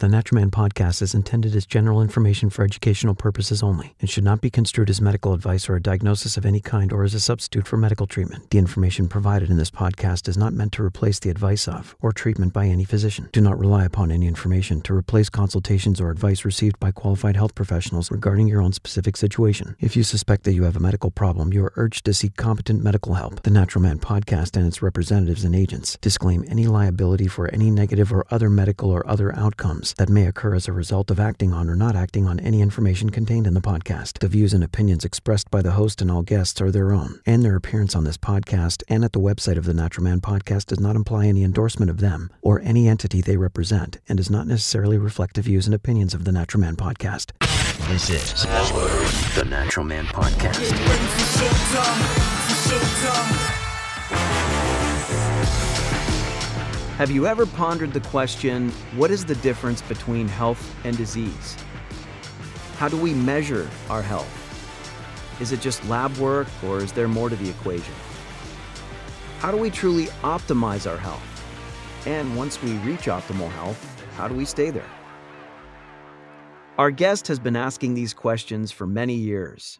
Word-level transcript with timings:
The 0.00 0.06
Naturalman 0.06 0.52
podcast 0.52 1.02
is 1.02 1.12
intended 1.12 1.56
as 1.56 1.66
general 1.66 2.00
information 2.00 2.50
for 2.50 2.62
educational 2.62 3.16
purposes 3.16 3.64
only 3.64 3.96
and 3.98 4.08
should 4.08 4.22
not 4.22 4.40
be 4.40 4.48
construed 4.48 4.88
as 4.90 5.00
medical 5.00 5.32
advice 5.32 5.68
or 5.68 5.74
a 5.74 5.82
diagnosis 5.82 6.36
of 6.36 6.46
any 6.46 6.60
kind 6.60 6.92
or 6.92 7.02
as 7.02 7.14
a 7.14 7.20
substitute 7.20 7.66
for 7.66 7.76
medical 7.76 8.06
treatment. 8.06 8.48
The 8.50 8.58
information 8.58 9.08
provided 9.08 9.50
in 9.50 9.56
this 9.56 9.72
podcast 9.72 10.28
is 10.28 10.36
not 10.36 10.52
meant 10.52 10.70
to 10.74 10.84
replace 10.84 11.18
the 11.18 11.30
advice 11.30 11.66
of 11.66 11.96
or 12.00 12.12
treatment 12.12 12.52
by 12.52 12.66
any 12.66 12.84
physician. 12.84 13.28
Do 13.32 13.40
not 13.40 13.58
rely 13.58 13.84
upon 13.84 14.12
any 14.12 14.28
information 14.28 14.82
to 14.82 14.94
replace 14.94 15.28
consultations 15.28 16.00
or 16.00 16.12
advice 16.12 16.44
received 16.44 16.78
by 16.78 16.92
qualified 16.92 17.34
health 17.34 17.56
professionals 17.56 18.12
regarding 18.12 18.46
your 18.46 18.62
own 18.62 18.72
specific 18.72 19.16
situation. 19.16 19.74
If 19.80 19.96
you 19.96 20.04
suspect 20.04 20.44
that 20.44 20.54
you 20.54 20.62
have 20.62 20.76
a 20.76 20.80
medical 20.80 21.10
problem, 21.10 21.52
you 21.52 21.64
are 21.64 21.72
urged 21.74 22.04
to 22.04 22.14
seek 22.14 22.36
competent 22.36 22.84
medical 22.84 23.14
help. 23.14 23.42
The 23.42 23.50
Naturalman 23.50 23.98
podcast 23.98 24.56
and 24.56 24.64
its 24.64 24.80
representatives 24.80 25.42
and 25.42 25.56
agents 25.56 25.98
disclaim 26.00 26.44
any 26.46 26.68
liability 26.68 27.26
for 27.26 27.48
any 27.48 27.68
negative 27.68 28.12
or 28.12 28.24
other 28.30 28.48
medical 28.48 28.92
or 28.92 29.04
other 29.10 29.36
outcomes 29.36 29.77
that 29.96 30.08
may 30.08 30.26
occur 30.26 30.54
as 30.54 30.66
a 30.66 30.72
result 30.72 31.10
of 31.10 31.20
acting 31.20 31.52
on 31.52 31.70
or 31.70 31.76
not 31.76 31.94
acting 31.94 32.26
on 32.26 32.40
any 32.40 32.60
information 32.60 33.10
contained 33.10 33.46
in 33.46 33.54
the 33.54 33.60
podcast. 33.60 34.18
The 34.18 34.28
views 34.28 34.52
and 34.52 34.64
opinions 34.64 35.04
expressed 35.04 35.50
by 35.50 35.62
the 35.62 35.72
host 35.72 36.02
and 36.02 36.10
all 36.10 36.22
guests 36.22 36.60
are 36.60 36.70
their 36.70 36.92
own, 36.92 37.20
and 37.24 37.42
their 37.42 37.56
appearance 37.56 37.94
on 37.94 38.04
this 38.04 38.16
podcast 38.16 38.82
and 38.88 39.04
at 39.04 39.12
the 39.12 39.20
website 39.20 39.56
of 39.56 39.64
the 39.64 39.72
Naturalman 39.72 40.20
podcast 40.20 40.66
does 40.66 40.80
not 40.80 40.96
imply 40.96 41.26
any 41.26 41.44
endorsement 41.44 41.90
of 41.90 42.00
them 42.00 42.30
or 42.42 42.60
any 42.60 42.88
entity 42.88 43.20
they 43.20 43.36
represent 43.36 43.98
and 44.08 44.16
does 44.16 44.30
not 44.30 44.46
necessarily 44.46 44.98
reflect 44.98 45.34
the 45.34 45.42
views 45.42 45.66
and 45.66 45.74
opinions 45.74 46.14
of 46.14 46.24
the 46.24 46.32
Naturalman 46.32 46.76
podcast. 46.76 47.30
This 47.88 48.10
is 48.10 48.42
the 49.34 49.44
Natural 49.44 49.84
Man 49.86 50.04
Podcast. 50.06 50.68
Have 56.98 57.12
you 57.12 57.28
ever 57.28 57.46
pondered 57.46 57.92
the 57.92 58.00
question 58.00 58.70
what 58.96 59.12
is 59.12 59.24
the 59.24 59.36
difference 59.36 59.82
between 59.82 60.26
health 60.26 60.74
and 60.84 60.96
disease? 60.96 61.56
How 62.76 62.88
do 62.88 62.96
we 62.96 63.14
measure 63.14 63.70
our 63.88 64.02
health? 64.02 64.26
Is 65.40 65.52
it 65.52 65.60
just 65.60 65.88
lab 65.88 66.16
work 66.16 66.48
or 66.64 66.78
is 66.78 66.90
there 66.90 67.06
more 67.06 67.28
to 67.28 67.36
the 67.36 67.48
equation? 67.48 67.94
How 69.38 69.52
do 69.52 69.56
we 69.56 69.70
truly 69.70 70.06
optimize 70.24 70.90
our 70.90 70.96
health? 70.96 71.22
And 72.04 72.36
once 72.36 72.60
we 72.60 72.72
reach 72.78 73.02
optimal 73.02 73.48
health, 73.52 73.78
how 74.16 74.26
do 74.26 74.34
we 74.34 74.44
stay 74.44 74.70
there? 74.70 74.90
Our 76.78 76.90
guest 76.90 77.28
has 77.28 77.38
been 77.38 77.54
asking 77.54 77.94
these 77.94 78.12
questions 78.12 78.72
for 78.72 78.88
many 78.88 79.14
years. 79.14 79.78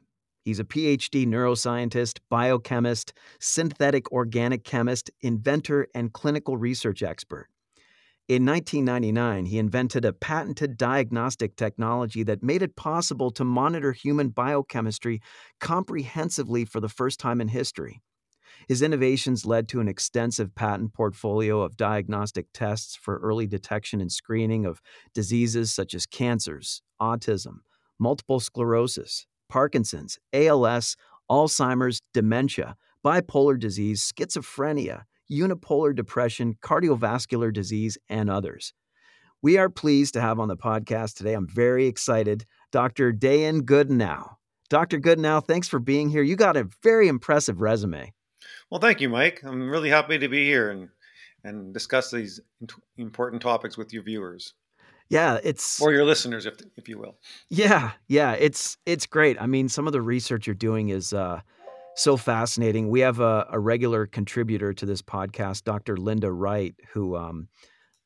He's 0.49 0.59
a 0.59 0.65
PhD 0.65 1.27
neuroscientist, 1.27 2.21
biochemist, 2.31 3.13
synthetic 3.39 4.11
organic 4.11 4.65
chemist, 4.65 5.11
inventor, 5.21 5.89
and 5.95 6.11
clinical 6.11 6.57
research 6.57 7.03
expert. 7.03 7.51
In 8.29 8.47
1999, 8.47 9.45
he 9.45 9.59
invented 9.59 10.07
a 10.07 10.15
patented 10.15 10.79
diagnostic 10.79 11.55
technology 11.55 12.23
that 12.23 12.43
made 12.43 12.63
it 12.63 12.77
possible 12.77 13.31
to 13.33 13.45
monitor 13.45 13.93
human 13.93 14.31
biochemistry 14.31 15.21
comprehensively 15.61 16.65
for 16.65 16.81
the 16.81 16.89
first 16.89 17.21
time 17.21 17.43
in 17.43 17.49
history. 17.49 18.01
His 18.69 18.81
innovations 18.81 19.45
led 19.45 19.69
to 19.69 19.81
an 19.81 19.89
extensive 19.89 20.55
patent 20.55 20.95
portfolio 20.95 21.61
of 21.61 21.77
diagnostic 21.77 22.47
tests 22.55 22.97
for 22.97 23.19
early 23.19 23.47
detection 23.47 24.01
and 24.01 24.11
screening 24.11 24.65
of 24.65 24.81
diseases 25.13 25.75
such 25.75 25.93
as 25.93 26.07
cancers, 26.07 26.81
autism, 26.99 27.59
multiple 27.99 28.41
sclerosis, 28.41 29.27
Parkinson's, 29.49 30.19
ALS, 30.33 30.97
Alzheimer's, 31.31 32.01
dementia, 32.15 32.77
bipolar 33.05 33.59
disease, 33.59 34.13
schizophrenia, 34.13 35.03
unipolar 35.31 35.95
depression, 35.95 36.57
cardiovascular 36.63 37.53
disease, 37.53 37.99
and 38.09 38.31
others. 38.31 38.73
We 39.41 39.57
are 39.57 39.69
pleased 39.69 40.15
to 40.15 40.21
have 40.21 40.41
on 40.41 40.49
the 40.49 40.57
podcast 40.57 41.15
today. 41.15 41.35
I'm 41.35 41.49
very 41.49 41.87
excited, 41.87 42.45
Dr. 42.73 43.13
Dayan 43.13 43.61
Goodenowe. 43.63 44.35
Dr. 44.69 44.99
Goodenowe, 44.99 45.47
thanks 45.47 45.69
for 45.69 45.79
being 45.79 46.11
here. 46.11 46.23
You 46.23 46.37
got 46.37 46.57
a 46.57 46.69
very 46.83 47.09
impressive 47.09 47.61
resume. 47.61 48.13
Well, 48.71 48.81
thank 48.81 49.01
you, 49.01 49.09
Mike. 49.09 49.43
I'm 49.45 49.71
really 49.71 49.91
happy 49.91 50.19
to 50.19 50.29
be 50.29 50.45
here 50.45 50.71
and 50.71 50.89
and 51.45 51.73
discuss 51.73 52.11
these 52.11 52.41
important 52.97 53.41
topics 53.41 53.77
with 53.77 53.93
your 53.93 54.03
viewers. 54.03 54.55
Yeah, 55.11 55.39
it's 55.43 55.81
or 55.81 55.93
your 55.93 56.05
listeners, 56.05 56.45
if 56.45 56.57
if 56.77 56.89
you 56.89 56.99
will. 56.99 57.17
Yeah, 57.49 57.93
yeah, 58.09 58.33
it's 58.33 58.77
it's 58.85 59.07
great. 59.07 59.41
I 59.41 59.47
mean, 59.47 59.69
some 59.69 59.87
of 59.87 59.93
the 59.93 60.03
research 60.03 60.47
you're 60.47 60.55
doing 60.55 60.91
is 60.91 61.13
uh, 61.13 61.41
so 61.97 62.17
fascinating. 62.17 62.91
We 62.91 63.01
have 63.01 63.19
a, 63.21 63.47
a, 63.51 63.59
regular 63.59 64.07
contributor 64.07 64.73
to 64.75 64.87
this 64.87 65.01
podcast, 65.01 65.65
Dr. 65.65 65.97
Linda 65.97 66.31
Wright, 66.31 66.75
who 66.93 67.17
um, 67.17 67.49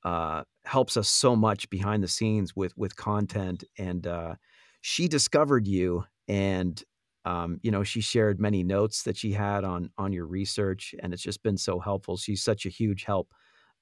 uh, 0.05 0.45
helps 0.65 0.97
us 0.97 1.09
so 1.09 1.35
much 1.35 1.69
behind 1.71 2.05
the 2.05 2.09
scenes 2.09 2.55
with 2.55 2.73
with 2.77 2.95
content, 2.95 3.65
and 3.77 4.07
uh, 4.07 4.35
she 4.81 5.09
discovered 5.09 5.67
you, 5.67 6.05
and 6.29 6.83
um, 7.25 7.59
you 7.63 7.73
know, 7.73 7.83
she 7.83 8.01
shared 8.01 8.41
many 8.41 8.63
notes 8.63 9.03
that 9.05 9.17
she 9.17 9.33
had 9.33 9.65
on 9.65 9.91
on 9.99 10.13
your 10.13 10.27
research, 10.27 10.95
and 11.01 11.13
it's 11.13 11.23
just 11.23 11.43
been 11.43 11.57
so 11.59 11.81
helpful. 11.81 12.17
She's 12.17 12.45
such 12.45 12.65
a 12.65 12.71
huge 12.71 13.05
help 13.05 13.33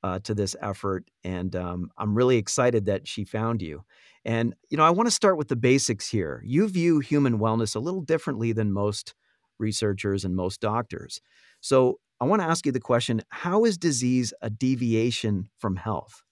uh, 0.02 0.18
to 0.20 0.34
this 0.34 0.56
effort. 0.62 1.04
And 1.24 1.54
um, 1.56 1.90
I'm 1.98 2.14
really 2.14 2.36
excited 2.36 2.86
that 2.86 3.06
she 3.06 3.24
found 3.24 3.62
you. 3.62 3.84
And, 4.24 4.54
you 4.68 4.76
know, 4.76 4.84
I 4.84 4.90
want 4.90 5.06
to 5.06 5.12
start 5.12 5.36
with 5.36 5.48
the 5.48 5.56
basics 5.56 6.08
here. 6.08 6.42
You 6.44 6.68
view 6.68 7.00
human 7.00 7.38
wellness 7.38 7.74
a 7.74 7.80
little 7.80 8.02
differently 8.02 8.52
than 8.52 8.72
most 8.72 9.14
researchers 9.58 10.24
and 10.24 10.34
most 10.34 10.60
doctors. 10.60 11.20
So 11.60 12.00
I 12.20 12.24
want 12.24 12.42
to 12.42 12.48
ask 12.48 12.66
you 12.66 12.72
the 12.72 12.80
question 12.80 13.22
how 13.28 13.64
is 13.64 13.78
disease 13.78 14.34
a 14.42 14.50
deviation 14.50 15.48
from 15.58 15.76
health? 15.76 16.22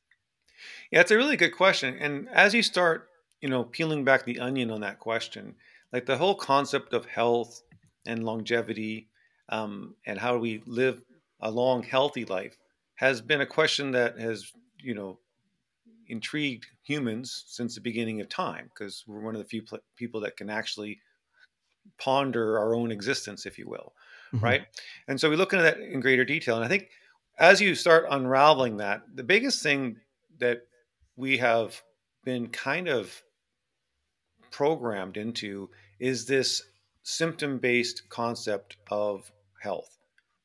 Yeah, 0.91 1.01
it's 1.01 1.11
a 1.11 1.17
really 1.17 1.37
good 1.37 1.57
question. 1.57 1.97
And 1.99 2.29
as 2.31 2.55
you 2.55 2.63
start, 2.63 3.09
you 3.41 3.49
know, 3.49 3.65
peeling 3.65 4.05
back 4.05 4.25
the 4.25 4.41
onion 4.41 4.71
on 4.71 4.81
that 4.81 4.99
question, 4.99 5.55
like 5.93 6.07
the 6.07 6.17
whole 6.17 6.35
concept 6.35 6.93
of 6.93 7.07
health 7.07 7.63
and 8.07 8.25
longevity 8.25 9.09
um, 9.49 9.95
and 10.05 10.19
how 10.19 10.37
we 10.37 10.63
live 10.67 11.03
a 11.41 11.51
long, 11.51 11.83
healthy 11.83 12.25
life 12.25 12.57
has 12.99 13.21
been 13.21 13.41
a 13.41 13.47
question 13.47 13.93
that 13.93 14.19
has, 14.19 14.53
you 14.83 14.93
know, 14.93 15.21
intrigued 16.09 16.67
humans 16.83 17.45
since 17.47 17.77
the 17.77 17.81
beginning 17.81 18.21
of 18.21 18.29
time 18.29 18.69
because 18.75 19.05
we're 19.07 19.21
one 19.21 19.37
of 19.37 19.41
the 19.41 19.49
few 19.49 19.63
pl- 19.63 19.79
people 19.95 20.21
that 20.21 20.37
can 20.37 20.51
actually 20.51 20.99
ponder 21.97 22.59
our 22.59 22.75
own 22.75 22.91
existence, 22.91 23.47
if 23.47 23.57
you 23.57 23.69
will, 23.69 23.93
mm-hmm. 24.35 24.45
right? 24.45 24.63
And 25.07 25.21
so 25.21 25.31
we 25.31 25.37
look 25.37 25.53
into 25.53 25.63
that 25.63 25.79
in 25.79 26.01
greater 26.01 26.25
detail. 26.25 26.57
And 26.57 26.65
I 26.65 26.69
think 26.69 26.89
as 27.39 27.61
you 27.61 27.77
start 27.77 28.07
unraveling 28.11 28.79
that, 28.79 29.03
the 29.15 29.23
biggest 29.23 29.63
thing 29.63 29.99
that 30.41 30.63
we 31.15 31.39
have 31.39 31.81
been 32.25 32.49
kind 32.49 32.89
of 32.89 33.23
programmed 34.51 35.17
into 35.17 35.71
is 36.01 36.27
this 36.27 36.63
symptom 37.05 37.59
based 37.59 38.09
concept 38.09 38.77
of 38.91 39.31
health 39.61 39.98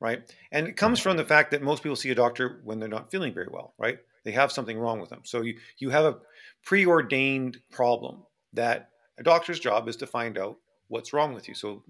right? 0.03 0.21
And 0.51 0.67
it 0.67 0.75
comes 0.75 0.99
from 0.99 1.15
the 1.15 1.23
fact 1.23 1.51
that 1.51 1.63
most 1.63 1.81
people 1.81 1.95
see 1.95 2.11
a 2.11 2.15
doctor 2.15 2.59
when 2.65 2.77
they're 2.77 2.89
not 2.89 3.09
feeling 3.09 3.33
very 3.33 3.47
well, 3.49 3.73
right? 3.79 3.97
They 4.25 4.33
have 4.33 4.51
something 4.51 4.77
wrong 4.77 4.99
with 4.99 5.09
them. 5.09 5.21
So 5.23 5.41
you, 5.41 5.57
you 5.77 5.91
have 5.91 6.03
a 6.03 6.17
preordained 6.65 7.59
problem 7.71 8.23
that 8.51 8.89
a 9.17 9.23
doctor's 9.23 9.61
job 9.61 9.87
is 9.87 9.95
to 9.97 10.05
find 10.05 10.37
out 10.37 10.57
what's 10.89 11.13
wrong 11.13 11.33
with 11.33 11.47
you. 11.47 11.55
So 11.55 11.83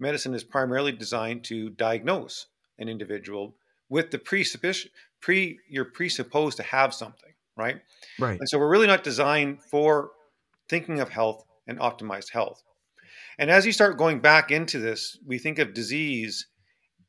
medicine 0.00 0.34
is 0.34 0.42
primarily 0.42 0.90
designed 0.90 1.44
to 1.44 1.70
diagnose 1.70 2.46
an 2.80 2.88
individual 2.88 3.54
with 3.88 4.10
the 4.10 4.18
presupposition 4.18 4.90
pre 5.20 5.60
you're 5.68 5.84
presupposed 5.84 6.56
to 6.56 6.64
have 6.64 6.92
something, 6.92 7.32
right? 7.56 7.80
Right. 8.18 8.40
And 8.40 8.48
so 8.48 8.58
we're 8.58 8.70
really 8.70 8.88
not 8.88 9.04
designed 9.04 9.62
for 9.62 10.10
thinking 10.68 10.98
of 10.98 11.10
health 11.10 11.44
and 11.68 11.78
optimized 11.78 12.32
health. 12.32 12.64
And 13.38 13.50
as 13.50 13.64
you 13.64 13.72
start 13.72 13.98
going 13.98 14.18
back 14.18 14.50
into 14.50 14.80
this, 14.80 15.16
we 15.24 15.38
think 15.38 15.60
of 15.60 15.74
disease 15.74 16.48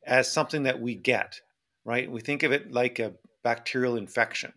as 0.05 0.31
something 0.31 0.63
that 0.63 0.79
we 0.81 0.95
get, 0.95 1.39
right? 1.85 2.11
We 2.11 2.21
think 2.21 2.43
of 2.43 2.51
it 2.51 2.71
like 2.71 2.99
a 2.99 3.13
bacterial 3.43 3.95
infection. 3.97 4.53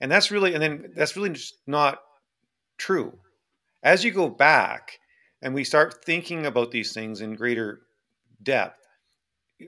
And 0.00 0.10
that's 0.10 0.30
really, 0.30 0.54
and 0.54 0.62
then 0.62 0.92
that's 0.94 1.16
really 1.16 1.30
just 1.30 1.54
not 1.66 1.98
true. 2.78 3.18
As 3.82 4.04
you 4.04 4.10
go 4.10 4.28
back 4.28 4.98
and 5.42 5.54
we 5.54 5.64
start 5.64 6.04
thinking 6.04 6.46
about 6.46 6.70
these 6.70 6.92
things 6.92 7.20
in 7.20 7.34
greater 7.34 7.80
depth, 8.42 8.78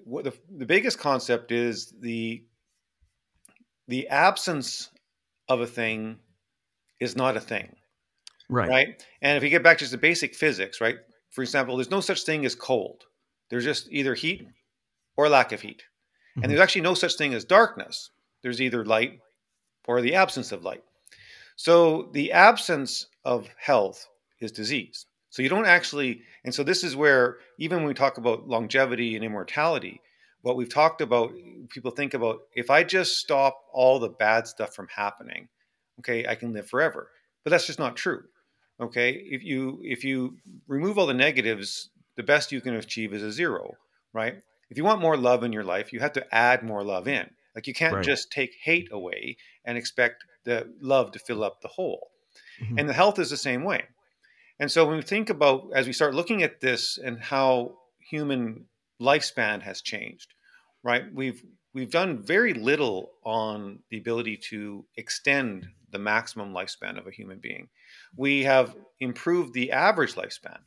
what 0.05 0.25
the, 0.25 0.35
the 0.51 0.67
biggest 0.67 0.99
concept 0.99 1.51
is 1.53 1.95
the 2.01 2.45
the 3.87 4.09
absence 4.09 4.91
of 5.49 5.63
a 5.63 5.67
thing 5.67 6.19
is 7.01 7.17
not 7.17 7.39
a 7.39 7.41
thing, 7.41 7.75
Right. 8.51 8.69
right? 8.69 9.03
And 9.23 9.39
if 9.39 9.43
you 9.43 9.49
get 9.49 9.63
back 9.63 9.79
to 9.79 9.85
just 9.85 9.93
to 9.93 9.99
basic 9.99 10.35
physics, 10.35 10.81
right? 10.81 10.97
For 11.31 11.41
example, 11.43 11.77
there's 11.77 11.91
no 11.91 12.01
such 12.01 12.23
thing 12.25 12.45
as 12.45 12.55
cold. 12.55 13.05
There's 13.49 13.65
just 13.65 13.89
either 13.91 14.15
heat 14.15 14.47
or 15.19 15.29
lack 15.29 15.53
of 15.53 15.61
heat. 15.61 15.83
Mhm. 16.37 16.45
And 16.45 16.51
there's 16.51 16.61
actually 16.61 16.83
no 16.83 16.95
such 16.95 17.17
thing 17.17 17.35
as 17.35 17.45
darkness. 17.45 18.11
There's 18.43 18.63
either 18.63 18.85
light 18.85 19.21
or 19.87 20.01
the 20.01 20.15
absence 20.15 20.53
of 20.53 20.65
light. 20.65 20.85
So 21.57 22.11
the 22.13 22.33
absence 22.33 23.07
of 23.25 23.49
health 23.59 24.09
is 24.41 24.53
disease. 24.53 25.07
So 25.31 25.43
you 25.43 25.49
don't 25.49 25.67
actually, 25.67 26.23
and 26.45 26.55
so 26.55 26.63
this 26.63 26.85
is 26.85 26.97
where 26.97 27.39
even 27.59 27.79
when 27.79 27.89
we 27.89 27.95
talk 27.95 28.17
about 28.17 28.49
longevity 28.49 29.17
and 29.17 29.25
immortality, 29.25 30.01
what 30.43 30.57
we've 30.57 30.73
talked 30.73 31.01
about, 31.01 31.33
people 31.69 31.91
think 31.91 32.15
about 32.15 32.41
if 32.55 32.71
I 32.71 32.85
just 32.85 33.19
stop 33.19 33.65
all 33.73 33.99
the 33.99 34.09
bad 34.09 34.47
stuff 34.47 34.75
from 34.75 34.89
happening, 34.89 35.49
okay, 35.99 36.27
I 36.27 36.37
can 36.37 36.53
live 36.53 36.69
forever. 36.69 37.11
But 37.45 37.51
that's 37.51 37.67
just 37.67 37.79
not 37.81 37.97
true. 37.97 38.23
Okay, 38.81 39.11
if 39.11 39.43
you 39.43 39.81
if 39.83 40.05
you 40.05 40.39
remove 40.69 40.99
all 40.99 41.07
the 41.07 41.15
negatives, 41.15 41.91
the 42.15 42.23
best 42.23 42.53
you 42.53 42.61
can 42.61 42.75
achieve 42.77 43.13
is 43.13 43.23
a 43.25 43.33
zero, 43.33 43.77
right? 44.13 44.41
If 44.71 44.77
you 44.77 44.85
want 44.85 45.01
more 45.01 45.17
love 45.17 45.45
in 45.45 45.53
your 45.53 45.65
life, 45.65 45.93
you 45.93 46.01
have 46.01 46.13
to 46.15 46.35
add 46.35 46.63
more 46.63 46.85
love 46.85 47.09
in. 47.09 47.31
Like 47.55 47.67
you 47.67 47.75
can't 47.75 48.01
Right. 48.01 48.03
just 48.03 48.31
take 48.33 48.55
hate 48.63 48.89
away 48.93 49.37
and 49.65 49.77
expect 49.79 50.25
the 50.45 50.75
love 50.81 51.13
to 51.13 51.19
fill 51.19 51.43
up 51.45 51.61
the 51.61 51.69
hole. 51.69 52.11
Mhm. 52.59 52.79
And 52.79 52.89
the 52.89 52.95
health 52.95 53.19
is 53.19 53.31
the 53.31 53.37
same 53.37 53.65
way. 53.65 53.87
And 54.61 54.71
so 54.71 54.87
when 54.87 54.97
we 54.97 55.03
think 55.03 55.31
about 55.31 55.71
as 55.75 55.87
we 55.87 55.93
start 55.93 56.15
looking 56.15 56.43
at 56.43 56.61
this 56.61 56.99
and 56.99 57.21
how 57.21 57.79
human 58.01 58.69
lifespan 59.01 59.63
has 59.63 59.83
changed, 59.83 60.35
right? 60.83 61.13
We've 61.13 61.43
we've 61.75 61.91
done 61.91 62.23
very 62.23 62.55
little 62.55 63.13
on 63.25 63.83
the 63.91 63.99
ability 63.99 64.37
to 64.51 64.87
extend 64.97 65.69
the 65.91 65.99
maximum 65.99 66.53
lifespan 66.53 66.99
of 66.99 67.07
a 67.07 67.11
human 67.13 67.39
being. 67.39 67.69
We 68.17 68.45
have 68.45 68.77
improved 69.01 69.55
the 69.55 69.71
average 69.73 70.15
lifespan. 70.15 70.61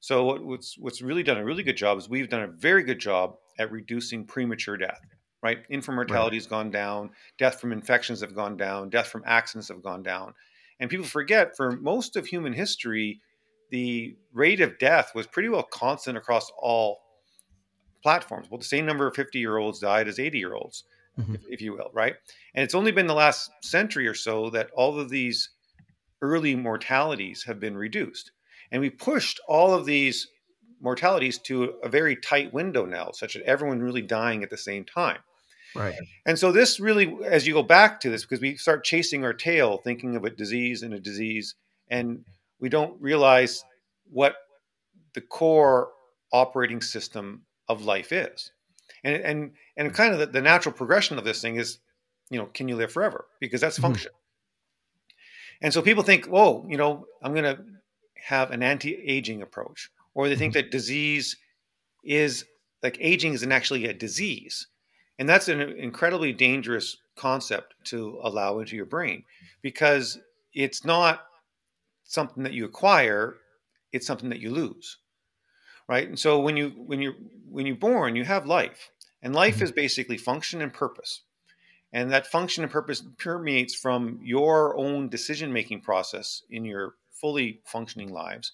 So 0.00 0.24
what's 0.44 0.76
what's 0.78 1.02
really 1.02 1.22
done 1.22 1.38
a 1.38 1.44
really 1.44 1.62
good 1.62 1.76
job 1.76 1.98
is 1.98 2.08
we've 2.08 2.28
done 2.28 2.42
a 2.42 2.48
very 2.48 2.82
good 2.82 2.98
job 2.98 3.36
at 3.58 3.70
reducing 3.70 4.24
premature 4.24 4.76
death. 4.76 5.00
Right, 5.42 5.64
infant 5.68 5.94
mortality 5.94 6.36
has 6.38 6.46
gone 6.46 6.70
down, 6.70 7.10
death 7.38 7.60
from 7.60 7.70
infections 7.70 8.20
have 8.20 8.34
gone 8.34 8.56
down, 8.56 8.88
death 8.88 9.06
from 9.06 9.22
accidents 9.26 9.68
have 9.68 9.82
gone 9.82 10.02
down, 10.02 10.34
and 10.80 10.90
people 10.90 11.06
forget 11.06 11.56
for 11.56 11.72
most 11.72 12.16
of 12.16 12.26
human 12.26 12.52
history, 12.52 13.20
the 13.70 14.16
rate 14.32 14.60
of 14.60 14.78
death 14.78 15.12
was 15.14 15.26
pretty 15.26 15.48
well 15.48 15.62
constant 15.62 16.16
across 16.16 16.50
all 16.58 17.00
platforms. 18.02 18.50
Well, 18.50 18.58
the 18.58 18.64
same 18.64 18.86
number 18.86 19.06
of 19.06 19.14
50 19.14 19.38
year 19.38 19.56
olds 19.56 19.78
died 19.78 20.08
as 20.08 20.18
80 20.18 20.38
year 20.38 20.54
olds, 20.54 20.84
Mhm. 21.18 21.34
if, 21.34 21.40
if 21.48 21.60
you 21.60 21.72
will, 21.72 21.90
right? 21.92 22.14
And 22.54 22.62
it's 22.64 22.74
only 22.74 22.92
been 22.92 23.06
the 23.06 23.14
last 23.14 23.50
century 23.62 24.06
or 24.06 24.14
so 24.14 24.50
that 24.50 24.70
all 24.72 24.98
of 24.98 25.10
these 25.10 25.50
early 26.22 26.56
mortalities 26.56 27.44
have 27.44 27.60
been 27.60 27.76
reduced. 27.76 28.32
And 28.70 28.80
we 28.80 28.90
pushed 28.90 29.38
all 29.48 29.74
of 29.74 29.86
these 29.86 30.28
mortalities 30.80 31.38
to 31.38 31.74
a 31.82 31.88
very 31.88 32.16
tight 32.16 32.52
window 32.52 32.84
now, 32.84 33.10
such 33.12 33.34
that 33.34 33.42
everyone 33.44 33.80
really 33.80 34.02
dying 34.02 34.42
at 34.42 34.50
the 34.50 34.56
same 34.56 34.84
time. 34.84 35.18
Right. 35.74 35.94
And 36.24 36.38
so 36.38 36.52
this 36.52 36.80
really, 36.80 37.16
as 37.24 37.46
you 37.46 37.52
go 37.54 37.62
back 37.62 38.00
to 38.00 38.10
this, 38.10 38.22
because 38.22 38.40
we 38.40 38.56
start 38.56 38.84
chasing 38.84 39.24
our 39.24 39.34
tail, 39.34 39.78
thinking 39.78 40.16
of 40.16 40.24
a 40.24 40.30
disease 40.30 40.82
and 40.82 40.94
a 40.94 41.00
disease, 41.00 41.54
and 41.88 42.24
we 42.60 42.68
don't 42.68 43.00
realize 43.00 43.62
what 44.10 44.36
the 45.14 45.20
core 45.20 45.88
operating 46.32 46.80
system 46.80 47.42
of 47.68 47.84
life 47.84 48.12
is. 48.12 48.52
And 49.04 49.16
and 49.16 49.50
and 49.76 49.94
kind 49.94 50.12
of 50.12 50.18
the, 50.18 50.26
the 50.26 50.40
natural 50.40 50.74
progression 50.74 51.18
of 51.18 51.24
this 51.24 51.42
thing 51.42 51.56
is, 51.56 51.78
you 52.30 52.38
know, 52.38 52.46
can 52.46 52.68
you 52.68 52.76
live 52.76 52.92
forever? 52.92 53.26
Because 53.40 53.60
that's 53.60 53.78
Mhm. 53.78 53.82
function. 53.82 54.12
And 55.62 55.72
so 55.72 55.82
people 55.82 56.02
think, 56.02 56.26
whoa, 56.26 56.66
you 56.68 56.76
know, 56.76 57.06
I'm 57.22 57.32
going 57.32 57.56
to 57.56 57.64
have 58.26 58.50
an 58.50 58.62
anti-aging 58.62 59.40
approach, 59.42 59.90
or 60.16 60.28
they 60.28 60.36
think 60.36 60.54
that 60.54 60.72
disease 60.72 61.36
is 62.04 62.44
like 62.82 62.98
aging 63.00 63.34
isn't 63.34 63.52
actually 63.52 63.86
a 63.86 63.94
disease, 63.94 64.68
and 65.18 65.28
that's 65.28 65.48
an 65.48 65.60
incredibly 65.62 66.32
dangerous 66.32 66.96
concept 67.16 67.74
to 67.84 68.18
allow 68.22 68.58
into 68.60 68.76
your 68.76 68.86
brain 68.86 69.24
because 69.62 70.18
it's 70.54 70.84
not 70.84 71.26
something 72.04 72.44
that 72.44 72.54
you 72.54 72.64
acquire; 72.66 73.36
it's 73.92 74.06
something 74.06 74.30
that 74.30 74.40
you 74.40 74.50
lose, 74.50 74.98
right? 75.88 76.08
And 76.08 76.18
so 76.18 76.40
when 76.40 76.56
you 76.56 76.70
when 76.70 77.02
you 77.02 77.14
when 77.50 77.66
you're 77.66 77.76
born, 77.76 78.16
you 78.16 78.24
have 78.24 78.46
life, 78.46 78.90
and 79.22 79.34
life 79.34 79.58
Mhm. 79.58 79.62
is 79.62 79.72
basically 79.72 80.18
function 80.18 80.62
and 80.62 80.72
purpose 80.72 81.22
and 81.92 82.12
that 82.12 82.26
function 82.26 82.64
and 82.64 82.72
purpose 82.72 83.02
permeates 83.18 83.74
from 83.74 84.20
your 84.22 84.76
own 84.76 85.08
decision 85.08 85.52
making 85.52 85.80
process 85.82 86.42
in 86.50 86.64
your 86.64 86.94
fully 87.12 87.62
functioning 87.66 88.12
lives 88.12 88.52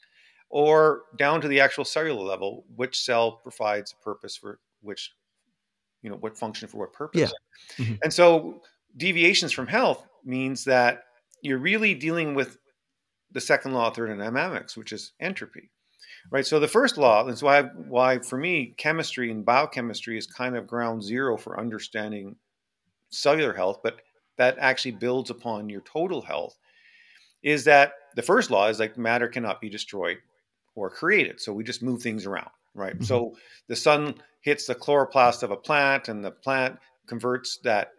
or 0.52 1.02
down 1.16 1.40
to 1.40 1.48
the 1.48 1.58
actual 1.60 1.84
cellular 1.84 2.22
level 2.22 2.64
which 2.76 3.00
cell 3.00 3.32
provides 3.32 3.92
a 3.92 4.04
purpose 4.04 4.36
for 4.36 4.60
which 4.82 5.12
you 6.02 6.10
know 6.10 6.16
what 6.16 6.36
function 6.38 6.68
for 6.68 6.78
what 6.78 6.92
purpose 6.92 7.32
Yeah. 7.78 7.84
Mhm. 7.84 7.98
and 8.04 8.12
so 8.12 8.62
deviations 8.96 9.52
from 9.52 9.66
health 9.66 10.06
means 10.24 10.64
that 10.64 11.04
you're 11.40 11.58
really 11.58 11.94
dealing 11.94 12.34
with 12.34 12.58
the 13.32 13.40
second 13.40 13.72
law 13.72 13.88
of 13.88 13.96
thermodynamics 13.96 14.76
which 14.76 14.92
is 14.92 15.12
entropy 15.20 15.70
right 16.30 16.46
so 16.46 16.60
the 16.60 16.68
first 16.68 16.98
law 16.98 17.24
that's 17.24 17.42
why 17.42 17.62
why 17.62 18.18
for 18.18 18.36
me 18.36 18.74
chemistry 18.76 19.30
and 19.30 19.44
biochemistry 19.44 20.18
is 20.18 20.26
kind 20.26 20.56
of 20.56 20.66
ground 20.66 21.02
zero 21.02 21.36
for 21.36 21.58
understanding 21.58 22.36
cellular 23.14 23.52
health, 23.52 23.80
but 23.82 24.00
that 24.36 24.56
actually 24.58 24.92
builds 24.92 25.28
upon 25.28 25.68
your 25.68 25.82
total 25.82 26.22
health, 26.22 26.56
is 27.42 27.64
that 27.64 27.92
the 28.16 28.22
first 28.22 28.50
law 28.50 28.68
is 28.68 28.78
like 28.80 28.96
matter 28.96 29.28
cannot 29.28 29.60
be 29.60 29.68
destroyed 29.68 30.16
or 30.74 30.90
created. 30.90 31.40
So 31.40 31.52
we 31.52 31.64
just 31.64 31.82
move 31.82 32.02
things 32.02 32.26
around, 32.26 32.50
right? 32.74 32.98
Mhm. 32.98 33.04
So 33.04 33.36
the 33.68 33.76
sun 33.76 34.14
hits 34.40 34.66
the 34.66 34.74
chloroplast 34.74 35.42
of 35.42 35.50
a 35.50 35.56
plant, 35.56 36.08
and 36.08 36.24
the 36.24 36.30
plant 36.30 36.78
converts 37.06 37.58
that 37.64 37.92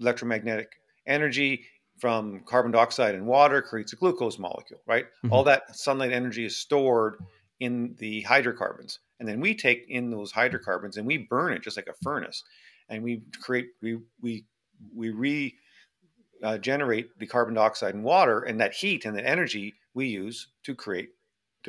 electromagnetic 0.00 0.72
energy 1.06 1.64
from 1.98 2.40
carbon 2.44 2.70
dioxide 2.70 3.14
and 3.14 3.26
water, 3.26 3.60
creates 3.60 3.92
a 3.92 3.96
glucose 3.96 4.38
molecule, 4.38 4.80
right? 4.86 5.06
All 5.30 5.44
that 5.44 5.76
sunlight 5.76 6.12
energy 6.12 6.44
is 6.44 6.56
stored 6.56 7.18
in 7.60 7.96
the 7.98 8.22
hydrocarbons. 8.22 9.00
And 9.18 9.28
then 9.28 9.40
we 9.40 9.54
take 9.54 9.84
in 9.88 10.10
those 10.10 10.30
hydrocarbons 10.30 10.96
and 10.96 11.06
we 11.06 11.18
burn 11.18 11.52
it 11.52 11.62
just 11.62 11.76
like 11.76 11.88
a 11.88 11.94
furnace. 12.02 12.44
And 12.88 13.02
we 13.02 13.22
create, 13.40 13.66
we, 13.82 13.98
we, 14.20 14.44
we 14.94 15.10
re 15.10 15.56
uh, 16.42 16.58
generate 16.58 17.18
the 17.18 17.26
carbon 17.26 17.54
dioxide 17.54 17.94
and 17.94 18.04
water 18.04 18.42
and 18.42 18.60
that 18.60 18.72
heat 18.72 19.04
and 19.04 19.16
that 19.16 19.26
energy 19.26 19.74
we 19.94 20.06
use 20.06 20.46
to 20.62 20.74
create, 20.76 21.08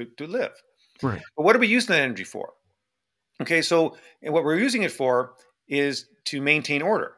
to, 0.05 0.25
to 0.25 0.27
live. 0.27 0.51
Right. 1.01 1.21
But 1.35 1.43
what 1.43 1.55
are 1.55 1.59
we 1.59 1.67
using 1.67 1.93
that 1.93 2.01
energy 2.01 2.23
for? 2.23 2.53
Okay, 3.41 3.61
so 3.61 3.95
and 4.21 4.33
what 4.33 4.43
we're 4.43 4.59
using 4.59 4.83
it 4.83 4.91
for 4.91 5.33
is 5.67 6.07
to 6.25 6.41
maintain 6.41 6.81
order. 6.81 7.13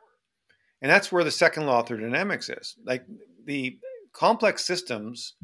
And 0.82 0.90
that's 0.90 1.12
where 1.12 1.24
the 1.24 1.32
second 1.32 1.66
law 1.66 1.80
of 1.80 1.88
thermodynamics 1.88 2.50
is. 2.50 2.76
Like 2.86 3.06
the 3.46 3.78
complex 4.14 4.66
systems 4.66 5.36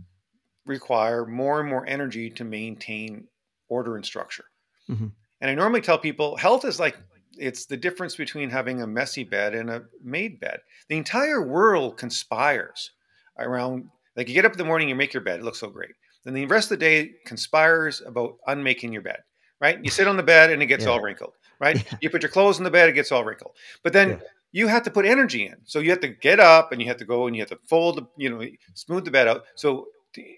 require 0.65 1.25
more 1.25 1.59
and 1.59 1.69
more 1.69 1.85
energy 1.87 2.29
to 2.31 2.43
maintain 2.43 3.27
order 3.69 3.95
and 3.95 4.05
structure. 4.05 4.45
Mhm. 4.89 5.11
And 5.41 5.51
I 5.51 5.55
normally 5.55 5.81
tell 5.81 5.97
people 5.97 6.35
health 6.37 6.65
is 6.65 6.79
like 6.79 6.97
it's 7.39 7.65
the 7.65 7.77
difference 7.77 8.15
between 8.15 8.49
having 8.49 8.81
a 8.81 8.87
messy 8.87 9.23
bed 9.23 9.53
and 9.53 9.69
a 9.69 9.85
made 10.03 10.39
bed. 10.39 10.59
The 10.89 10.97
entire 10.97 11.41
world 11.41 11.97
conspires 11.97 12.91
around 13.37 13.89
like 14.15 14.27
you 14.27 14.33
get 14.33 14.45
up 14.45 14.53
in 14.53 14.57
the 14.57 14.65
morning, 14.65 14.89
you 14.89 14.95
make 14.95 15.13
your 15.13 15.23
bed, 15.23 15.39
it 15.39 15.43
looks 15.43 15.59
so 15.59 15.69
great. 15.69 15.91
Then 16.27 16.33
the 16.33 16.45
rest 16.45 16.65
of 16.65 16.77
the 16.77 16.85
day 16.85 17.11
conspires 17.25 18.01
about 18.01 18.35
unmaking 18.47 18.91
your 18.91 19.01
bed, 19.01 19.19
right? 19.61 19.79
You 19.81 19.89
sit 19.89 20.09
on 20.09 20.17
the 20.17 20.23
bed 20.23 20.49
and 20.51 20.61
it 20.61 20.65
gets 20.65 20.83
Yeah. 20.83 20.91
all 20.91 20.99
wrinkled, 20.99 21.31
right? 21.57 21.81
Yeah. 21.85 21.97
You 22.01 22.09
put 22.09 22.21
your 22.21 22.29
clothes 22.29 22.57
in 22.57 22.65
the 22.65 22.69
bed, 22.69 22.89
it 22.89 22.93
gets 22.95 23.13
all 23.13 23.23
wrinkled. 23.23 23.55
But 23.81 23.93
then 23.93 24.09
Yeah. 24.09 24.17
you 24.51 24.67
have 24.67 24.83
to 24.83 24.91
put 24.91 25.05
energy 25.05 25.45
in. 25.47 25.55
So 25.63 25.79
you 25.79 25.89
have 25.91 26.01
to 26.01 26.09
get 26.09 26.41
up 26.41 26.73
and 26.73 26.81
you 26.81 26.87
have 26.89 26.97
to 26.97 27.05
go 27.05 27.27
and 27.27 27.35
you 27.35 27.41
have 27.41 27.49
to 27.51 27.59
fold, 27.69 27.95
the- 27.95 28.07
you 28.17 28.29
know, 28.29 28.45
smooth 28.73 29.05
the 29.05 29.11
bed 29.11 29.29
out. 29.29 29.45
So 29.55 29.87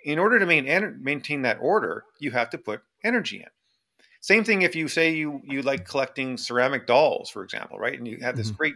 in 0.04 0.20
order 0.20 0.38
to 0.38 0.46
main, 0.46 1.00
maintain 1.02 1.42
that 1.42 1.58
order, 1.60 2.06
you 2.20 2.30
have 2.30 2.52
to 2.52 2.60
put 2.60 2.82
energy 3.04 3.38
in. 3.38 3.50
Same 4.22 4.44
thing 4.44 4.62
if 4.62 4.76
you 4.76 4.88
say 4.90 5.10
you 5.10 5.42
you 5.44 5.64
like 5.64 5.86
collecting 5.88 6.38
ceramic 6.38 6.86
dolls, 6.86 7.32
for 7.32 7.44
example, 7.44 7.80
right? 7.80 7.98
And 7.98 8.08
you 8.08 8.20
have 8.22 8.36
this 8.36 8.52
Mhm. 8.52 8.58
great 8.58 8.76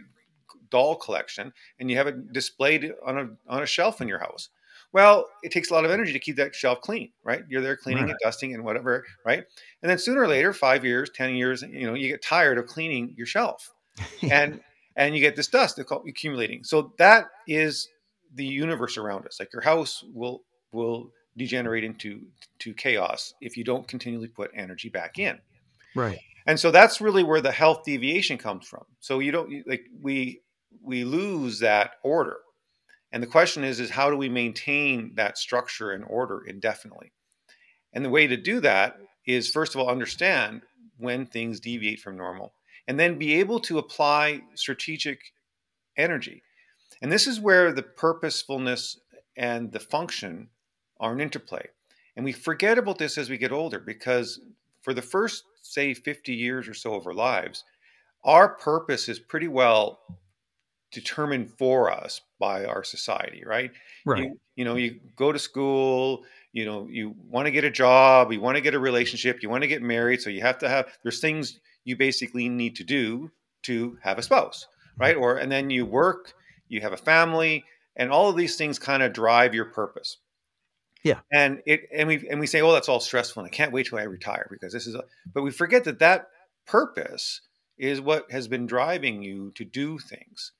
doll 0.70 0.96
collection 0.96 1.52
and 1.78 1.88
you 1.88 1.96
have 1.96 2.08
it 2.08 2.32
displayed 2.32 2.92
on 3.06 3.18
a 3.18 3.28
on 3.46 3.62
a 3.62 3.66
shelf 3.66 4.00
in 4.00 4.08
your 4.08 4.18
house. 4.18 4.48
Well, 4.94 5.26
it 5.42 5.50
takes 5.50 5.70
a 5.70 5.74
lot 5.74 5.84
of 5.84 5.90
energy 5.90 6.12
to 6.12 6.20
keep 6.20 6.36
that 6.36 6.54
shelf 6.54 6.80
clean, 6.80 7.10
right? 7.24 7.42
You're 7.48 7.60
there 7.60 7.76
cleaning 7.76 8.04
Right. 8.04 8.10
and 8.10 8.18
dusting 8.22 8.54
and 8.54 8.64
whatever, 8.64 9.04
right? 9.26 9.42
And 9.82 9.90
then 9.90 9.98
sooner 9.98 10.22
or 10.22 10.28
later, 10.28 10.52
five 10.52 10.84
years, 10.84 11.10
ten 11.10 11.34
years, 11.34 11.62
you 11.62 11.84
know, 11.86 11.94
you 11.94 12.08
get 12.08 12.22
tired 12.22 12.58
of 12.58 12.66
cleaning 12.66 13.12
your 13.16 13.26
shelf, 13.26 13.74
and 14.30 14.60
and 14.96 15.14
you 15.14 15.20
get 15.20 15.34
this 15.34 15.48
dust 15.48 15.80
accumulating. 15.80 16.62
So 16.62 16.92
that 16.98 17.26
is 17.48 17.88
the 18.36 18.46
universe 18.46 18.96
around 18.96 19.26
us. 19.26 19.40
Like 19.40 19.52
your 19.52 19.62
house 19.62 20.04
will 20.14 20.44
will 20.70 21.10
degenerate 21.36 21.82
into 21.82 22.20
to 22.60 22.72
chaos 22.72 23.34
if 23.40 23.56
you 23.56 23.64
don't 23.64 23.88
continually 23.88 24.28
put 24.28 24.52
energy 24.54 24.88
back 24.88 25.18
in. 25.18 25.40
Right. 25.96 26.20
And 26.46 26.60
so 26.60 26.70
that's 26.70 27.00
really 27.00 27.24
where 27.24 27.40
the 27.40 27.50
health 27.50 27.82
deviation 27.84 28.38
comes 28.38 28.68
from. 28.68 28.84
So 29.00 29.18
you 29.18 29.32
don't 29.32 29.66
like 29.66 29.86
we 30.00 30.40
we 30.80 31.02
lose 31.02 31.58
that 31.58 31.94
order. 32.04 32.36
And 33.14 33.22
the 33.22 33.28
question 33.28 33.62
is, 33.62 33.78
is 33.78 33.90
how 33.90 34.10
do 34.10 34.16
we 34.16 34.28
maintain 34.28 35.12
that 35.14 35.38
structure 35.38 35.92
and 35.92 36.04
order 36.08 36.42
indefinitely? 36.44 37.12
And 37.92 38.04
the 38.04 38.10
way 38.10 38.26
to 38.26 38.36
do 38.36 38.58
that 38.58 38.96
is 39.24 39.48
first 39.48 39.72
of 39.72 39.80
all 39.80 39.88
understand 39.88 40.62
when 40.98 41.24
things 41.24 41.60
deviate 41.60 42.00
from 42.00 42.16
normal 42.16 42.54
and 42.88 42.98
then 42.98 43.16
be 43.16 43.34
able 43.34 43.60
to 43.60 43.78
apply 43.78 44.40
strategic 44.56 45.20
energy. 45.96 46.42
And 47.00 47.12
this 47.12 47.28
is 47.28 47.38
where 47.38 47.72
the 47.72 47.84
purposefulness 47.84 48.98
and 49.36 49.70
the 49.70 49.78
function 49.78 50.48
are 50.98 51.12
an 51.12 51.20
interplay. 51.20 51.68
And 52.16 52.24
we 52.24 52.32
forget 52.32 52.78
about 52.78 52.98
this 52.98 53.16
as 53.16 53.30
we 53.30 53.38
get 53.38 53.52
older 53.52 53.78
because 53.78 54.40
for 54.82 54.92
the 54.92 55.02
first, 55.02 55.44
say, 55.62 55.94
50 55.94 56.34
years 56.34 56.66
or 56.66 56.74
so 56.74 56.96
of 56.96 57.06
our 57.06 57.14
lives, 57.14 57.62
our 58.24 58.56
purpose 58.56 59.08
is 59.08 59.20
pretty 59.20 59.48
well 59.48 60.00
determined 60.94 61.50
for 61.50 61.92
us 61.92 62.22
by 62.38 62.64
our 62.64 62.84
society, 62.84 63.42
right? 63.44 63.70
Right. 64.06 64.24
You, 64.24 64.40
you 64.56 64.64
know, 64.64 64.76
you 64.76 65.00
go 65.16 65.32
to 65.32 65.38
school, 65.38 66.24
you 66.52 66.64
know, 66.64 66.86
you 66.88 67.14
want 67.28 67.46
to 67.46 67.50
get 67.50 67.64
a 67.64 67.70
job, 67.70 68.32
you 68.32 68.40
want 68.40 68.56
to 68.56 68.60
get 68.60 68.74
a 68.74 68.78
relationship, 68.78 69.42
you 69.42 69.50
want 69.50 69.62
to 69.62 69.68
get 69.68 69.82
married. 69.82 70.22
So 70.22 70.30
you 70.30 70.40
have 70.40 70.58
to 70.58 70.68
have, 70.68 70.86
there's 71.02 71.20
things 71.20 71.58
you 71.84 71.96
basically 71.96 72.48
need 72.48 72.76
to 72.76 72.84
do 72.84 73.30
to 73.64 73.98
have 74.02 74.18
a 74.18 74.22
spouse, 74.22 74.66
right? 74.96 75.16
Or, 75.16 75.36
and 75.36 75.50
then 75.50 75.70
you 75.70 75.84
work, 75.84 76.34
you 76.68 76.80
have 76.80 76.92
a 76.92 76.96
family, 76.96 77.64
and 77.96 78.10
all 78.10 78.30
of 78.30 78.36
these 78.36 78.56
things 78.56 78.78
kind 78.78 79.02
of 79.02 79.12
drive 79.12 79.54
your 79.54 79.66
purpose. 79.66 80.18
Yeah. 81.02 81.20
And 81.30 81.60
it, 81.66 81.82
and 81.92 82.08
we, 82.08 82.26
and 82.28 82.40
we 82.40 82.46
say, 82.46 82.62
oh, 82.62 82.72
that's 82.72 82.88
all 82.88 83.00
stressful 83.00 83.42
and 83.42 83.46
I 83.46 83.54
can't 83.54 83.72
wait 83.72 83.86
till 83.86 83.98
I 83.98 84.04
retire 84.04 84.46
because 84.50 84.72
this 84.72 84.86
is, 84.86 84.94
a, 84.94 85.04
but 85.32 85.42
we 85.42 85.50
forget 85.50 85.84
that 85.84 85.98
that 85.98 86.28
purpose 86.66 87.42
is 87.76 88.00
what 88.00 88.30
has 88.30 88.48
been 88.48 88.66
driving 88.66 89.22
you 89.22 89.50
to 89.56 89.64
do 89.64 89.98
things. 89.98 90.52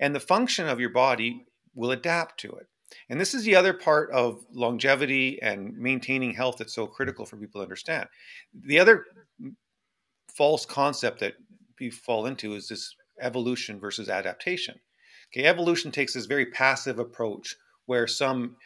And 0.00 0.14
the 0.14 0.20
function 0.20 0.68
of 0.68 0.80
your 0.80 0.90
body 0.90 1.46
will 1.74 1.90
adapt 1.90 2.38
to 2.40 2.52
it. 2.52 2.66
And 3.08 3.20
this 3.20 3.34
is 3.34 3.44
the 3.44 3.56
other 3.56 3.72
part 3.72 4.10
of 4.12 4.44
longevity 4.52 5.40
and 5.42 5.76
maintaining 5.76 6.34
health 6.34 6.56
that's 6.58 6.74
so 6.74 6.86
critical 6.86 7.26
for 7.26 7.36
people 7.36 7.60
to 7.60 7.64
understand. 7.64 8.08
The 8.54 8.78
other 8.78 9.04
false 10.32 10.64
concept 10.66 11.20
that 11.20 11.34
we 11.80 11.90
fall 11.90 12.26
into 12.26 12.54
is 12.54 12.68
this 12.68 12.94
evolution 13.20 13.80
versus 13.80 14.08
adaptation. 14.08 14.76
Okay, 15.32 15.46
evolution 15.46 15.90
takes 15.90 16.14
this 16.14 16.26
very 16.26 16.46
passive 16.46 16.98
approach 16.98 17.56
where 17.86 18.06
some 18.06 18.56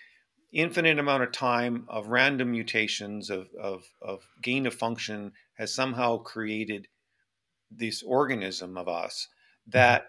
infinite 0.52 0.98
amount 0.98 1.22
of 1.22 1.32
time 1.32 1.84
of 1.88 2.08
random 2.08 2.50
mutations 2.50 3.30
of, 3.30 3.48
of, 3.60 3.84
of 4.00 4.22
gain 4.42 4.66
of 4.66 4.74
function 4.74 5.32
has 5.58 5.74
somehow 5.74 6.18
created 6.18 6.86
this 7.70 8.02
organism 8.02 8.78
of 8.78 8.88
us 8.88 9.28
that 9.66 10.08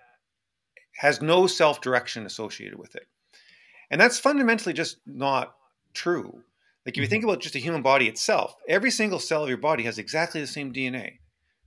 has 1.00 1.22
no 1.22 1.48
self 1.48 1.80
direction 1.80 2.26
associated 2.26 2.78
with 2.78 2.94
it. 2.94 3.08
And 3.90 4.00
that's 4.00 4.20
fundamentally 4.20 4.74
just 4.74 4.98
not 5.06 5.56
true. 5.94 6.44
Like 6.86 6.98
if 6.98 7.02
you 7.02 7.08
think 7.08 7.22
mm-hmm. 7.24 7.30
about 7.30 7.42
just 7.42 7.56
a 7.56 7.60
human 7.60 7.82
body 7.82 8.08
itself, 8.08 8.54
every 8.68 8.92
single 8.92 9.20
cell 9.20 9.44
of 9.44 9.50
your 9.50 9.58
body 9.58 9.84
has 9.84 9.98
exactly 9.98 10.42
the 10.42 10.48
same 10.48 10.74
DNA, 10.74 11.20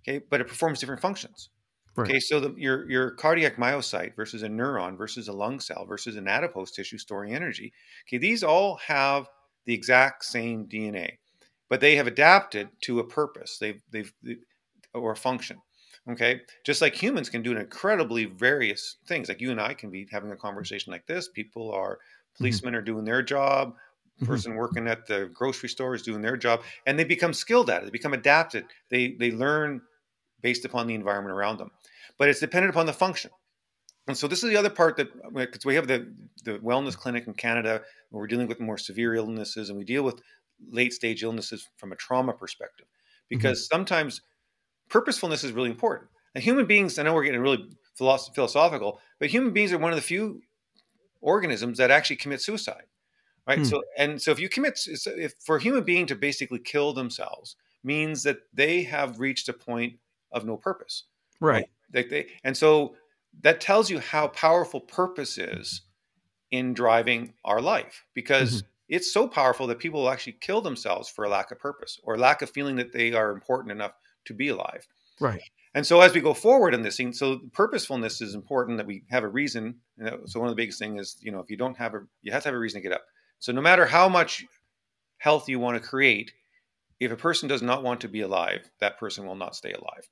okay, 0.03 0.23
but 0.31 0.41
it 0.43 0.49
performs 0.49 0.81
different 0.81 1.01
functions. 1.01 1.49
Right. 1.97 2.11
Okay, 2.11 2.21
so 2.21 2.41
the, 2.41 2.55
your 2.57 2.91
your 2.91 3.11
cardiac 3.13 3.57
myocyte 3.57 4.17
versus 4.17 4.43
a 4.43 4.49
neuron 4.49 4.99
versus 4.99 5.29
a 5.29 5.33
lung 5.33 5.61
cell 5.61 5.87
versus 5.87 6.17
an 6.17 6.29
adipose 6.29 6.71
tissue 6.71 6.99
storing 6.99 7.35
energy. 7.35 7.73
Okay, 8.07 8.19
these 8.19 8.43
all 8.43 8.77
have 8.87 9.29
the 9.65 9.75
exact 9.75 10.25
same 10.25 10.67
DNA, 10.67 11.19
but 11.71 11.81
they 11.81 11.97
have 11.97 12.07
adapted 12.07 12.69
to 12.83 12.99
a 12.99 13.05
purpose. 13.05 13.59
They've 13.59 13.83
they've 13.91 14.13
or 14.95 15.13
a 15.13 15.17
function. 15.17 15.59
Okay, 16.11 16.41
just 16.65 16.83
like 16.83 17.01
humans 17.01 17.29
can 17.29 17.43
do 17.43 17.53
an 17.53 17.59
incredibly 17.59 18.25
various 18.25 18.97
things. 19.07 19.29
Like 19.29 19.41
you 19.41 19.53
and 19.53 19.61
I 19.61 19.75
can 19.75 19.91
be 19.91 20.07
having 20.11 20.33
a 20.33 20.37
conversation 20.37 20.93
like 20.93 21.07
this. 21.07 21.29
People 21.29 21.71
are 21.71 21.99
policemen 22.37 22.73
mm-hmm. 22.73 22.79
are 22.79 22.85
doing 22.85 23.05
their 23.05 23.23
job. 23.23 23.75
Person 24.25 24.53
mm-hmm. 24.53 24.61
working 24.61 24.89
at 24.89 25.07
the 25.07 25.31
grocery 25.33 25.69
store 25.69 25.95
is 25.95 26.03
doing 26.03 26.23
their 26.23 26.37
job, 26.37 26.63
and 26.87 26.99
they 26.99 27.05
become 27.05 27.33
skilled 27.33 27.71
at 27.71 27.83
it. 27.83 27.85
They 27.87 27.91
become 27.91 28.15
adapted. 28.15 28.65
They 28.91 29.17
they 29.19 29.31
learn 29.31 29.81
based 30.43 30.65
upon 30.65 30.87
the 30.87 30.95
environment 30.95 31.35
around 31.35 31.59
them 31.59 31.71
but 32.19 32.29
it's 32.29 32.41
dependent 32.41 32.71
upon 32.71 32.87
the 32.87 32.93
function. 32.93 33.31
And 34.09 34.17
so 34.17 34.27
this 34.27 34.43
is 34.43 34.51
the 34.51 34.57
other 34.57 34.71
part 34.71 34.97
that 34.97 35.09
because 35.35 35.65
we 35.65 35.77
have 35.77 35.87
the 35.87 36.13
the 36.45 36.59
wellness 36.59 36.97
clinic 36.97 37.27
in 37.27 37.35
Canada 37.35 37.83
where 38.11 38.21
we're 38.21 38.27
dealing 38.27 38.49
with 38.49 38.61
more 38.61 38.79
severe 38.79 39.15
illnesses 39.15 39.69
and 39.69 39.79
we 39.79 39.85
deal 39.85 40.03
with 40.03 40.21
late 40.71 40.93
stage 40.93 41.23
illnesses 41.23 41.69
from 41.77 41.93
a 41.93 41.97
trauma 41.97 42.33
perspective 42.33 42.87
because 43.29 43.59
mm-hmm. 43.59 43.77
sometimes 43.77 44.21
purposefulness 44.93 45.43
is 45.43 45.53
really 45.53 45.71
important. 45.71 46.11
And 46.35 46.45
human 46.45 46.67
beings, 46.67 46.99
I 46.99 47.03
know 47.03 47.15
we're 47.15 47.25
getting 47.25 47.41
really 47.41 47.67
philosoph- 47.99 48.35
philosophical, 48.35 49.01
but 49.19 49.31
human 49.31 49.53
beings 49.53 49.73
are 49.73 49.79
one 49.79 49.91
of 49.91 49.97
the 49.97 50.03
few 50.03 50.43
organisms 51.23 51.79
that 51.79 51.91
actually 51.91 52.17
commit 52.17 52.43
suicide, 52.43 52.85
right? 53.47 53.59
Hmm. 53.59 53.65
So 53.65 53.83
and 53.97 54.21
so 54.21 54.31
if 54.31 54.39
you 54.39 54.49
commit, 54.49 54.79
if 54.87 55.35
for 55.41 55.57
a 55.57 55.63
human 55.63 55.83
being 55.83 56.07
to 56.07 56.15
basically 56.15 56.59
kill 56.59 56.93
themselves 56.93 57.57
means 57.83 58.23
that 58.25 58.39
they 58.53 58.83
have 58.83 59.19
reached 59.19 59.49
a 59.49 59.53
point 59.53 59.95
of 60.31 60.45
no 60.45 60.57
purpose, 60.57 61.05
right? 61.41 61.69
They, 61.91 62.05
they, 62.05 62.27
and 62.45 62.57
so 62.57 62.95
that 63.41 63.61
tells 63.61 63.91
you 63.91 63.99
how 63.99 64.29
powerful 64.29 64.81
purpose 64.81 65.39
is 65.39 65.83
in 66.51 66.75
driving 66.75 67.33
our 67.45 67.61
life 67.63 68.05
because 68.15 68.57
mm-hmm. 68.57 68.67
it's 68.89 69.13
so 69.13 69.27
powerful 69.27 69.67
that 69.69 69.79
people 69.79 70.03
will 70.03 70.11
actually 70.11 70.37
kill 70.41 70.61
themselves 70.61 71.09
for 71.09 71.25
a 71.25 71.31
lack 71.31 71.51
of 71.51 71.59
purpose 71.59 71.99
or 72.05 72.19
lack 72.19 72.43
of 72.43 72.51
feeling 72.51 72.77
that 72.77 72.93
they 72.93 73.15
are 73.15 73.31
important 73.31 73.73
enough 73.73 73.93
to 74.27 74.35
be 74.35 74.49
alive. 74.49 74.87
Right. 75.21 75.43
And 75.75 75.87
so 75.87 76.01
as 76.01 76.13
we 76.13 76.21
go 76.21 76.35
forward 76.35 76.75
in 76.75 76.83
this 76.83 76.97
thing, 76.97 77.13
so 77.13 77.41
purposefulness 77.53 78.21
is 78.21 78.35
important 78.35 78.77
that 78.77 78.87
we 78.87 79.05
have 79.11 79.25
a 79.25 79.29
reason. 79.29 79.77
So 80.27 80.39
one 80.39 80.49
of 80.49 80.53
the 80.53 80.63
biggest 80.63 80.79
thing 80.79 80.99
is, 80.99 81.17
you 81.21 81.33
know, 81.33 81.41
if 81.41 81.51
you 81.51 81.57
don't 81.57 81.79
have 81.79 81.95
a, 81.95 82.01
you 82.21 82.33
have 82.33 82.43
to 82.43 82.49
have 82.49 82.55
a 82.55 82.59
reason 82.59 82.83
to 82.83 82.89
get 82.89 82.95
up. 82.95 83.05
So 83.39 83.53
no 83.53 83.63
matter 83.63 83.87
how 83.87 84.09
much 84.09 84.45
health 85.19 85.49
you 85.49 85.59
want 85.59 85.81
to 85.81 85.89
create, 85.89 86.33
if 87.01 87.11
a 87.11 87.17
person 87.17 87.49
does 87.49 87.63
not 87.63 87.83
want 87.83 88.03
to 88.03 88.09
be 88.09 88.21
alive, 88.21 88.71
that 88.81 88.99
person 88.99 89.27
will 89.27 89.35
not 89.35 89.57
stay 89.57 89.73
alive. 89.73 90.09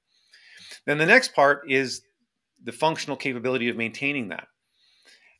Then 0.86 0.98
the 0.98 1.06
next 1.06 1.34
part 1.34 1.70
is 1.70 2.02
the 2.64 2.72
functional 2.72 3.16
capability 3.16 3.68
of 3.68 3.76
maintaining 3.76 4.28
that. 4.28 4.46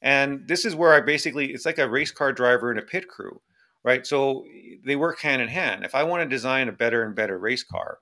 And 0.03 0.47
this 0.47 0.65
is 0.65 0.75
where 0.75 0.93
I 0.95 1.01
basically, 1.01 1.53
it's 1.53 1.67
like 1.67 1.79
a 1.79 1.89
race 1.89 2.11
car 2.11 2.33
driver 2.33 2.71
and 2.71 2.79
a 2.79 2.83
pit 2.83 3.09
crew, 3.09 3.41
right? 3.85 4.07
So 4.07 4.45
they 4.85 4.97
work 4.97 5.21
hand 5.21 5.41
in 5.41 5.49
hand. 5.49 5.85
If 5.85 5.95
I 5.95 6.05
want 6.05 6.23
to 6.23 6.29
design 6.29 6.69
a 6.69 6.73
better 6.73 7.05
and 7.05 7.17
better 7.17 7.39
race 7.39 7.63
car, 7.63 7.99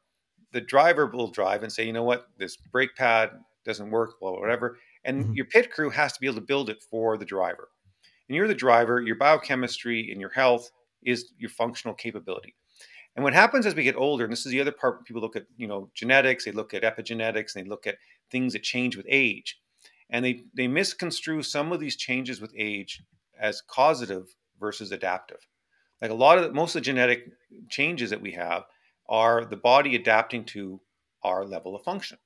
the 0.52 0.60
driver 0.60 1.06
will 1.06 1.30
drive 1.30 1.62
and 1.62 1.72
say, 1.72 1.86
you 1.86 1.92
know 1.92 2.04
what, 2.04 2.28
this 2.38 2.56
brake 2.56 2.94
pad 2.96 3.30
doesn't 3.64 3.90
work, 3.90 4.14
well, 4.20 4.40
whatever. 4.40 4.78
And 5.04 5.24
mm-hmm. 5.24 5.34
your 5.34 5.46
pit 5.46 5.70
crew 5.70 5.90
has 5.90 6.12
to 6.12 6.20
be 6.20 6.26
able 6.26 6.36
to 6.36 6.46
build 6.46 6.70
it 6.70 6.82
for 6.90 7.16
the 7.16 7.24
driver. 7.24 7.68
And 8.28 8.36
you're 8.36 8.48
the 8.48 8.54
driver, 8.54 9.00
your 9.00 9.16
biochemistry 9.16 10.10
and 10.10 10.20
your 10.20 10.30
health 10.30 10.70
is 11.02 11.32
your 11.38 11.50
functional 11.50 11.94
capability. 11.94 12.54
And 13.16 13.24
what 13.24 13.34
happens 13.34 13.66
as 13.66 13.74
we 13.74 13.82
get 13.82 13.96
older, 13.96 14.24
and 14.24 14.32
this 14.32 14.46
is 14.46 14.52
the 14.52 14.60
other 14.60 14.72
part 14.72 14.96
where 14.96 15.02
people 15.02 15.22
look 15.22 15.36
at, 15.36 15.46
you 15.56 15.66
know, 15.66 15.90
genetics, 15.94 16.44
they 16.44 16.52
look 16.52 16.72
at 16.72 16.82
epigenetics, 16.82 17.56
and 17.56 17.64
they 17.64 17.68
look 17.68 17.86
at 17.86 17.96
things 18.30 18.52
that 18.52 18.62
change 18.62 18.96
with 18.96 19.06
age. 19.08 19.58
And 20.10 20.24
they, 20.24 20.44
they 20.54 20.68
misconstrue 20.68 21.42
some 21.42 21.72
of 21.72 21.80
these 21.80 21.96
changes 21.96 22.40
with 22.40 22.52
age 22.56 23.02
as 23.38 23.60
causative 23.60 24.34
versus 24.60 24.92
adaptive. 24.92 25.46
Like 26.00 26.10
a 26.10 26.14
lot 26.14 26.38
of 26.38 26.44
the, 26.44 26.52
most 26.52 26.76
of 26.76 26.82
the 26.82 26.84
genetic 26.84 27.24
changes 27.68 28.10
that 28.10 28.20
we 28.20 28.32
have 28.32 28.64
are 29.08 29.44
the 29.44 29.56
body 29.56 29.94
adapting 29.96 30.44
to 30.44 30.80
our 31.22 31.44
level 31.44 31.74
of 31.74 31.82
function. 31.82 32.18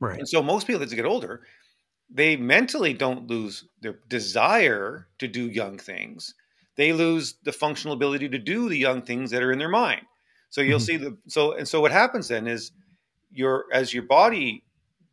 Right. 0.00 0.18
And 0.18 0.28
so 0.28 0.42
most 0.42 0.66
people 0.66 0.82
as 0.82 0.90
they 0.90 0.96
get 0.96 1.04
older, 1.04 1.42
they 2.10 2.36
mentally 2.36 2.94
don't 2.94 3.26
lose 3.26 3.64
their 3.80 3.98
desire 4.08 5.08
to 5.18 5.28
do 5.28 5.48
young 5.48 5.78
things. 5.78 6.34
They 6.76 6.92
lose 6.92 7.34
the 7.42 7.52
functional 7.52 7.94
ability 7.94 8.28
to 8.30 8.38
do 8.38 8.68
the 8.68 8.78
young 8.78 9.02
things 9.02 9.30
that 9.30 9.42
are 9.42 9.52
in 9.52 9.58
their 9.58 9.68
mind. 9.68 10.02
So 10.50 10.60
you'll 10.60 10.78
mm-hmm. 10.78 10.84
see 10.84 10.96
the 10.96 11.18
so 11.26 11.52
and 11.52 11.68
so 11.68 11.80
what 11.80 11.92
happens 11.92 12.28
then 12.28 12.46
is 12.46 12.72
your 13.30 13.66
as 13.72 13.92
your 13.92 14.04
body 14.04 14.64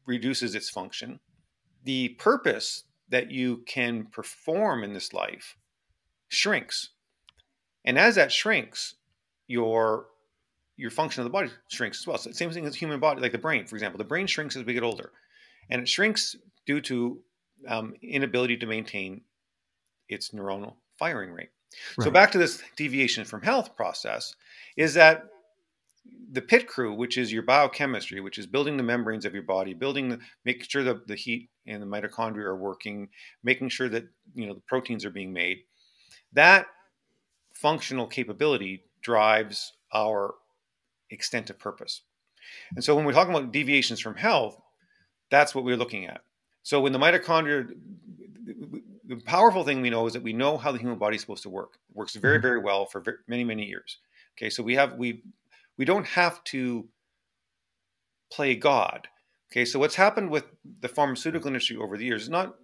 reduces 0.06 0.56
its 0.56 0.70
function, 0.70 1.20
the 1.84 2.10
purpose 2.10 2.84
that 3.10 3.32
you 3.32 3.64
can 3.68 4.06
perform 4.06 4.84
in 4.84 4.94
this 4.94 5.14
life 5.14 5.58
shrinks. 6.28 6.90
And 7.84 8.00
as 8.00 8.16
that 8.16 8.32
shrinks, 8.32 8.96
your 9.48 10.08
your 10.78 10.92
function 10.92 11.22
of 11.22 11.26
the 11.26 11.32
body 11.32 11.50
shrinks 11.70 12.02
as 12.02 12.08
well. 12.08 12.18
So 12.18 12.30
the 12.30 12.36
same 12.36 12.52
thing 12.52 12.66
as 12.66 12.74
the 12.74 12.80
human 12.80 13.00
body, 13.00 13.22
like 13.22 13.32
the 13.32 13.38
brain, 13.38 13.66
for 13.66 13.76
example. 13.76 13.98
The 13.98 14.04
brain 14.04 14.28
shrinks 14.28 14.56
as 14.56 14.66
we 14.66 14.74
get 14.74 14.84
older, 14.84 15.12
and 15.70 15.82
it 15.82 15.88
shrinks 15.88 16.36
due 16.66 16.82
to 16.82 17.20
um, 17.68 17.94
inability 18.02 18.58
to 18.58 18.66
maintain 18.66 19.22
its 20.10 20.30
neuronal 20.32 20.74
firing 20.98 21.32
rate. 21.32 21.50
Right. 21.98 22.06
So 22.06 22.12
back 22.12 22.32
to 22.32 22.38
this 22.38 22.62
deviation 22.76 23.26
from 23.26 23.42
health 23.42 23.76
process 23.76 24.36
is 24.78 24.94
that 24.96 25.26
the 26.32 26.42
pit 26.42 26.68
crew, 26.68 26.94
which 26.94 27.18
is 27.18 27.32
your 27.32 27.44
biochemistry, 27.44 28.22
which 28.22 28.38
is 28.38 28.46
building 28.46 28.78
the 28.78 28.84
membranes 28.84 29.26
of 29.26 29.34
your 29.34 29.44
body, 29.44 29.74
building 29.74 30.10
the 30.10 30.20
making 30.44 30.68
sure 30.68 30.84
that 30.84 31.08
the 31.08 31.16
heat 31.16 31.50
and 31.66 31.82
the 31.82 31.88
mitochondria 31.88 32.46
are 32.46 32.56
working, 32.56 33.10
making 33.44 33.70
sure 33.70 33.90
that 33.90 34.06
you 34.34 34.46
know 34.46 34.54
the 34.54 34.62
proteins 34.62 35.06
are 35.06 35.10
being 35.10 35.34
made. 35.34 35.60
That 36.34 36.68
functional 37.54 38.08
capability 38.08 38.84
drives 39.02 39.74
our 39.94 40.36
extent 41.10 41.50
of 41.50 41.60
purpose. 41.60 42.02
And 42.76 42.84
so 42.84 42.96
when 42.96 43.06
we're 43.06 43.14
talking 43.14 43.34
about 43.34 43.52
deviations 43.52 44.00
from 44.00 44.16
health, 44.16 44.60
that's 45.32 45.56
what 45.56 45.64
we're 45.64 45.78
looking 45.78 46.06
at. 46.06 46.22
So 46.64 46.82
when 46.82 46.94
the 46.94 47.00
mitochondria 47.00 47.70
the 49.08 49.18
powerful 49.26 49.64
thing 49.64 49.82
we 49.82 49.90
know 49.92 50.08
is 50.08 50.14
that 50.14 50.24
we 50.24 50.34
know 50.34 50.58
how 50.58 50.72
the 50.72 50.80
human 50.80 50.98
body 50.98 51.16
is 51.16 51.22
supposed 51.22 51.44
to 51.44 51.50
work. 51.50 51.78
It 51.90 51.96
works 51.96 52.16
very, 52.16 52.40
Mhm. 52.40 52.42
very 52.42 52.60
well 52.60 52.86
for 52.88 53.02
ver- 53.02 53.24
many, 53.28 53.44
many 53.44 53.66
years. 53.66 54.00
Okay, 54.36 54.50
so 54.50 54.64
we 54.64 54.76
have 54.76 54.94
we 54.94 55.24
we 55.78 55.86
don't 55.86 56.08
have 56.08 56.44
to 56.46 56.90
play 58.32 58.56
God. 58.56 59.08
Okay, 59.52 59.66
so 59.66 59.78
what's 59.80 59.96
happened 59.96 60.30
with 60.32 60.46
the 60.80 60.90
pharmaceutical 60.90 61.48
industry 61.48 61.78
over 61.78 61.98
the 61.98 62.06
years 62.06 62.24
is 62.24 62.30
not 62.30 62.56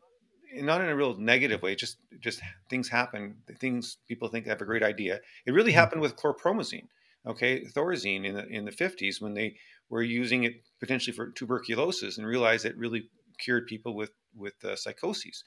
not 0.54 0.82
in 0.82 0.90
a 0.90 0.96
real 0.96 1.16
negative 1.18 1.62
way. 1.62 1.76
Just 1.76 1.98
just 2.20 2.42
things 2.70 2.90
happen. 2.90 3.44
Things 3.60 3.98
people 4.08 4.28
think 4.28 4.46
have 4.48 4.62
a 4.62 4.66
great 4.66 4.84
idea. 4.84 5.22
It 5.46 5.52
really 5.52 5.72
Mhm. 5.72 5.76
happened 5.76 6.02
with 6.02 6.16
chlorpromazine. 6.16 6.88
Okay, 7.26 7.64
thorazine 7.66 8.26
in 8.26 8.36
the 8.36 8.48
in 8.48 8.66
the 8.66 8.72
fifties 8.72 9.22
when 9.22 9.34
they 9.36 9.58
were 9.90 10.02
using 10.04 10.44
it 10.44 10.64
potentially 10.80 11.16
for 11.16 11.32
tuberculosis 11.32 12.18
and 12.18 12.26
realized 12.26 12.66
it 12.66 12.78
really 12.78 13.10
cured 13.40 13.68
people 13.68 13.96
with 13.96 14.12
with 14.34 14.64
uh, 14.66 14.76
psychoses. 14.76 15.44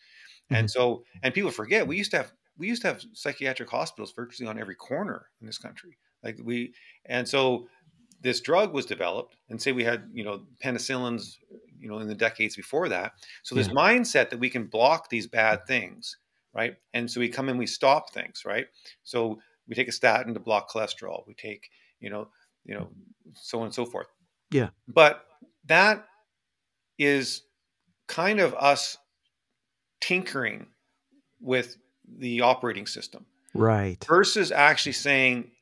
And 0.53 0.71
Mhm. 0.71 0.71
so 0.71 1.05
and 1.23 1.35
people 1.35 1.51
forget 1.51 1.87
we 1.87 1.97
used 1.97 2.13
to 2.13 2.19
have 2.19 2.33
we 2.57 2.69
used 2.69 2.83
to 2.83 2.89
have 2.89 3.05
psychiatric 3.15 3.71
hospitals 3.71 4.13
virtually 4.13 4.49
on 4.49 4.59
every 4.59 4.77
corner 4.77 5.31
in 5.41 5.47
this 5.47 5.59
country. 5.59 5.99
Like 6.23 6.39
we 6.43 6.75
and 7.07 7.29
so 7.29 7.69
this 8.21 8.41
drug 8.41 8.73
was 8.73 8.87
developed 8.87 9.37
and 9.49 9.61
say 9.61 9.73
we 9.73 9.85
had 9.85 10.09
you 10.13 10.25
know 10.25 10.47
penicillins 10.63 11.37
you 11.79 11.89
know 11.89 11.99
in 11.99 12.09
the 12.09 12.15
decades 12.15 12.57
before 12.57 12.89
that 12.89 13.13
so 13.43 13.55
this 13.55 13.69
Yeah. 13.69 13.75
mindset 13.75 14.31
that 14.31 14.39
we 14.39 14.49
can 14.51 14.67
block 14.67 15.09
these 15.11 15.27
bad 15.27 15.61
things 15.67 16.17
right 16.55 16.77
and 16.95 17.11
so 17.11 17.21
we 17.21 17.29
come 17.29 17.49
in 17.49 17.59
we 17.59 17.67
stop 17.67 18.11
things 18.13 18.45
right 18.45 18.67
so 19.03 19.41
we 19.69 19.75
take 19.75 19.89
a 19.89 19.93
statin 19.93 20.35
to 20.35 20.41
block 20.41 20.71
cholesterol 20.71 21.27
we 21.27 21.35
take 21.35 21.71
you 22.01 22.11
know 22.11 22.29
you 22.65 22.75
know 22.75 22.89
so 23.35 23.59
on 23.61 23.67
and 23.67 23.75
so 23.75 23.85
forth 23.85 24.09
Yeah. 24.51 24.71
but 24.89 25.27
that 25.67 26.07
is 26.99 27.43
kind 28.07 28.41
of 28.41 28.55
us 28.55 28.99
tinkering 30.01 30.67
with 31.41 31.77
the 32.19 32.41
operating 32.43 32.87
system 32.87 33.27
Right. 33.55 34.05
versus 34.09 34.51
actually 34.51 34.93
saying 34.93 35.53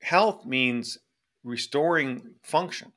health 0.00 0.46
means 0.46 0.98
restoring 1.44 2.34
function. 2.42 2.92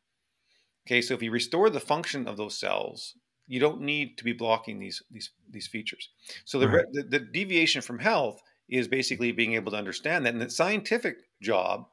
Okay, 0.87 1.01
so 1.01 1.15
if 1.15 1.23
you 1.23 1.31
restore 1.31 1.71
the 1.71 1.79
function 1.79 2.27
of 2.27 2.37
those 2.37 2.57
cells, 2.59 3.15
you 3.47 3.59
don't 3.59 3.81
need 3.81 4.17
to 4.19 4.23
be 4.23 4.33
blocking 4.33 4.79
these 4.79 5.01
these 5.09 5.31
these 5.49 5.67
features. 5.67 6.09
So 6.45 6.59
the, 6.59 6.67
Right. 6.67 6.85
the 6.91 7.03
the 7.03 7.19
deviation 7.19 7.81
from 7.81 7.97
health 7.99 8.41
is 8.69 8.87
basically 8.87 9.31
being 9.31 9.53
able 9.53 9.71
to 9.71 9.77
understand 9.77 10.25
that, 10.25 10.33
and 10.33 10.41
the 10.41 10.49
scientific 10.49 11.17
job 11.41 11.85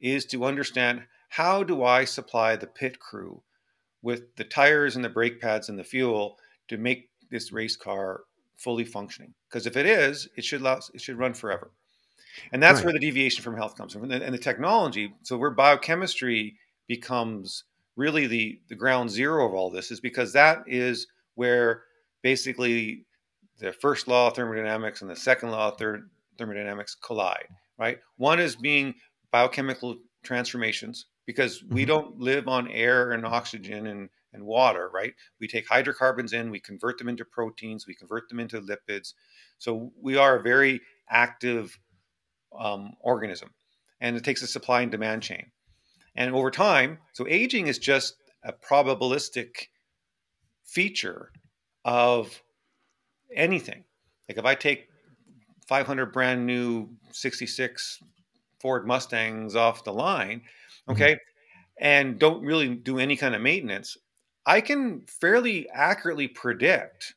is 0.00 0.24
to 0.26 0.44
understand 0.44 1.02
how 1.28 1.62
do 1.62 1.82
I 1.84 2.04
supply 2.04 2.56
the 2.56 2.66
pit 2.66 2.98
crew 2.98 3.42
with 4.02 4.34
the 4.36 4.44
tires 4.44 4.96
and 4.96 5.04
the 5.04 5.08
brake 5.08 5.40
pads 5.40 5.68
and 5.68 5.78
the 5.78 5.84
fuel 5.84 6.38
to 6.68 6.78
make 6.78 7.10
this 7.30 7.52
race 7.52 7.76
car 7.76 8.22
fully 8.56 8.84
functioning. 8.84 9.34
Because 9.48 9.66
if 9.66 9.76
it 9.76 9.86
is, 9.86 10.28
it 10.36 10.44
should 10.44 10.62
last, 10.62 10.90
it 10.94 11.00
should 11.00 11.18
run 11.18 11.34
forever. 11.34 11.70
And 12.52 12.62
that's 12.62 12.78
Right. 12.78 12.86
where 12.86 12.92
the 12.92 13.00
deviation 13.00 13.42
from 13.42 13.56
health 13.56 13.76
comes 13.76 13.92
from. 13.92 14.10
And 14.10 14.34
the, 14.34 14.38
technology, 14.38 15.12
so 15.22 15.36
where 15.36 15.50
biochemistry 15.50 16.56
becomes 16.86 17.64
really 17.96 18.26
the, 18.26 18.60
the 18.68 18.74
ground 18.74 19.10
zero 19.10 19.46
of 19.46 19.54
all 19.54 19.70
this 19.70 19.90
is 19.90 20.00
because 20.00 20.32
that 20.32 20.62
is 20.66 21.08
where 21.34 21.82
basically 22.22 23.06
the 23.58 23.72
first 23.72 24.06
law 24.06 24.28
of 24.28 24.34
thermodynamics 24.34 25.02
and 25.02 25.10
the 25.10 25.16
second 25.16 25.50
law 25.50 25.68
of 25.68 25.78
ther- 25.78 26.08
thermodynamics 26.38 26.94
collide, 26.94 27.48
right? 27.78 27.98
One 28.16 28.40
is 28.40 28.56
being 28.56 28.94
biochemical 29.30 29.98
transformations 30.22 31.06
because 31.26 31.62
we 31.64 31.84
Mhm. 31.84 31.86
don't 31.86 32.18
live 32.18 32.48
on 32.48 32.68
air 32.70 33.12
and 33.12 33.26
oxygen 33.26 33.86
and, 33.86 34.08
and 34.32 34.44
water, 34.44 34.88
right? 34.88 35.14
We 35.40 35.48
take 35.48 35.68
hydrocarbons 35.68 36.32
in, 36.32 36.50
we 36.50 36.60
convert 36.60 36.98
them 36.98 37.08
into 37.08 37.24
proteins, 37.24 37.86
we 37.86 37.94
convert 37.94 38.28
them 38.28 38.40
into 38.40 38.60
lipids. 38.60 39.14
So 39.58 39.92
we 40.00 40.16
are 40.16 40.36
a 40.36 40.42
very 40.42 40.80
active 41.10 41.78
um, 42.58 42.94
organism, 43.00 43.50
and 44.00 44.16
it 44.16 44.24
takes 44.24 44.42
a 44.42 44.46
supply 44.46 44.82
and 44.82 44.90
demand 44.90 45.22
chain. 45.22 45.52
And 46.14 46.34
over 46.34 46.50
time, 46.50 46.98
so 47.12 47.26
aging 47.28 47.66
is 47.66 47.78
just 47.78 48.16
a 48.42 48.52
probabilistic 48.52 49.68
feature 50.64 51.32
of 51.84 52.42
anything. 53.34 53.84
Like 54.28 54.38
if 54.38 54.44
I 54.44 54.54
take 54.54 54.88
500 55.68 56.12
brand 56.12 56.46
new 56.46 56.88
66 57.12 58.02
Ford 58.58 58.86
Mustangs 58.86 59.54
off 59.54 59.84
the 59.84 59.92
line, 59.92 60.40
mm-hmm. 60.40 60.92
okay, 60.92 61.18
and 61.78 62.18
don't 62.18 62.42
really 62.42 62.74
do 62.74 62.98
any 62.98 63.16
kind 63.16 63.34
of 63.34 63.42
maintenance, 63.42 63.96
I 64.46 64.60
can 64.62 65.02
fairly 65.20 65.68
accurately 65.70 66.26
predict 66.26 67.14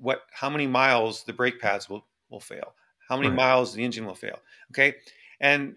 what 0.00 0.22
how 0.32 0.50
many 0.50 0.66
miles 0.66 1.24
the 1.24 1.32
brake 1.32 1.60
pads 1.60 1.88
will 1.88 2.06
will 2.30 2.40
fail, 2.40 2.74
how 3.08 3.16
many 3.16 3.28
Right. 3.28 3.36
miles 3.36 3.74
the 3.74 3.84
engine 3.84 4.06
will 4.06 4.14
fail. 4.14 4.38
Okay, 4.72 4.94
and 5.38 5.76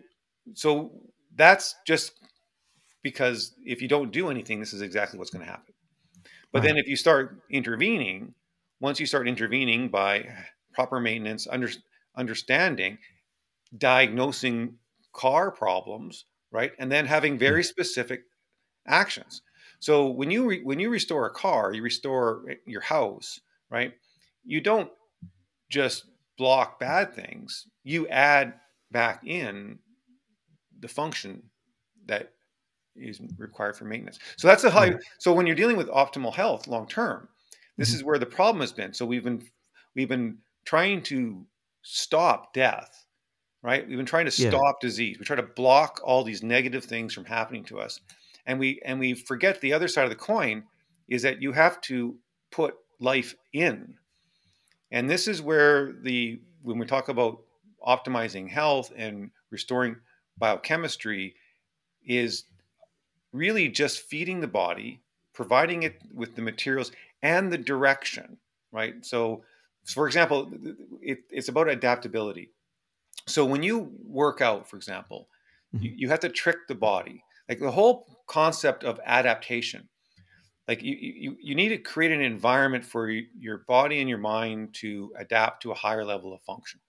so 0.54 0.92
that's 1.36 1.76
just 1.86 2.14
because 3.04 3.54
if 3.64 3.82
you 3.82 3.88
don't 3.88 4.12
do 4.12 4.30
anything, 4.30 4.60
this 4.60 4.74
is 4.74 4.82
exactly 4.82 5.20
what's 5.20 5.30
going 5.30 5.46
to 5.46 5.52
happen. 5.52 5.74
But 6.52 6.64
then 6.64 6.78
if 6.78 6.88
you 6.88 6.96
start 6.96 7.44
intervening, 7.52 8.34
once 8.80 9.00
you 9.00 9.06
start 9.06 9.28
intervening 9.28 9.90
by 9.90 10.28
proper 10.74 11.00
maintenance, 11.00 11.48
under, 11.48 11.70
understanding, 12.16 12.98
diagnosing 13.78 14.76
car 15.14 15.52
problems, 15.52 16.26
right, 16.52 16.72
and 16.80 16.92
then 16.92 17.06
having 17.06 17.34
hmm. 17.34 17.40
very 17.40 17.64
specific 17.64 18.22
actions. 18.88 19.42
So 19.80 20.10
when 20.10 20.30
you 20.30 20.48
re- 20.48 20.64
when 20.64 20.80
you 20.80 20.90
restore 20.90 21.26
a 21.26 21.32
car, 21.32 21.74
you 21.74 21.82
restore 21.82 22.44
eh, 22.50 22.56
your 22.66 22.82
house, 22.82 23.40
right? 23.70 23.94
You 24.44 24.62
don't 24.62 24.92
just 25.70 26.06
block 26.38 26.80
bad 26.80 27.14
things. 27.14 27.68
You 27.84 28.08
add 28.08 28.56
back 28.92 29.26
in 29.26 29.80
the 30.80 30.88
function 30.88 31.44
that 32.08 32.34
is 32.96 33.22
required 33.38 33.78
for 33.78 33.86
maintenance. 33.86 34.20
So 34.38 34.48
that's 34.48 34.64
a 34.64 34.70
high. 34.70 34.92
Hmm. 34.92 34.98
So 35.20 35.34
when 35.34 35.48
you're 35.48 35.56
dealing 35.56 35.78
with 35.78 35.88
optimal 35.88 36.34
health 36.34 36.68
long 36.68 36.88
term, 36.88 37.30
this 37.78 37.92
Mhm. 37.92 37.96
is 37.96 38.04
where 38.04 38.20
the 38.20 38.26
problem 38.26 38.62
has 38.62 38.74
been. 38.74 38.94
So 38.94 39.06
we've 39.06 39.24
been 39.24 39.48
we've 39.96 40.10
been 40.10 40.40
trying 40.70 41.02
to 41.02 41.48
stop 41.82 42.54
death, 42.54 43.08
right? 43.64 43.88
We've 43.88 43.98
been 43.98 44.06
trying 44.06 44.30
to 44.30 44.42
Yeah. 44.44 44.50
stop 44.50 44.80
disease. 44.80 45.18
We 45.18 45.26
try 45.26 45.36
to 45.36 45.42
block 45.42 46.00
all 46.04 46.24
these 46.24 46.44
negative 46.44 46.86
things 46.86 47.12
from 47.12 47.26
happening 47.26 47.64
to 47.66 47.80
us, 47.80 48.00
and 48.46 48.60
we 48.60 48.80
and 48.86 49.00
we 49.00 49.16
forget 49.16 49.62
the 49.62 49.74
other 49.74 49.88
side 49.88 50.04
of 50.04 50.12
the 50.12 50.16
coin 50.16 50.68
is 51.08 51.24
that 51.24 51.42
you 51.42 51.54
have 51.54 51.82
to 51.82 52.20
put 52.52 52.76
life 53.00 53.34
in, 53.52 53.98
and 54.92 55.10
this 55.10 55.28
is 55.28 55.42
where 55.42 55.92
the 55.92 56.40
when 56.62 56.78
we 56.78 56.86
talk 56.86 57.10
about 57.10 57.42
optimizing 57.84 58.48
health 58.48 58.94
and 58.96 59.32
restoring 59.50 59.96
biochemistry 60.38 61.34
is 62.06 62.44
really 63.32 63.70
just 63.70 64.02
feeding 64.02 64.40
the 64.40 64.48
body, 64.48 65.02
providing 65.34 65.82
it 65.82 66.00
with 66.14 66.36
the 66.36 66.44
materials 66.44 66.92
and 67.24 67.52
the 67.52 67.58
direction, 67.58 68.38
right? 68.72 69.04
So, 69.04 69.44
for 69.86 70.08
example, 70.08 70.52
it, 71.02 71.20
it's 71.30 71.50
about 71.50 71.70
adaptability. 71.70 72.52
So, 73.28 73.46
when 73.46 73.64
you 73.64 73.92
work 74.04 74.42
out, 74.42 74.70
for 74.70 74.76
example, 74.78 75.28
mm-hmm. 75.76 75.84
you, 75.84 75.94
you 75.96 76.10
have 76.10 76.20
to 76.22 76.30
trick 76.30 76.68
the 76.68 76.76
body. 76.76 77.24
Like 77.48 77.60
the 77.60 77.72
whole 77.72 78.06
concept 78.28 78.84
of 78.84 79.00
adaptation, 79.06 79.90
like 80.68 80.84
you, 80.84 80.96
you, 81.00 81.38
you 81.42 81.56
need 81.56 81.70
to 81.70 81.78
create 81.78 82.12
an 82.12 82.22
environment 82.22 82.86
for 82.86 83.10
your 83.10 83.64
body 83.68 84.00
and 84.02 84.10
your 84.10 84.20
mind 84.20 84.76
to 84.76 85.12
adapt 85.18 85.64
to 85.64 85.72
a 85.72 85.76
higher 85.76 86.06
level 86.06 86.34
of 86.34 86.42
function. 86.42 86.80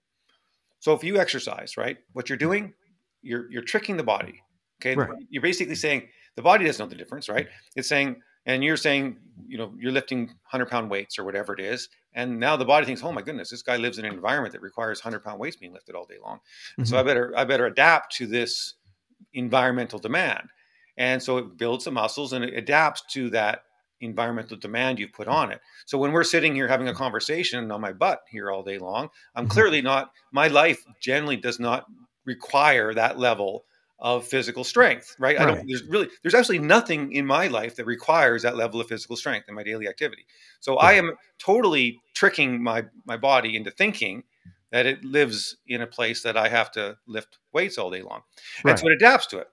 So, 0.79 0.93
if 0.93 1.03
you 1.03 1.17
exercise, 1.17 1.77
right, 1.77 1.97
what 2.13 2.29
you're 2.29 2.37
doing, 2.37 2.73
you're 3.21 3.51
you're 3.51 3.63
tricking 3.63 3.97
the 3.97 4.03
body. 4.03 4.41
Okay, 4.81 4.95
Right. 4.95 5.09
you're 5.29 5.43
basically 5.43 5.75
saying 5.75 6.09
the 6.35 6.41
body 6.41 6.65
doesn't 6.65 6.83
know 6.83 6.89
the 6.89 6.95
difference, 6.95 7.29
right? 7.29 7.47
It's 7.75 7.87
saying, 7.87 8.21
and 8.45 8.63
you're 8.63 8.77
saying, 8.77 9.17
you 9.47 9.57
know, 9.57 9.73
you're 9.77 9.91
lifting 9.91 10.27
100 10.27 10.67
pound 10.67 10.89
weights 10.89 11.19
or 11.19 11.23
whatever 11.23 11.53
it 11.53 11.59
is. 11.59 11.89
And 12.13 12.39
now 12.39 12.57
the 12.57 12.65
body 12.65 12.85
thinks, 12.85 13.03
oh 13.03 13.11
my 13.11 13.21
goodness, 13.21 13.49
this 13.49 13.61
guy 13.61 13.77
lives 13.77 13.97
in 13.97 14.05
an 14.05 14.13
environment 14.13 14.53
that 14.53 14.61
requires 14.61 14.99
100 15.03 15.23
pound 15.23 15.39
weights 15.39 15.55
being 15.55 15.73
lifted 15.73 15.95
all 15.95 16.05
day 16.05 16.17
long. 16.23 16.39
So 16.83 16.97
I 16.97 17.03
better, 17.03 17.33
I 17.37 17.43
better 17.45 17.67
adapt 17.67 18.15
to 18.17 18.27
this 18.27 18.75
environmental 19.33 19.99
demand. 19.99 20.49
And 20.97 21.21
so 21.21 21.37
it 21.37 21.57
builds 21.57 21.85
the 21.85 21.91
muscles 21.91 22.33
and 22.33 22.43
it 22.43 22.53
adapts 22.53 23.03
to 23.13 23.29
that 23.29 23.63
environmental 24.01 24.57
demand 24.57 24.99
you've 24.99 25.13
put 25.13 25.27
on 25.27 25.51
it. 25.51 25.61
So 25.85 25.97
when 25.97 26.11
we're 26.11 26.23
sitting 26.23 26.55
here 26.55 26.67
having 26.67 26.87
a 26.87 26.93
conversation 26.93 27.71
on 27.71 27.79
my 27.81 27.93
butt 27.93 28.21
here 28.29 28.51
all 28.51 28.63
day 28.63 28.77
long, 28.77 29.09
I'm 29.35 29.45
Mhm. 29.45 29.51
clearly 29.51 29.81
not, 29.81 30.11
my 30.31 30.47
life 30.47 30.83
generally 30.99 31.37
does 31.37 31.59
not 31.59 31.85
require 32.25 32.93
that 32.93 33.19
level 33.19 33.65
of 34.01 34.27
physical 34.27 34.63
strength, 34.63 35.15
right? 35.19 35.39
I 35.39 35.45
don't, 35.45 35.67
there's 35.67 35.83
really, 35.87 36.09
there's 36.23 36.33
actually 36.33 36.57
nothing 36.57 37.13
in 37.13 37.25
my 37.25 37.47
life 37.47 37.75
that 37.75 37.85
requires 37.85 38.41
that 38.41 38.57
level 38.57 38.81
of 38.81 38.87
physical 38.87 39.15
strength 39.15 39.47
in 39.47 39.53
my 39.53 39.63
daily 39.63 39.87
activity. 39.87 40.25
So 40.59 40.77
I 40.77 40.93
am 40.93 41.11
totally 41.37 42.01
tricking 42.15 42.63
my, 42.63 42.85
my 43.05 43.15
body 43.15 43.55
into 43.55 43.69
thinking 43.69 44.23
that 44.71 44.87
it 44.87 45.03
lives 45.05 45.57
in 45.67 45.81
a 45.81 45.87
place 45.87 46.23
that 46.23 46.35
I 46.35 46.49
have 46.49 46.71
to 46.71 46.97
lift 47.07 47.37
weights 47.53 47.77
all 47.77 47.91
day 47.91 48.01
long. 48.01 48.21
And 48.65 48.79
so 48.79 48.87
it 48.87 48.93
adapts 48.93 49.27
to 49.27 49.37
it. 49.37 49.47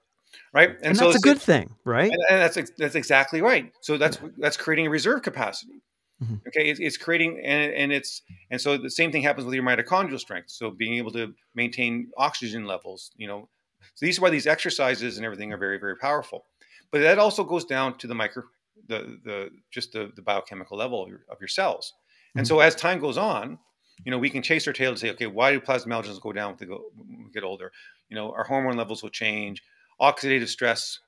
Right. 0.51 0.75
And, 0.81 0.97
so 0.97 1.05
that's 1.05 1.23
a 1.23 1.27
good 1.27 1.41
thing, 1.41 1.75
right? 1.85 2.11
and, 2.11 2.21
and 2.29 2.41
that's 2.41 2.71
that's 2.77 2.95
exactly 2.95 3.41
right. 3.41 3.71
So 3.81 3.97
that's 3.97 4.19
that's 4.37 4.57
creating 4.57 4.87
a 4.87 4.89
reserve 4.89 5.21
capacity. 5.21 5.81
Mhm. 6.23 6.41
Okay, 6.47 6.69
it's, 6.69 6.79
it's 6.79 6.97
creating 6.97 7.41
and, 7.43 7.73
and 7.73 7.91
it's 7.91 8.21
and 8.51 8.59
so 8.59 8.77
the 8.77 8.89
same 8.89 9.11
thing 9.11 9.21
happens 9.21 9.45
with 9.45 9.55
your 9.55 9.63
mitochondrial 9.63 10.19
strength. 10.19 10.49
So 10.51 10.71
being 10.71 10.95
able 10.95 11.11
to 11.11 11.33
maintain 11.55 12.09
oxygen 12.17 12.65
levels, 12.65 13.11
you 13.15 13.27
know, 13.27 13.49
so 13.95 14.05
these 14.05 14.19
are 14.19 14.21
why 14.21 14.29
these 14.29 14.47
exercises 14.47 15.17
and 15.17 15.25
everything 15.25 15.51
are 15.53 15.57
very 15.57 15.77
very 15.79 15.95
powerful. 15.97 16.45
But 16.91 17.01
that 17.01 17.19
also 17.19 17.43
goes 17.43 17.65
down 17.65 17.97
to 17.99 18.07
the 18.07 18.15
micro, 18.15 18.43
the 18.87 19.19
the 19.23 19.49
just 19.71 19.93
the, 19.93 20.11
the 20.15 20.21
biochemical 20.21 20.77
level 20.77 21.03
of 21.03 21.09
your, 21.09 21.21
of 21.29 21.39
your 21.39 21.47
cells. 21.47 21.93
And 22.37 22.45
Mhm. 22.45 22.47
so 22.47 22.59
as 22.59 22.75
time 22.75 22.99
goes 22.99 23.17
on, 23.17 23.59
you 24.05 24.11
know, 24.11 24.17
we 24.17 24.29
can 24.29 24.41
chase 24.41 24.65
our 24.67 24.73
tail 24.73 24.89
and 24.91 24.99
say, 24.99 25.09
okay, 25.11 25.27
why 25.27 25.51
do 25.51 25.59
plasmalogens 25.59 26.21
go 26.21 26.31
down 26.31 26.55
when 26.55 26.57
we, 26.61 26.65
go, 26.67 26.91
when 26.95 27.23
we 27.25 27.31
get 27.31 27.43
older? 27.43 27.71
You 28.09 28.15
know, 28.15 28.31
our 28.33 28.43
hormone 28.43 28.77
levels 28.77 29.03
will 29.03 29.09
change. 29.09 29.61
Oxidative 30.01 30.47
stress 30.47 30.99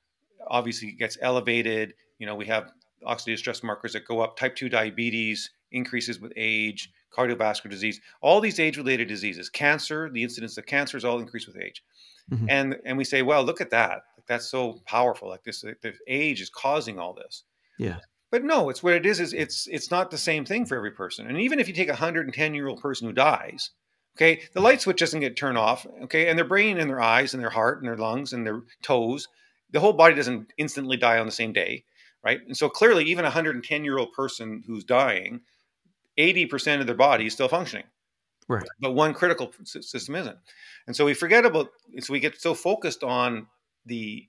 obviously 0.48 0.92
gets 0.92 1.16
elevated. 1.20 1.94
You 2.18 2.26
know, 2.26 2.34
we 2.34 2.46
have 2.46 2.72
oxidative 3.06 3.38
stress 3.38 3.62
markers 3.62 3.92
that 3.94 4.06
go 4.06 4.20
up. 4.20 4.36
Type 4.36 4.54
2 4.54 4.68
diabetes 4.68 5.50
increases 5.72 6.20
with 6.20 6.32
age, 6.36 6.92
cardiovascular 7.16 7.70
disease, 7.70 8.00
all 8.20 8.40
these 8.40 8.58
age-related 8.60 9.08
diseases, 9.08 9.48
cancer, 9.48 10.10
the 10.10 10.22
incidence 10.22 10.56
of 10.58 10.66
cancer 10.66 10.96
is 10.96 11.04
all 11.04 11.20
increased 11.20 11.46
with 11.46 11.56
age. 11.56 11.82
Mhm. 12.30 12.46
And 12.48 12.76
and 12.84 12.98
we 12.98 13.04
say, 13.04 13.22
well, 13.22 13.44
look 13.44 13.60
at 13.60 13.70
that. 13.70 14.02
That's 14.26 14.46
so 14.46 14.80
powerful. 14.86 15.28
Like 15.28 15.44
this, 15.44 15.62
the 15.62 15.94
age 16.06 16.40
is 16.40 16.50
causing 16.50 16.98
all 16.98 17.14
this. 17.14 17.44
Yeah. 17.78 17.98
But 18.30 18.44
no, 18.44 18.70
it's 18.70 18.82
what 18.82 18.94
it 18.94 19.04
is. 19.04 19.20
Is 19.20 19.32
it's 19.32 19.66
it's 19.66 19.90
not 19.90 20.10
the 20.10 20.18
same 20.18 20.44
thing 20.44 20.64
for 20.64 20.76
every 20.76 20.92
person. 20.92 21.26
And 21.26 21.38
even 21.38 21.60
if 21.60 21.68
you 21.68 21.74
take 21.74 21.90
a 21.90 21.96
hundred 21.96 22.26
and 22.26 22.34
ten 22.34 22.54
year 22.54 22.68
old 22.68 22.80
person 22.80 23.06
who 23.06 23.12
dies, 23.12 23.70
okay, 24.16 24.42
the 24.54 24.60
light 24.60 24.80
switch 24.80 24.98
doesn't 24.98 25.20
get 25.20 25.36
turned 25.36 25.58
off. 25.58 25.86
Okay, 26.04 26.28
and 26.28 26.38
their 26.38 26.46
brain 26.46 26.78
and 26.78 26.88
their 26.88 27.02
eyes 27.02 27.34
and 27.34 27.42
their 27.42 27.50
heart 27.50 27.78
and 27.78 27.88
their 27.88 27.96
lungs 27.96 28.32
and 28.32 28.46
their 28.46 28.62
toes, 28.82 29.28
the 29.70 29.80
whole 29.80 29.92
body 29.92 30.14
doesn't 30.14 30.52
instantly 30.56 30.96
die 30.96 31.18
on 31.18 31.26
the 31.26 31.32
same 31.32 31.52
day, 31.52 31.84
right? 32.24 32.40
And 32.46 32.56
so 32.56 32.70
clearly, 32.70 33.04
even 33.04 33.24
a 33.24 33.30
hundred 33.30 33.54
and 33.54 33.64
ten 33.64 33.84
year 33.84 33.98
old 33.98 34.12
person 34.12 34.62
who's 34.66 34.84
dying, 34.84 35.40
eighty 36.18 36.46
percent 36.46 36.80
of 36.80 36.86
their 36.86 36.96
body 36.96 37.26
is 37.26 37.32
still 37.32 37.48
functioning 37.48 37.84
Right. 38.48 38.66
but 38.80 38.92
one 38.92 39.14
critical 39.14 39.52
system 39.64 40.14
isn't. 40.16 40.36
And 40.86 40.94
so 40.96 41.04
we 41.04 41.14
forget 41.14 41.44
about, 41.46 41.70
so 42.00 42.12
we 42.12 42.20
get 42.20 42.40
so 42.40 42.54
focused 42.54 43.02
on 43.04 43.46
the 43.86 44.28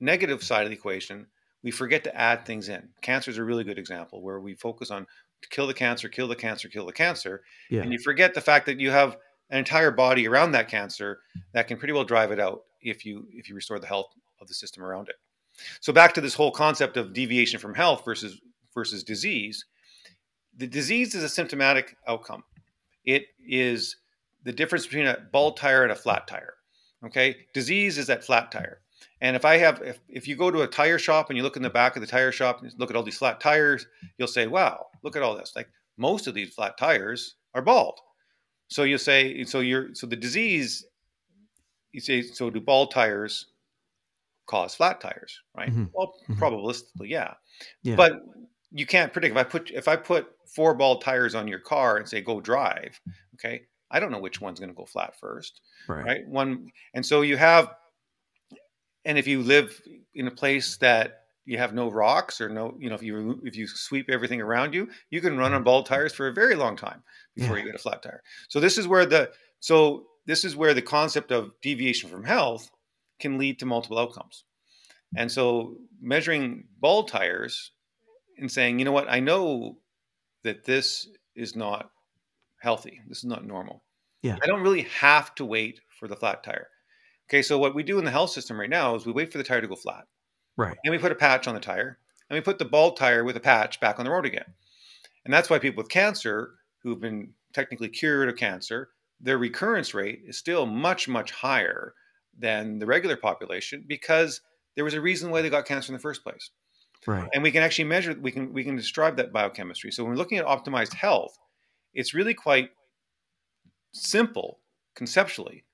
negative 0.00 0.42
side 0.42 0.62
of 0.64 0.70
the 0.70 0.76
equation, 0.76 1.26
we 1.62 1.70
forget 1.70 2.04
to 2.04 2.16
add 2.16 2.44
things 2.44 2.68
in. 2.68 2.88
Cancer 3.02 3.30
is 3.30 3.38
a 3.38 3.44
really 3.44 3.64
good 3.64 3.78
example 3.78 4.22
where 4.22 4.40
we 4.40 4.54
focus 4.54 4.90
on 4.90 5.06
kill 5.50 5.66
the 5.66 5.74
cancer, 5.74 6.08
kill 6.08 6.28
the 6.28 6.34
cancer, 6.36 6.68
kill 6.68 6.86
the 6.86 6.92
cancer, 6.92 7.42
Yeah. 7.70 7.82
and 7.82 7.92
you 7.92 7.98
forget 7.98 8.34
the 8.34 8.40
fact 8.40 8.66
that 8.66 8.80
you 8.80 8.90
have 8.90 9.16
an 9.50 9.58
entire 9.58 9.90
body 9.90 10.26
around 10.26 10.52
that 10.52 10.68
cancer 10.68 11.20
that 11.52 11.68
can 11.68 11.76
pretty 11.78 11.92
well 11.92 12.04
drive 12.04 12.32
it 12.32 12.40
out 12.40 12.62
if 12.80 13.04
you 13.04 13.28
if 13.32 13.48
you 13.48 13.54
restore 13.54 13.78
the 13.78 13.86
health 13.86 14.12
of 14.40 14.48
the 14.48 14.54
system 14.54 14.82
around 14.82 15.08
it. 15.10 15.16
So 15.80 15.92
back 15.92 16.14
to 16.14 16.20
this 16.22 16.34
whole 16.34 16.50
concept 16.50 16.96
of 16.96 17.12
deviation 17.12 17.60
from 17.60 17.74
health 17.74 18.04
versus 18.04 18.40
versus 18.74 19.04
disease. 19.04 19.64
The 20.56 20.66
disease 20.66 21.14
is 21.14 21.22
a 21.22 21.28
symptomatic 21.28 21.96
outcome. 22.06 22.44
It 23.04 23.26
is 23.46 23.96
the 24.44 24.52
difference 24.52 24.86
between 24.86 25.06
a 25.06 25.18
bald 25.32 25.56
tire 25.56 25.82
and 25.82 25.92
a 25.92 25.96
flat 25.96 26.26
tire. 26.26 26.54
Okay, 27.04 27.36
disease 27.52 27.98
is 27.98 28.06
that 28.06 28.24
flat 28.24 28.50
tire. 28.50 28.80
And 29.20 29.36
if 29.36 29.44
I 29.44 29.58
have, 29.58 29.82
if, 29.82 30.00
if 30.08 30.26
you 30.28 30.36
go 30.36 30.50
to 30.50 30.62
a 30.62 30.66
tire 30.66 30.98
shop 30.98 31.28
and 31.28 31.36
you 31.36 31.42
look 31.42 31.56
in 31.56 31.62
the 31.62 31.70
back 31.70 31.96
of 31.96 32.00
the 32.00 32.06
tire 32.06 32.32
shop 32.32 32.62
and 32.62 32.72
look 32.78 32.90
at 32.90 32.96
all 32.96 33.02
these 33.02 33.18
flat 33.18 33.40
tires, 33.40 33.86
you'll 34.16 34.28
say, 34.28 34.46
wow, 34.46 34.86
look 35.02 35.16
at 35.16 35.22
all 35.22 35.36
this. 35.36 35.52
Like 35.54 35.68
most 35.96 36.26
of 36.26 36.34
these 36.34 36.54
flat 36.54 36.78
tires 36.78 37.36
are 37.54 37.62
bald. 37.62 38.00
So 38.68 38.82
you 38.84 38.96
say, 38.98 39.44
so 39.44 39.60
you're, 39.60 39.94
so 39.94 40.06
the 40.06 40.16
disease, 40.16 40.86
you 41.92 42.00
say, 42.00 42.22
so 42.22 42.48
do 42.50 42.60
bald 42.60 42.90
tires 42.90 43.46
cause 44.46 44.74
flat 44.74 45.00
tires, 45.00 45.40
right? 45.56 45.70
Mhm. 45.70 45.90
Well, 45.92 46.14
Mhm. 46.28 46.38
probabilistically, 46.38 47.08
yeah. 47.08 47.34
Yeah. 47.82 47.96
But 47.96 48.20
you 48.74 48.86
can't 48.86 49.12
predict 49.12 49.32
if 49.32 49.38
I 49.38 49.44
put 49.44 49.70
if 49.70 49.88
I 49.88 49.96
put 49.96 50.26
four 50.54 50.74
ball 50.74 50.98
tires 50.98 51.34
on 51.34 51.46
your 51.46 51.60
car 51.60 51.96
and 51.96 52.08
say 52.08 52.20
go 52.20 52.40
drive, 52.40 53.00
okay? 53.34 53.62
I 53.90 54.00
don't 54.00 54.10
know 54.10 54.18
which 54.18 54.40
one's 54.40 54.58
going 54.58 54.70
to 54.70 54.76
go 54.76 54.84
flat 54.84 55.14
first, 55.18 55.60
right. 55.88 56.04
right? 56.04 56.28
One 56.28 56.68
and 56.92 57.06
so 57.06 57.22
you 57.22 57.36
have 57.36 57.72
and 59.04 59.16
if 59.16 59.28
you 59.28 59.42
live 59.42 59.80
in 60.14 60.26
a 60.26 60.30
place 60.32 60.76
that 60.78 61.20
you 61.44 61.56
have 61.58 61.72
no 61.72 61.88
rocks 61.88 62.40
or 62.40 62.48
no, 62.48 62.74
you 62.80 62.88
know, 62.88 62.96
if 62.96 63.02
you 63.02 63.40
if 63.44 63.54
you 63.54 63.68
sweep 63.68 64.10
everything 64.10 64.40
around 64.40 64.74
you, 64.74 64.88
you 65.10 65.20
can 65.20 65.38
run 65.38 65.52
on 65.52 65.58
mm-hmm. 65.58 65.64
ball 65.64 65.84
tires 65.84 66.12
for 66.12 66.26
a 66.26 66.32
very 66.32 66.56
long 66.56 66.76
time 66.76 67.04
before 67.36 67.56
Yeah. 67.56 67.64
you 67.64 67.70
get 67.70 67.78
a 67.78 67.82
flat 67.82 68.02
tire. 68.02 68.22
So 68.48 68.58
this 68.58 68.76
is 68.76 68.88
where 68.88 69.06
the 69.06 69.30
so 69.60 70.06
this 70.26 70.44
is 70.44 70.56
where 70.56 70.74
the 70.74 70.82
concept 70.82 71.30
of 71.30 71.52
deviation 71.62 72.10
from 72.10 72.24
health 72.24 72.68
can 73.20 73.38
lead 73.38 73.60
to 73.60 73.66
multiple 73.66 73.98
outcomes. 73.98 74.44
And 75.16 75.30
so 75.30 75.76
measuring 76.00 76.64
ball 76.80 77.04
tires 77.04 77.70
and 78.38 78.50
saying, 78.50 78.78
you 78.78 78.84
know 78.84 78.92
what, 78.92 79.08
I 79.08 79.20
know 79.20 79.78
that 80.42 80.64
this 80.64 81.08
is 81.34 81.56
not 81.56 81.90
healthy. 82.60 83.00
This 83.08 83.18
is 83.18 83.24
not 83.24 83.46
normal. 83.46 83.82
Yeah. 84.22 84.36
I 84.42 84.46
don't 84.46 84.62
really 84.62 84.82
have 85.00 85.34
to 85.36 85.44
wait 85.44 85.80
for 85.98 86.08
the 86.08 86.16
flat 86.16 86.42
tire. 86.42 86.68
Okay, 87.28 87.42
so 87.42 87.58
what 87.58 87.74
we 87.74 87.82
do 87.82 87.98
in 87.98 88.04
the 88.04 88.10
health 88.10 88.30
system 88.30 88.58
right 88.58 88.70
now 88.70 88.94
is 88.94 89.06
we 89.06 89.12
wait 89.12 89.32
for 89.32 89.38
the 89.38 89.44
tire 89.44 89.60
to 89.60 89.68
go 89.68 89.76
flat. 89.76 90.04
Right. 90.56 90.76
And 90.84 90.92
we 90.92 90.98
put 90.98 91.12
a 91.12 91.16
patch 91.16 91.48
on 91.48 91.54
the 91.54 91.60
tire 91.60 91.98
and 92.28 92.36
we 92.36 92.40
put 92.40 92.58
the 92.58 92.64
bald 92.64 92.96
tire 92.96 93.24
with 93.24 93.36
a 93.36 93.40
patch 93.40 93.80
back 93.80 93.98
on 93.98 94.04
the 94.04 94.10
road 94.10 94.26
again. 94.26 94.54
And 95.24 95.32
that's 95.32 95.48
why 95.48 95.58
people 95.58 95.82
with 95.82 95.90
cancer 95.90 96.54
who've 96.82 97.00
been 97.00 97.32
technically 97.52 97.88
cured 97.88 98.28
of 98.28 98.36
cancer, 98.36 98.90
their 99.20 99.38
recurrence 99.38 99.94
rate 99.94 100.22
is 100.26 100.36
still 100.36 100.66
much, 100.66 101.08
much 101.08 101.30
higher 101.30 101.94
than 102.38 102.78
the 102.78 102.86
regular 102.86 103.16
population 103.16 103.84
because 103.86 104.40
there 104.74 104.84
was 104.84 104.94
a 104.94 105.00
reason 105.00 105.30
why 105.30 105.40
they 105.40 105.50
got 105.50 105.66
cancer 105.66 105.92
in 105.92 105.96
the 105.96 106.02
first 106.02 106.22
place. 106.22 106.50
Right. 107.06 107.30
And 107.32 107.42
we 107.42 107.50
can 107.50 107.62
actually 107.62 107.84
measure, 107.84 108.14
we 108.20 108.32
can 108.32 108.52
we 108.52 108.64
can 108.64 108.76
describe 108.76 109.16
that 109.16 109.32
biochemistry. 109.32 109.90
So 109.92 110.04
when 110.04 110.10
we're 110.12 110.18
looking 110.18 110.38
at 110.38 110.46
optimized 110.46 110.94
health, 110.94 111.38
it's 111.94 112.14
really 112.14 112.34
quite 112.34 112.70
simple 113.92 114.60
conceptually. 114.94 115.64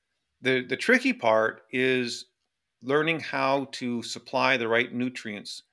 The 0.42 0.62
the 0.64 0.76
tricky 0.76 1.12
part 1.12 1.62
is 1.70 2.26
learning 2.82 3.20
how 3.20 3.66
to 3.72 4.02
supply 4.02 4.56
the 4.56 4.68
right 4.68 4.92
nutrients 4.92 5.64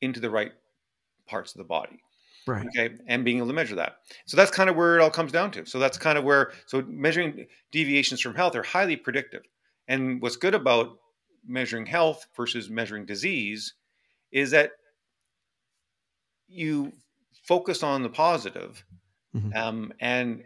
into 0.00 0.20
the 0.20 0.30
right 0.30 0.52
parts 1.26 1.54
of 1.54 1.58
the 1.58 1.64
body 1.64 2.00
Right. 2.46 2.68
okay 2.68 2.96
and 3.08 3.24
being 3.24 3.38
able 3.38 3.48
to 3.48 3.54
measure 3.54 3.76
that 3.76 3.98
so 4.26 4.36
that's 4.36 4.50
kind 4.50 4.70
of 4.70 4.76
where 4.76 4.96
it 4.96 5.02
all 5.02 5.10
comes 5.10 5.32
down 5.32 5.50
to 5.52 5.66
so 5.66 5.78
that's 5.78 5.98
kind 5.98 6.18
of 6.18 6.24
where 6.24 6.52
so 6.66 6.82
measuring 6.82 7.46
deviations 7.72 8.20
from 8.20 8.34
health 8.34 8.54
are 8.56 8.62
highly 8.62 8.96
predictive 8.96 9.42
and 9.88 10.20
what's 10.22 10.36
good 10.36 10.54
about 10.54 10.98
measuring 11.46 11.86
health 11.86 12.26
versus 12.36 12.70
measuring 12.70 13.06
disease 13.06 13.74
is 14.32 14.50
that 14.50 14.72
you 16.48 16.92
focus 17.44 17.82
on 17.82 18.02
the 18.02 18.08
positive 18.10 18.84
Mhm. 19.32 19.54
um, 19.54 19.92
and 20.00 20.44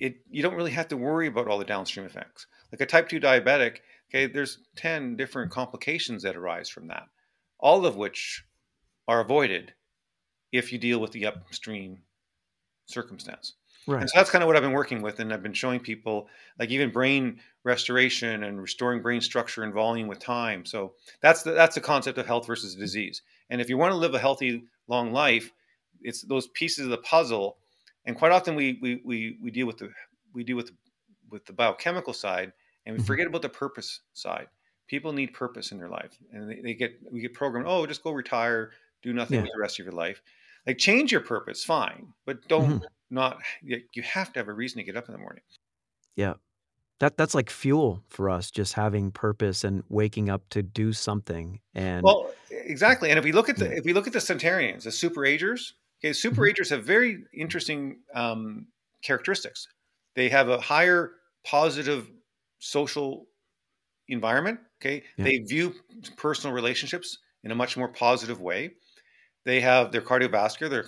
it 0.00 0.18
you 0.30 0.42
don't 0.42 0.56
really 0.56 0.72
have 0.72 0.88
to 0.88 0.96
worry 0.96 1.26
about 1.28 1.48
all 1.48 1.58
the 1.58 1.64
downstream 1.64 2.06
effects 2.06 2.46
like 2.72 2.80
a 2.80 2.86
type 2.86 3.08
2 3.08 3.20
diabetic 3.20 3.80
okay 4.10 4.26
there's 4.26 4.66
10 4.76 5.16
different 5.16 5.52
complications 5.52 6.22
that 6.22 6.36
arise 6.36 6.68
from 6.68 6.88
that 6.88 7.08
all 7.60 7.86
of 7.86 7.96
which 7.96 8.44
are 9.08 9.20
avoided 9.20 9.74
if 10.52 10.72
you 10.72 10.78
deal 10.78 11.00
with 11.00 11.12
the 11.12 11.26
upstream 11.26 12.04
circumstance 12.86 13.54
Right. 13.86 14.00
and 14.00 14.10
so 14.10 14.18
that's 14.18 14.30
kind 14.30 14.42
of 14.42 14.48
what 14.48 14.56
I've 14.56 14.62
been 14.62 14.72
working 14.72 15.02
with, 15.02 15.20
and 15.20 15.32
I've 15.32 15.42
been 15.42 15.52
showing 15.52 15.78
people 15.78 16.28
like 16.58 16.70
even 16.70 16.90
brain 16.90 17.40
restoration 17.62 18.42
and 18.42 18.60
restoring 18.60 19.02
brain 19.02 19.20
structure 19.20 19.62
and 19.62 19.72
volume 19.72 20.08
with 20.08 20.18
time. 20.18 20.64
So 20.66 20.96
that's 21.20 21.44
the, 21.44 21.52
that's 21.52 21.76
the 21.76 21.80
concept 21.80 22.18
of 22.18 22.26
health 22.26 22.44
versus 22.44 22.74
disease. 22.74 23.22
And 23.50 23.60
if 23.60 23.68
you 23.68 23.76
want 23.78 23.92
to 23.92 23.96
live 23.96 24.12
a 24.12 24.18
healthy, 24.18 24.64
long 24.88 25.12
life, 25.12 25.52
it's 26.02 26.22
those 26.22 26.48
pieces 26.48 26.84
of 26.86 26.90
the 26.90 26.98
puzzle. 26.98 27.58
And 28.06 28.16
quite 28.16 28.32
often 28.32 28.54
we 28.54 28.78
we 28.82 29.00
we, 29.04 29.38
we 29.42 29.50
deal 29.50 29.66
with 29.66 29.78
the 29.78 29.90
we 30.32 30.44
deal 30.44 30.56
with 30.56 30.72
with 31.30 31.46
the 31.46 31.52
biochemical 31.52 32.12
side, 32.12 32.52
and 32.86 32.94
we 32.94 33.00
Mhm. 33.00 33.06
forget 33.06 33.26
about 33.26 33.42
the 33.42 33.48
purpose 33.48 34.00
side. 34.12 34.48
People 34.86 35.12
need 35.12 35.32
purpose 35.32 35.72
in 35.72 35.78
their 35.78 35.88
life, 35.88 36.18
and 36.32 36.50
they, 36.50 36.60
they 36.60 36.74
get 36.74 37.00
we 37.10 37.20
get 37.20 37.34
programmed. 37.34 37.66
Oh, 37.68 37.86
just 37.86 38.02
go 38.02 38.12
retire, 38.12 38.72
do 39.02 39.12
nothing 39.12 39.40
Yeah. 39.40 39.42
with 39.42 39.50
the 39.52 39.58
rest 39.60 39.78
of 39.80 39.86
your 39.86 39.94
life. 39.94 40.20
Like 40.66 40.78
change 40.78 41.12
your 41.12 41.22
purpose, 41.22 41.64
fine, 41.64 42.14
but 42.26 42.46
don't 42.48 42.78
Mhm. 42.78 42.88
not 43.10 43.42
you 43.62 43.82
you 43.94 44.02
have 44.02 44.32
to 44.34 44.40
have 44.40 44.48
a 44.48 44.52
reason 44.54 44.78
to 44.78 44.84
get 44.84 44.96
up 44.96 45.08
in 45.08 45.12
the 45.12 45.18
morning. 45.20 45.42
Yeah. 46.16 46.34
That 47.00 47.16
that's 47.18 47.34
like 47.34 47.50
fuel 47.50 48.04
for 48.08 48.30
us, 48.30 48.50
just 48.50 48.74
having 48.74 49.12
purpose 49.12 49.64
and 49.64 49.84
waking 49.88 50.30
up 50.30 50.48
to 50.50 50.62
do 50.62 50.92
something. 50.94 51.60
And 51.74 52.02
Well, 52.02 52.34
exactly. 52.64 53.10
And 53.10 53.18
if 53.18 53.24
we 53.24 53.32
look 53.32 53.48
at 53.48 53.56
the 53.56 53.70
if 53.76 53.84
we 53.84 53.92
look 53.92 54.06
at 54.06 54.12
the 54.12 54.20
centenarians, 54.20 54.84
the 54.84 54.92
super 54.92 55.24
agers, 55.24 55.74
okay, 56.00 56.12
super 56.12 56.42
Mhm. 56.42 56.50
agers 56.50 56.70
have 56.70 56.84
very 56.84 57.24
interesting 57.32 58.02
um, 58.14 58.68
characteristics. 59.02 59.66
They 60.14 60.28
have 60.28 60.48
a 60.48 60.60
higher 60.60 61.12
positive 61.44 62.10
social 62.58 63.26
environment. 64.08 64.60
Okay, 64.80 65.04
Yeah. 65.16 65.24
they 65.24 65.38
view 65.38 65.74
personal 66.16 66.54
relationships 66.54 67.18
in 67.44 67.50
a 67.50 67.54
much 67.54 67.76
more 67.76 67.88
positive 67.88 68.40
way. 68.40 68.74
They 69.44 69.60
have 69.60 69.92
their 69.92 70.02
cardiovascular, 70.02 70.70
their 70.70 70.86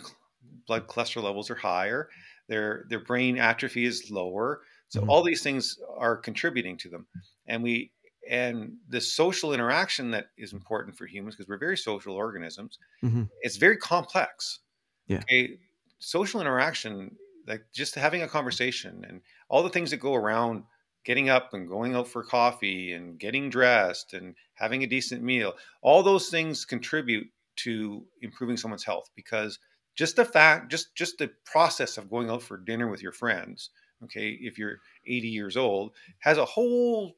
blood 0.66 0.88
cholesterol 0.88 1.24
levels 1.24 1.50
are 1.50 1.56
higher. 1.56 2.08
Their 2.48 2.86
their 2.88 3.00
brain 3.04 3.38
atrophy 3.38 3.84
is 3.86 4.10
lower. 4.10 4.62
So 4.88 5.02
Mhm. 5.02 5.08
all 5.08 5.22
these 5.24 5.42
things 5.42 5.78
are 5.96 6.16
contributing 6.16 6.76
to 6.78 6.88
them, 6.88 7.06
and 7.46 7.62
we 7.62 7.92
and 8.28 8.76
the 8.88 9.00
social 9.00 9.52
interaction 9.54 10.10
that 10.12 10.26
is 10.36 10.52
important 10.52 10.96
for 10.96 11.06
humans 11.06 11.36
because 11.36 11.48
we're 11.48 11.58
very 11.58 11.76
social 11.76 12.14
organisms. 12.14 12.78
Mhm. 13.02 13.30
It's 13.42 13.56
very 13.56 13.76
complex. 13.76 14.60
Yeah. 15.06 15.18
Okay. 15.18 15.58
Social 15.98 16.40
interaction, 16.40 17.16
like 17.46 17.64
just 17.72 17.94
having 17.94 18.22
a 18.22 18.28
conversation 18.28 19.04
and 19.08 19.22
all 19.48 19.62
the 19.62 19.70
things 19.70 19.90
that 19.90 19.98
go 19.98 20.14
around 20.14 20.64
getting 21.04 21.28
up 21.28 21.54
and 21.54 21.68
going 21.68 21.94
out 21.94 22.08
for 22.08 22.22
coffee 22.24 22.92
and 22.92 23.18
getting 23.18 23.48
dressed 23.48 24.12
and 24.12 24.34
having 24.54 24.82
a 24.82 24.86
decent 24.86 25.22
meal, 25.22 25.54
all 25.80 26.02
those 26.02 26.28
things 26.28 26.64
contribute 26.64 27.28
to 27.56 28.04
improving 28.20 28.56
someone's 28.56 28.84
health 28.84 29.08
because 29.14 29.58
just 29.94 30.16
the 30.16 30.24
fact 30.24 30.70
just 30.70 30.94
just 30.94 31.18
the 31.18 31.28
process 31.44 31.96
of 31.96 32.10
going 32.10 32.28
out 32.28 32.42
for 32.42 32.58
dinner 32.58 32.88
with 32.88 33.02
your 33.02 33.12
friends 33.12 33.70
okay 34.04 34.30
if 34.42 34.58
you're 34.58 34.80
80 35.06 35.28
years 35.28 35.56
old 35.56 35.94
has 36.18 36.36
a 36.36 36.44
whole 36.44 37.16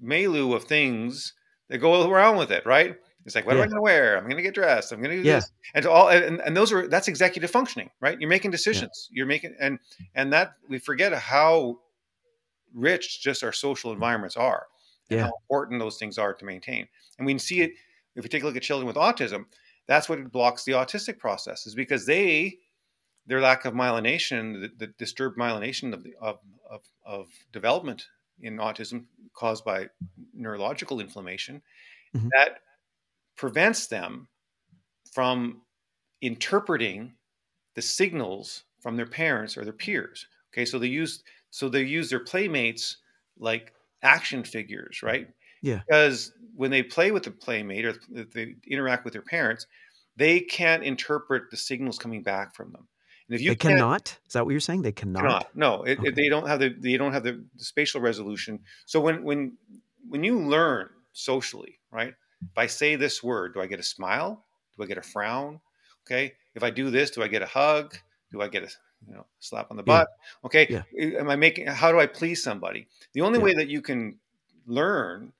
milieu 0.00 0.52
of 0.54 0.64
things 0.64 1.32
that 1.68 1.78
go 1.78 2.08
around 2.10 2.36
with 2.36 2.50
it 2.50 2.64
right? 2.66 2.96
It's 3.26 3.34
like 3.34 3.46
what 3.46 3.56
am 3.56 3.62
i 3.62 3.66
going 3.66 3.76
to 3.76 3.82
wear? 3.82 4.16
I'm 4.16 4.24
going 4.24 4.36
to 4.36 4.42
get 4.42 4.54
dressed. 4.54 4.92
I'm 4.92 5.02
going 5.02 5.16
to 5.16 5.22
do 5.22 5.28
Yeah. 5.28 5.36
this 5.36 5.50
and 5.74 5.86
all 5.86 6.08
and, 6.08 6.40
and 6.40 6.56
those 6.56 6.72
are 6.72 6.88
that's 6.88 7.08
executive 7.08 7.50
functioning 7.50 7.90
right? 8.00 8.18
You're 8.20 8.30
making 8.30 8.50
decisions. 8.50 9.08
You're 9.12 9.26
making 9.26 9.56
and 9.60 9.78
and 10.14 10.32
that 10.32 10.52
we 10.68 10.78
forget 10.78 11.12
how 11.12 11.78
rich 12.74 13.20
just 13.20 13.42
our 13.42 13.52
social 13.52 13.92
environments 13.92 14.36
are 14.36 14.66
and 15.10 15.18
Yeah. 15.18 15.24
how 15.26 15.32
important 15.42 15.80
those 15.80 15.98
things 15.98 16.18
are 16.18 16.34
to 16.34 16.44
maintain. 16.44 16.86
And 17.18 17.26
we 17.26 17.32
can 17.32 17.38
see 17.40 17.60
it 17.62 17.72
if 18.16 18.22
we 18.22 18.28
take 18.28 18.42
a 18.42 18.46
look 18.46 18.56
at 18.56 18.62
children 18.62 18.86
with 18.86 18.96
autism 18.96 19.44
that's 19.86 20.08
what 20.08 20.30
blocks 20.30 20.64
the 20.64 20.72
autistic 20.72 21.18
process 21.18 21.66
is 21.66 21.74
because 21.74 22.06
they 22.06 22.58
their 23.26 23.40
lack 23.40 23.64
of 23.64 23.74
myelination 23.74 24.60
the, 24.62 24.70
the 24.78 24.86
disturbed 24.98 25.38
myelination 25.38 25.92
of, 25.92 26.02
the, 26.04 26.14
of, 26.20 26.38
of, 26.68 26.80
of 27.04 27.28
development 27.52 28.06
in 28.42 28.56
autism 28.58 29.06
caused 29.34 29.64
by 29.64 29.88
neurological 30.34 31.00
inflammation 31.00 31.62
Mhm. 32.14 32.30
that 32.36 32.60
prevents 33.36 33.86
them 33.88 34.28
from 35.12 35.62
interpreting 36.22 37.14
the 37.74 37.82
signals 37.82 38.64
from 38.80 38.96
their 38.96 39.06
parents 39.06 39.56
or 39.56 39.64
their 39.64 39.72
peers 39.74 40.26
okay 40.52 40.64
so 40.64 40.78
they 40.78 40.86
use 40.88 41.24
so 41.50 41.68
they 41.68 41.82
use 41.82 42.10
their 42.10 42.24
playmates 42.24 42.98
like 43.38 43.74
action 44.02 44.44
figures 44.44 45.02
right 45.02 45.28
Yeah. 45.62 45.82
because 45.88 46.32
when 46.54 46.70
they 46.70 46.82
play 46.82 47.12
with 47.12 47.24
the 47.24 47.30
playmate 47.30 47.84
or 47.86 47.94
they 48.10 48.56
interact 48.66 49.04
with 49.04 49.12
their 49.14 49.22
parents 49.22 49.66
they 50.16 50.40
can't 50.40 50.84
interpret 50.84 51.50
the 51.50 51.56
signals 51.56 51.98
coming 51.98 52.22
back 52.22 52.54
from 52.54 52.72
them 52.72 52.88
and 53.30 53.36
if 53.36 53.42
you 53.42 53.50
they 53.52 53.56
cannot. 53.56 54.18
Is 54.26 54.32
that 54.32 54.44
what 54.44 54.50
you're 54.50 54.60
saying? 54.60 54.82
They 54.82 54.92
cannot. 54.92 55.22
cannot. 55.22 55.56
No, 55.56 55.82
it, 55.84 55.98
it- 56.02 56.14
they 56.16 56.28
don't 56.28 56.46
have 56.48 56.58
the 56.58 56.70
they 56.70 56.96
don't 56.96 57.12
have 57.12 57.22
the, 57.22 57.44
the 57.56 57.64
spatial 57.64 58.00
resolution. 58.00 58.60
So 58.86 59.00
when 59.00 59.22
when 59.22 59.56
when 60.08 60.24
you 60.24 60.40
learn 60.40 60.90
socially, 61.12 61.78
right? 61.92 62.14
If 62.42 62.58
I 62.58 62.66
say 62.66 62.96
this 62.96 63.22
word, 63.22 63.54
do 63.54 63.60
I 63.60 63.66
get 63.66 63.78
a 63.78 63.84
smile? 63.84 64.44
Do 64.76 64.82
I 64.82 64.86
get 64.86 64.98
a 64.98 65.02
frown? 65.02 65.60
Okay. 66.06 66.32
If 66.54 66.62
I 66.64 66.70
do 66.70 66.90
this, 66.90 67.10
do 67.10 67.22
I 67.22 67.28
get 67.28 67.42
a 67.42 67.46
hug? 67.46 67.96
Do 68.32 68.40
I 68.42 68.48
get 68.48 68.64
a 68.64 68.68
you 69.06 69.14
know 69.14 69.26
slap 69.38 69.70
on 69.70 69.76
the 69.76 69.84
Yeah. 69.86 69.98
butt? 70.00 70.08
Okay. 70.46 70.66
Yeah. 70.68 71.18
Am 71.20 71.30
I 71.30 71.36
making? 71.36 71.66
How 71.68 71.92
do 71.92 72.00
I 72.00 72.06
please 72.06 72.42
somebody? 72.42 72.88
The 73.12 73.20
only 73.20 73.38
Yeah. 73.38 73.44
way 73.44 73.54
that 73.54 73.68
you 73.68 73.80
can 73.80 74.18
learn 74.66 75.32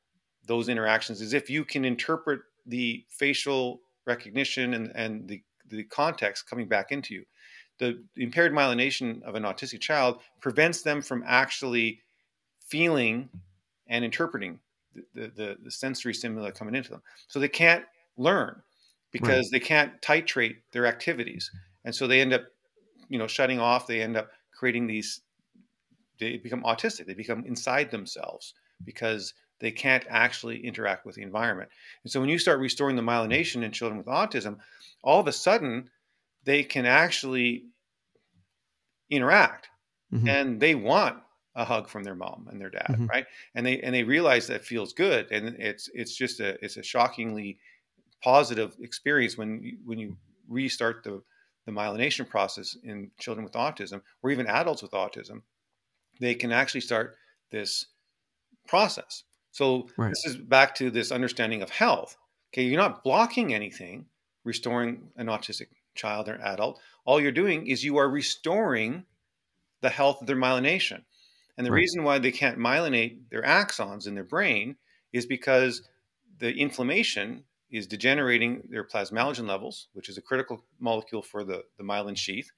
those 0.46 0.68
interactions 0.68 1.20
is 1.20 1.33
if 1.33 1.50
you 1.50 1.64
can 1.64 1.85
interpret 1.85 2.40
the 2.66 3.05
facial 3.09 3.81
recognition 4.07 4.74
and, 4.74 4.92
and 4.94 5.29
the, 5.29 5.42
the 5.68 5.85
context 5.85 6.48
coming 6.48 6.66
back 6.66 6.90
into 6.90 7.14
you 7.14 7.24
the 7.80 7.98
impaired 8.16 8.52
myelination 8.52 9.22
of 9.22 9.34
an 9.34 9.42
autistic 9.42 9.80
child 9.80 10.20
prevents 10.40 10.82
them 10.82 11.00
from 11.00 11.24
actually 11.26 12.02
feeling 12.68 13.28
and 13.88 14.04
interpreting 14.04 14.60
the, 15.14 15.32
the, 15.34 15.56
the, 15.62 15.70
sensory 15.70 16.12
stimuli 16.12 16.50
coming 16.50 16.74
into 16.74 16.90
them. 16.90 17.02
So 17.26 17.40
they 17.40 17.48
can't 17.48 17.84
learn 18.16 18.62
because 19.12 19.50
they 19.50 19.60
can't 19.60 20.00
titrate 20.02 20.56
their 20.72 20.86
activities. 20.86 21.50
And 21.84 21.94
so 21.94 22.06
they 22.06 22.20
end 22.20 22.34
up, 22.34 22.42
you 23.08 23.18
know, 23.18 23.26
shutting 23.26 23.58
off. 23.58 23.86
They 23.86 24.02
end 24.02 24.16
up 24.16 24.30
creating 24.52 24.86
these, 24.86 25.22
they 26.18 26.36
become 26.36 26.62
autistic. 26.62 27.06
They 27.06 27.14
become 27.14 27.44
inside 27.46 27.90
themselves 27.90 28.54
because 28.84 29.32
they 29.58 29.70
can't 29.70 30.04
actually 30.08 30.64
interact 30.64 31.06
with 31.06 31.14
the 31.14 31.22
environment. 31.22 31.70
And 32.04 32.12
so 32.12 32.20
when 32.20 32.28
you 32.28 32.38
start 32.38 32.60
restoring 32.60 32.96
the 32.96 33.02
myelination 33.02 33.62
in 33.62 33.72
children 33.72 33.98
with 33.98 34.06
autism, 34.06 34.58
all 35.02 35.20
of 35.20 35.26
a 35.26 35.32
sudden 35.32 35.88
they 36.44 36.62
can 36.62 36.86
actually 36.86 37.64
interact 39.11 39.68
Mhm. 40.11 40.37
and 40.37 40.61
they 40.61 40.75
want 40.75 41.23
a 41.57 41.64
hug 41.64 41.88
from 41.88 42.05
their 42.05 42.14
mom 42.14 42.49
and 42.51 42.61
their 42.61 42.70
dad 42.70 42.88
Mhm. 42.88 43.11
right 43.12 43.27
and 43.55 43.66
they 43.66 43.81
and 43.83 43.94
they 43.94 44.05
realize 44.05 44.46
that 44.46 44.64
feels 44.64 44.92
good 44.92 45.31
and 45.33 45.49
it's 45.61 45.88
it's 45.94 46.16
just 46.16 46.40
a 46.40 46.62
it's 46.64 46.77
a 46.77 46.83
shockingly 46.83 47.59
positive 48.23 48.77
experience 48.81 49.38
when 49.38 49.62
you, 49.62 49.79
when 49.85 49.99
you 49.99 50.16
restart 50.49 51.05
the 51.05 51.23
the 51.66 51.73
myelination 51.73 52.29
process 52.29 52.77
in 52.85 53.11
children 53.18 53.44
with 53.44 53.55
autism 53.55 54.03
or 54.23 54.31
even 54.31 54.46
adults 54.46 54.83
with 54.83 54.92
autism 54.92 55.42
they 56.20 56.35
can 56.35 56.53
actually 56.53 56.81
start 56.81 57.16
this 57.51 57.87
process 58.68 59.25
so 59.53 59.88
Right. 59.96 60.16
this 60.16 60.25
is 60.27 60.37
back 60.37 60.75
to 60.75 60.90
this 60.90 61.12
understanding 61.12 61.62
of 61.62 61.70
health 61.70 62.16
okay 62.53 62.64
you're 62.64 62.81
not 62.81 63.05
blocking 63.05 63.55
anything 63.55 64.07
restoring 64.44 65.11
an 65.16 65.27
autistic 65.27 65.68
child 65.94 66.29
or 66.29 66.40
adult 66.40 66.81
all 67.05 67.20
you're 67.20 67.33
doing 67.33 67.66
is 67.66 67.85
you 67.85 67.96
are 67.96 68.09
restoring 68.09 69.05
the 69.81 69.90
health 69.90 70.20
of 70.20 70.26
their 70.26 70.37
myelination 70.37 71.05
and 71.57 71.66
the 71.66 71.70
Right. 71.70 71.81
reason 71.81 72.05
why 72.05 72.18
they 72.18 72.33
can't 72.33 72.59
myelinate 72.59 73.29
their 73.31 73.42
axons 73.42 74.07
in 74.07 74.14
their 74.14 74.24
brain 74.24 74.76
is 75.12 75.26
because 75.26 75.87
the 76.38 76.53
inflammation 76.55 77.44
is 77.70 77.87
degenerating 77.87 78.62
their 78.68 78.85
plasmalogen 78.87 79.46
levels, 79.46 79.88
which 79.92 80.09
is 80.09 80.16
a 80.18 80.22
critical 80.22 80.64
molecule 80.79 81.22
for 81.22 81.44
the, 81.44 81.62
the 81.79 81.85
myelin 81.85 82.16
sheath, 82.16 82.50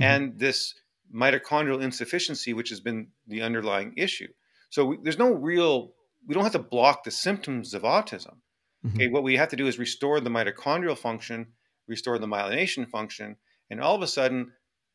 Mhm. 0.00 0.04
and 0.04 0.38
this 0.38 0.74
mitochondrial 1.14 1.82
insufficiency, 1.82 2.52
which 2.52 2.68
has 2.70 2.80
been 2.80 3.12
the 3.26 3.42
underlying 3.42 3.94
issue. 3.96 4.32
So 4.70 4.86
we, 4.86 4.98
there's 5.02 5.18
no 5.18 5.32
real, 5.32 5.94
we 6.26 6.34
don't 6.34 6.44
have 6.44 6.52
to 6.52 6.58
block 6.58 7.04
the 7.04 7.10
symptoms 7.10 7.74
of 7.74 7.82
autism. 7.82 8.36
Mhm. 8.84 8.94
Okay, 8.94 9.08
what 9.08 9.22
we 9.22 9.36
have 9.36 9.48
to 9.50 9.56
do 9.56 9.66
is 9.66 9.78
restore 9.78 10.20
the 10.20 10.30
mitochondrial 10.30 10.96
function, 10.98 11.54
restore 11.86 12.18
the 12.18 12.26
myelination 12.26 12.88
function, 12.88 13.36
and 13.70 13.80
all 13.80 13.94
of 13.94 14.02
a 14.02 14.06
sudden, 14.06 14.52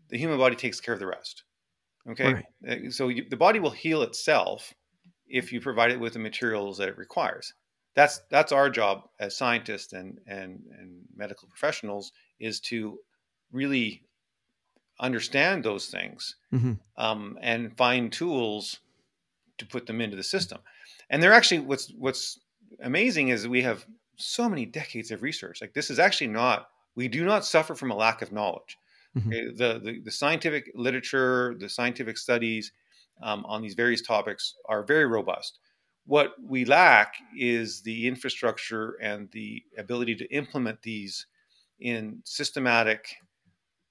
the 0.10 0.18
human 0.18 0.38
body 0.38 0.56
takes 0.56 0.80
care 0.80 0.94
of 0.94 1.00
the 1.00 1.08
rest. 1.08 1.44
Okay, 2.10 2.34
Right. 2.34 2.46
Uh, 2.68 2.90
so 2.90 3.10
you, 3.10 3.28
the 3.30 3.38
body 3.38 3.60
will 3.60 3.72
heal 3.72 4.02
itself 4.02 4.74
if 5.28 5.52
you 5.52 5.60
provide 5.60 5.92
it 5.92 6.00
with 6.00 6.14
the 6.14 6.20
materials 6.20 6.78
that 6.78 6.88
it 6.90 6.98
requires. 6.98 7.54
That's 7.96 8.20
that's 8.30 8.52
our 8.52 8.70
job 8.70 9.10
as 9.20 9.36
scientists 9.36 9.94
and 9.94 10.20
and 10.28 10.64
and 10.72 11.06
medical 11.16 11.48
professionals 11.50 12.12
is 12.40 12.60
to 12.62 13.00
really 13.52 14.04
understand 15.00 15.64
those 15.64 15.88
things 15.90 16.36
Mhm. 16.54 16.80
um, 16.98 17.38
and 17.42 17.76
find 17.78 18.12
tools 18.12 18.80
to 19.58 19.66
put 19.66 19.86
them 19.88 20.02
into 20.02 20.16
the 20.18 20.24
system. 20.24 20.60
And 21.10 21.22
they're 21.22 21.34
actually 21.34 21.60
what's 21.60 21.92
what's 21.94 22.40
amazing 22.82 23.30
is 23.30 23.48
we 23.48 23.62
have 23.64 23.86
so 24.18 24.50
many 24.50 24.66
decades 24.66 25.12
of 25.12 25.22
research. 25.22 25.62
Like 25.62 25.74
this 25.74 25.90
is 25.90 26.00
actually 26.00 26.28
not 26.28 26.70
we 26.98 27.08
do 27.10 27.26
not 27.26 27.46
suffer 27.46 27.76
from 27.76 27.92
a 27.92 27.96
lack 27.96 28.22
of 28.24 28.34
knowledge. 28.34 28.78
Mhm. 29.16 29.34
Okay, 29.34 29.48
The, 29.58 29.80
the 29.80 30.02
the 30.06 30.12
scientific 30.12 30.72
literature, 30.76 31.56
the 31.60 31.70
scientific 31.70 32.18
studies 32.18 32.74
um, 33.24 33.46
on 33.46 33.62
these 33.64 33.76
various 33.76 34.02
topics 34.04 34.56
are 34.68 34.84
very 34.84 35.06
robust. 35.08 35.60
What 36.06 36.36
we 36.42 36.66
lack 36.66 37.16
is 37.38 37.84
the 37.84 38.08
infrastructure 38.08 38.94
and 39.02 39.32
the 39.32 39.64
ability 39.78 40.16
to 40.18 40.28
implement 40.34 40.82
these 40.84 41.28
in 41.80 42.22
systematic, 42.26 43.18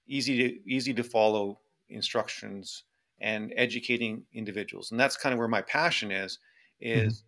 easy 0.07 0.37
to 0.39 0.71
easy 0.71 0.95
to 0.95 1.05
follow 1.05 1.61
instructions 1.89 2.85
and 3.21 3.53
educating 3.57 4.27
individuals. 4.33 4.91
And 4.91 5.01
that's 5.01 5.17
kind 5.17 5.33
of 5.33 5.39
where 5.39 5.49
my 5.49 5.63
passion 5.63 6.11
is. 6.11 6.39
Is 6.81 7.25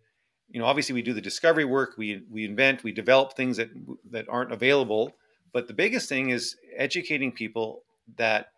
you 0.49 0.59
know 0.59 0.67
obviously 0.67 0.93
we 0.95 1.03
do 1.03 1.13
the 1.13 1.21
discovery 1.21 1.65
work, 1.65 1.95
we 1.97 2.25
we 2.29 2.45
invent, 2.45 2.83
we 2.83 2.93
develop 2.93 3.35
things 3.35 3.57
that 3.57 3.69
that 4.11 4.29
aren't 4.29 4.53
available. 4.53 5.17
But 5.53 5.67
the 5.67 5.73
biggest 5.73 6.09
thing 6.09 6.29
is 6.29 6.57
educating 6.75 7.31
people 7.31 7.83
that 8.17 8.53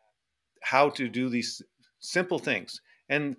how 0.63 0.89
to 0.91 1.09
do 1.09 1.29
these 1.29 1.61
simple 1.99 2.39
things. 2.39 2.81
And 3.09 3.37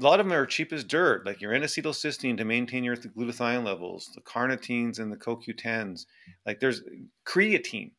a 0.00 0.02
lot 0.02 0.20
of 0.20 0.26
them 0.26 0.32
are 0.36 0.46
cheap 0.46 0.72
as 0.72 0.84
dirt, 0.84 1.26
like 1.26 1.40
your 1.40 1.52
N-acetylcysteine 1.54 2.36
to 2.36 2.44
maintain 2.44 2.84
your 2.84 2.96
glutathione 2.96 3.64
levels, 3.64 4.10
the 4.14 4.20
carnitines 4.20 4.98
and 4.98 5.10
the 5.12 5.16
CoQ10s. 5.16 6.06
Like 6.46 6.60
there's 6.60 6.82
creatine, 7.24 7.92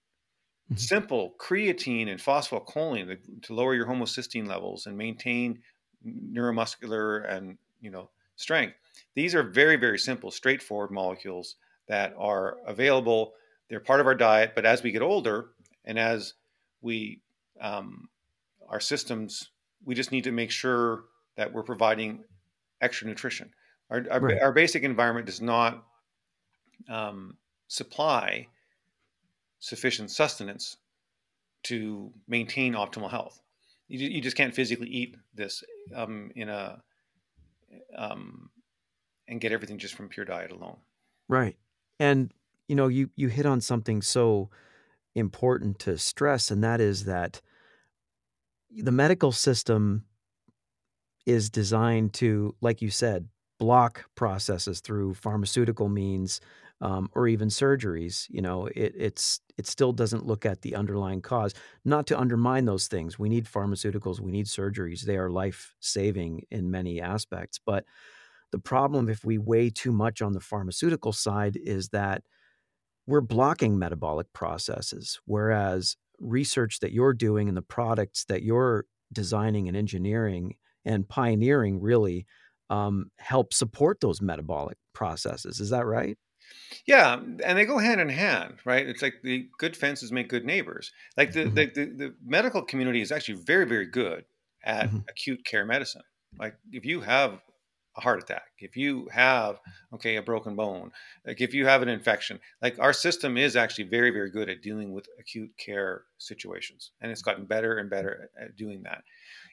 Mhm. 0.69 0.87
simple 0.89 1.35
creatine 1.39 2.09
and 2.09 2.19
phosphorylcholine 2.21 3.07
to, 3.25 3.41
to 3.41 3.55
lower 3.55 3.75
your 3.75 3.87
homocysteine 3.87 4.47
levels 4.47 4.87
and 4.87 4.97
maintain 4.97 5.63
neuromuscular 6.05 7.29
and 7.29 7.57
you 7.81 7.91
know 7.91 8.11
strength. 8.37 8.77
These 9.15 9.35
are 9.35 9.43
very 9.43 9.77
very 9.77 9.99
simple, 9.99 10.31
straightforward 10.31 10.91
molecules 10.91 11.57
that 11.87 12.13
are 12.17 12.59
available. 12.67 13.33
They're 13.71 13.79
part 13.79 14.01
of 14.01 14.05
our 14.05 14.15
diet, 14.15 14.51
but 14.53 14.65
as 14.65 14.83
we 14.83 14.91
get 14.91 15.01
older 15.01 15.51
and 15.85 15.97
as 15.97 16.33
we 16.81 17.21
um, 17.61 18.09
our 18.67 18.81
systems, 18.81 19.49
we 19.85 19.95
just 19.95 20.11
need 20.11 20.25
to 20.25 20.33
make 20.33 20.51
sure 20.51 21.05
that 21.37 21.53
we're 21.53 21.63
providing 21.63 22.25
extra 22.81 23.07
nutrition. 23.07 23.49
Our, 23.89 24.05
our, 24.11 24.19
Right. 24.19 24.41
our 24.41 24.51
basic 24.51 24.83
environment 24.83 25.25
does 25.25 25.39
not 25.39 25.85
um, 26.89 27.37
supply 27.69 28.47
sufficient 29.59 30.11
sustenance 30.11 30.75
to 31.63 32.11
maintain 32.27 32.73
optimal 32.73 33.09
health. 33.09 33.39
You, 33.87 34.09
you 34.09 34.19
just 34.19 34.35
can't 34.35 34.53
physically 34.53 34.89
eat 34.89 35.15
this 35.33 35.63
um, 35.95 36.31
in 36.35 36.49
a 36.49 36.81
um, 37.97 38.49
and 39.29 39.39
get 39.39 39.53
everything 39.53 39.77
just 39.77 39.93
from 39.93 40.09
pure 40.09 40.25
diet 40.25 40.51
alone. 40.51 40.75
Right. 41.29 41.55
And 41.99 42.33
you 42.67 42.75
know, 42.75 42.87
you 42.87 43.09
you 43.15 43.27
hit 43.27 43.45
on 43.45 43.61
something 43.61 44.01
so 44.01 44.49
important 45.15 45.79
to 45.79 45.97
stress 45.97 46.51
and 46.51 46.63
that 46.63 46.81
is 46.81 47.05
that 47.05 47.41
the 48.69 48.91
medical 48.91 49.31
system 49.31 50.05
is 51.25 51.49
designed 51.49 52.13
to 52.13 52.55
like 52.61 52.81
you 52.81 52.89
said 52.89 53.27
block 53.59 54.05
processes 54.15 54.81
through 54.81 55.13
pharmaceutical 55.13 55.87
means 55.87 56.41
um, 56.81 57.09
or 57.13 57.27
even 57.27 57.47
surgeries 57.47 58.25
you 58.29 58.41
know 58.41 58.65
it, 58.67 58.93
it's 58.97 59.39
it 59.57 59.67
still 59.67 59.93
doesn't 59.93 60.25
look 60.25 60.45
at 60.47 60.61
the 60.63 60.73
underlying 60.75 61.21
cause. 61.21 61.53
Not 61.85 62.07
to 62.07 62.19
undermine 62.19 62.65
those 62.65 62.87
things 62.87 63.19
we 63.19 63.29
need 63.29 63.45
pharmaceuticals 63.45 64.19
we 64.19 64.31
need 64.31 64.47
surgeries 64.47 65.01
they 65.01 65.17
are 65.17 65.29
life 65.29 65.75
saving 65.79 66.43
in 66.49 66.71
many 66.71 66.99
aspects 66.99 67.59
but 67.63 67.85
the 68.51 68.59
problem 68.59 69.09
if 69.09 69.23
we 69.25 69.37
weigh 69.37 69.69
too 69.69 69.91
much 69.91 70.21
on 70.21 70.33
the 70.33 70.39
pharmaceutical 70.41 71.13
side 71.13 71.57
is 71.57 71.89
that 71.89 72.23
we're 73.11 73.21
blocking 73.21 73.77
metabolic 73.79 74.31
processes 74.33 75.19
whereas 75.25 75.97
research 76.19 76.79
that 76.79 76.93
you're 76.93 77.13
doing 77.13 77.47
and 77.49 77.57
the 77.57 77.61
products 77.63 78.25
that 78.25 78.43
you're 78.43 78.85
designing 79.13 79.67
and 79.67 79.77
engineering 79.77 80.55
and 80.85 81.07
pioneering 81.09 81.81
really 81.81 82.25
um, 82.69 83.11
help 83.19 83.53
support 83.53 83.99
those 84.01 84.21
metabolic 84.21 84.77
processes 84.93 85.59
is 85.59 85.69
that 85.71 85.85
right 85.85 86.17
Yeah, 86.85 87.15
and 87.15 87.57
they 87.57 87.65
go 87.65 87.77
hand 87.77 88.01
in 88.01 88.09
hand, 88.09 88.59
right? 88.65 88.87
It's 88.87 89.01
like 89.01 89.21
the 89.23 89.49
good 89.57 89.75
fences 89.77 90.11
make 90.11 90.29
good 90.29 90.45
neighbors. 90.45 90.91
Like 91.17 91.33
the, 91.33 91.45
Mhm. 91.45 91.49
the, 91.49 91.65
the, 91.73 91.85
the 91.85 92.15
medical 92.23 92.63
community 92.63 93.01
is 93.01 93.11
actually 93.11 93.41
very, 93.41 93.65
very 93.65 93.85
good 93.85 94.25
at 94.63 94.91
Mhm. 94.91 95.05
acute 95.09 95.45
care 95.45 95.65
medicine. 95.65 96.03
Like 96.39 96.55
if 96.71 96.85
you 96.85 97.01
have 97.01 97.41
a 97.97 98.01
heart 98.01 98.21
attack, 98.23 98.51
if 98.59 98.77
you 98.77 99.07
have, 99.11 99.59
okay, 99.93 100.15
a 100.15 100.21
broken 100.21 100.55
bone, 100.55 100.91
like 101.25 101.41
if 101.41 101.53
you 101.53 101.65
have 101.65 101.81
an 101.81 101.89
infection, 101.89 102.39
like 102.61 102.79
our 102.79 102.93
system 102.93 103.37
is 103.37 103.55
actually 103.55 103.83
very, 103.85 104.11
very 104.11 104.29
good 104.31 104.49
at 104.49 104.61
dealing 104.61 104.93
with 104.93 105.07
acute 105.19 105.51
care 105.57 106.03
situations. 106.17 106.91
And 107.01 107.11
it's 107.11 107.21
gotten 107.21 107.45
better 107.45 107.77
and 107.79 107.89
better 107.89 108.29
at, 108.39 108.55
doing 108.55 108.83
that. 108.83 109.03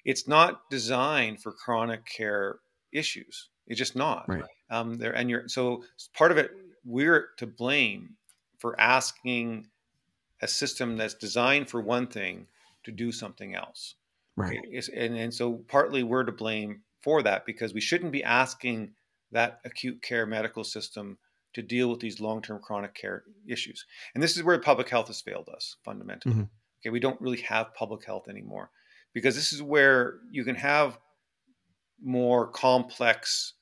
It's 0.04 0.28
not 0.28 0.70
designed 0.70 1.42
for 1.42 1.52
chronic 1.52 2.04
care 2.06 2.60
issues. 2.92 3.48
It's 3.66 3.78
just 3.78 3.96
not 3.96 4.28
right 4.28 4.44
um, 4.70 4.96
there 4.98 5.12
and 5.14 5.28
you're 5.28 5.46
so 5.48 5.84
part 6.14 6.30
of 6.30 6.38
it 6.38 6.52
we're 6.84 7.28
to 7.36 7.46
blame 7.46 8.16
for 8.58 8.78
asking 8.80 9.66
a 10.40 10.48
system 10.48 10.96
that's 10.96 11.14
designed 11.14 11.68
for 11.68 11.80
one 11.80 12.06
thing 12.06 12.46
to 12.84 12.92
do 12.92 13.12
something 13.12 13.54
else 13.54 13.96
right 14.36 14.64
it's- 14.64 14.88
and, 14.88 15.16
and 15.16 15.34
so 15.34 15.54
partly 15.68 16.02
we're 16.02 16.22
to 16.24 16.32
blame 16.32 16.80
for 17.08 17.22
that 17.22 17.46
because 17.46 17.72
we 17.72 17.80
shouldn't 17.80 18.12
be 18.12 18.22
asking 18.22 18.94
that 19.32 19.60
acute 19.64 20.02
care 20.02 20.26
medical 20.26 20.62
system 20.62 21.18
to 21.54 21.62
deal 21.62 21.88
with 21.90 22.00
these 22.00 22.20
long-term 22.20 22.60
chronic 22.62 22.94
care 22.94 23.24
issues 23.48 23.86
and 24.14 24.22
this 24.22 24.36
is 24.36 24.42
where 24.42 24.60
public 24.60 24.90
health 24.90 25.06
has 25.06 25.22
failed 25.22 25.48
us 25.48 25.76
fundamentally 25.84 26.34
Mhm. 26.34 26.50
okay 26.80 26.90
we 26.90 27.00
don't 27.00 27.20
really 27.22 27.40
have 27.40 27.74
public 27.74 28.04
health 28.04 28.28
anymore 28.28 28.70
because 29.14 29.34
this 29.34 29.54
is 29.54 29.62
where 29.62 30.20
you 30.30 30.44
can 30.44 30.54
have 30.56 30.98
more 32.00 32.46
complex 32.50 33.54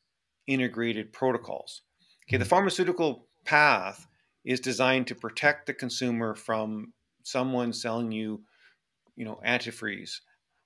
integrated 0.47 1.13
protocols. 1.13 1.83
Okay, 2.29 2.37
the 2.37 2.45
Mhm. 2.45 2.51
pharmaceutical 2.51 3.29
path 3.45 4.07
is 4.45 4.61
designed 4.61 5.07
to 5.09 5.15
protect 5.15 5.67
the 5.67 5.75
consumer 5.75 6.35
from 6.35 6.93
someone 7.23 7.73
selling 7.73 8.13
you, 8.13 8.45
you 9.17 9.25
know, 9.25 9.41
antifreeze. 9.47 10.21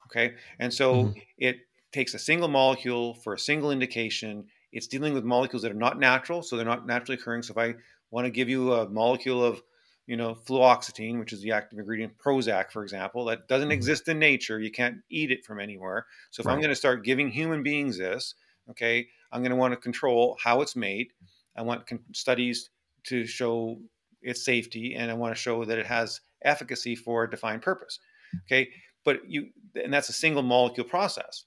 Okay, 0.06 0.36
and 0.60 0.74
so 0.74 1.12
Mhm. 1.12 1.20
it 1.38 1.58
takes 1.92 2.14
a 2.14 2.18
single 2.18 2.48
molecule 2.48 3.14
for 3.14 3.34
a 3.34 3.38
single 3.38 3.70
indication. 3.70 4.46
It's 4.72 4.86
dealing 4.86 5.14
with 5.14 5.24
molecules 5.24 5.62
that 5.62 5.72
are 5.72 5.74
not 5.74 5.98
natural, 5.98 6.42
so 6.42 6.56
they're 6.56 6.64
not 6.64 6.86
naturally 6.86 7.18
occurring. 7.20 7.42
So 7.42 7.52
if 7.52 7.58
I 7.58 7.74
want 8.10 8.26
to 8.26 8.30
give 8.30 8.48
you 8.48 8.72
a 8.74 8.88
molecule 8.88 9.44
of, 9.44 9.62
you 10.06 10.16
know, 10.16 10.34
fluoxetine, 10.34 11.18
which 11.18 11.32
is 11.32 11.40
the 11.42 11.52
active 11.52 11.78
ingredient 11.78 12.18
Prozac, 12.18 12.70
for 12.70 12.82
example, 12.82 13.24
that 13.26 13.48
doesn't 13.48 13.68
Mhm. 13.68 13.72
exist 13.72 14.08
in 14.08 14.18
nature. 14.18 14.60
You 14.60 14.70
can't 14.70 15.02
eat 15.08 15.30
it 15.30 15.44
from 15.44 15.60
anywhere. 15.60 16.06
So 16.30 16.40
if 16.40 16.48
I'm 16.48 16.58
going 16.60 16.70
to 16.70 16.76
start 16.76 17.04
giving 17.04 17.30
human 17.30 17.62
beings 17.62 17.98
this, 17.98 18.34
okay, 18.68 19.08
I'm 19.32 19.42
going 19.42 19.50
to 19.50 19.56
want 19.56 19.72
to 19.72 19.80
control 19.80 20.36
how 20.42 20.60
it's 20.62 20.76
made. 20.76 21.12
I 21.56 21.62
want 21.62 21.86
con- 21.86 22.04
studies 22.12 22.70
to 23.04 23.26
show 23.26 23.80
its 24.22 24.44
safety, 24.44 24.94
and 24.94 25.10
I 25.10 25.14
want 25.14 25.34
to 25.34 25.40
show 25.40 25.64
that 25.64 25.78
it 25.78 25.86
has 25.86 26.20
efficacy 26.42 26.94
for 26.96 27.24
a 27.24 27.30
defined 27.30 27.62
purpose. 27.62 27.98
Okay, 28.46 28.70
but 29.04 29.28
you, 29.28 29.50
and 29.74 29.92
that's 29.92 30.08
a 30.08 30.12
single 30.12 30.42
molecule 30.42 30.86
process. 30.86 31.44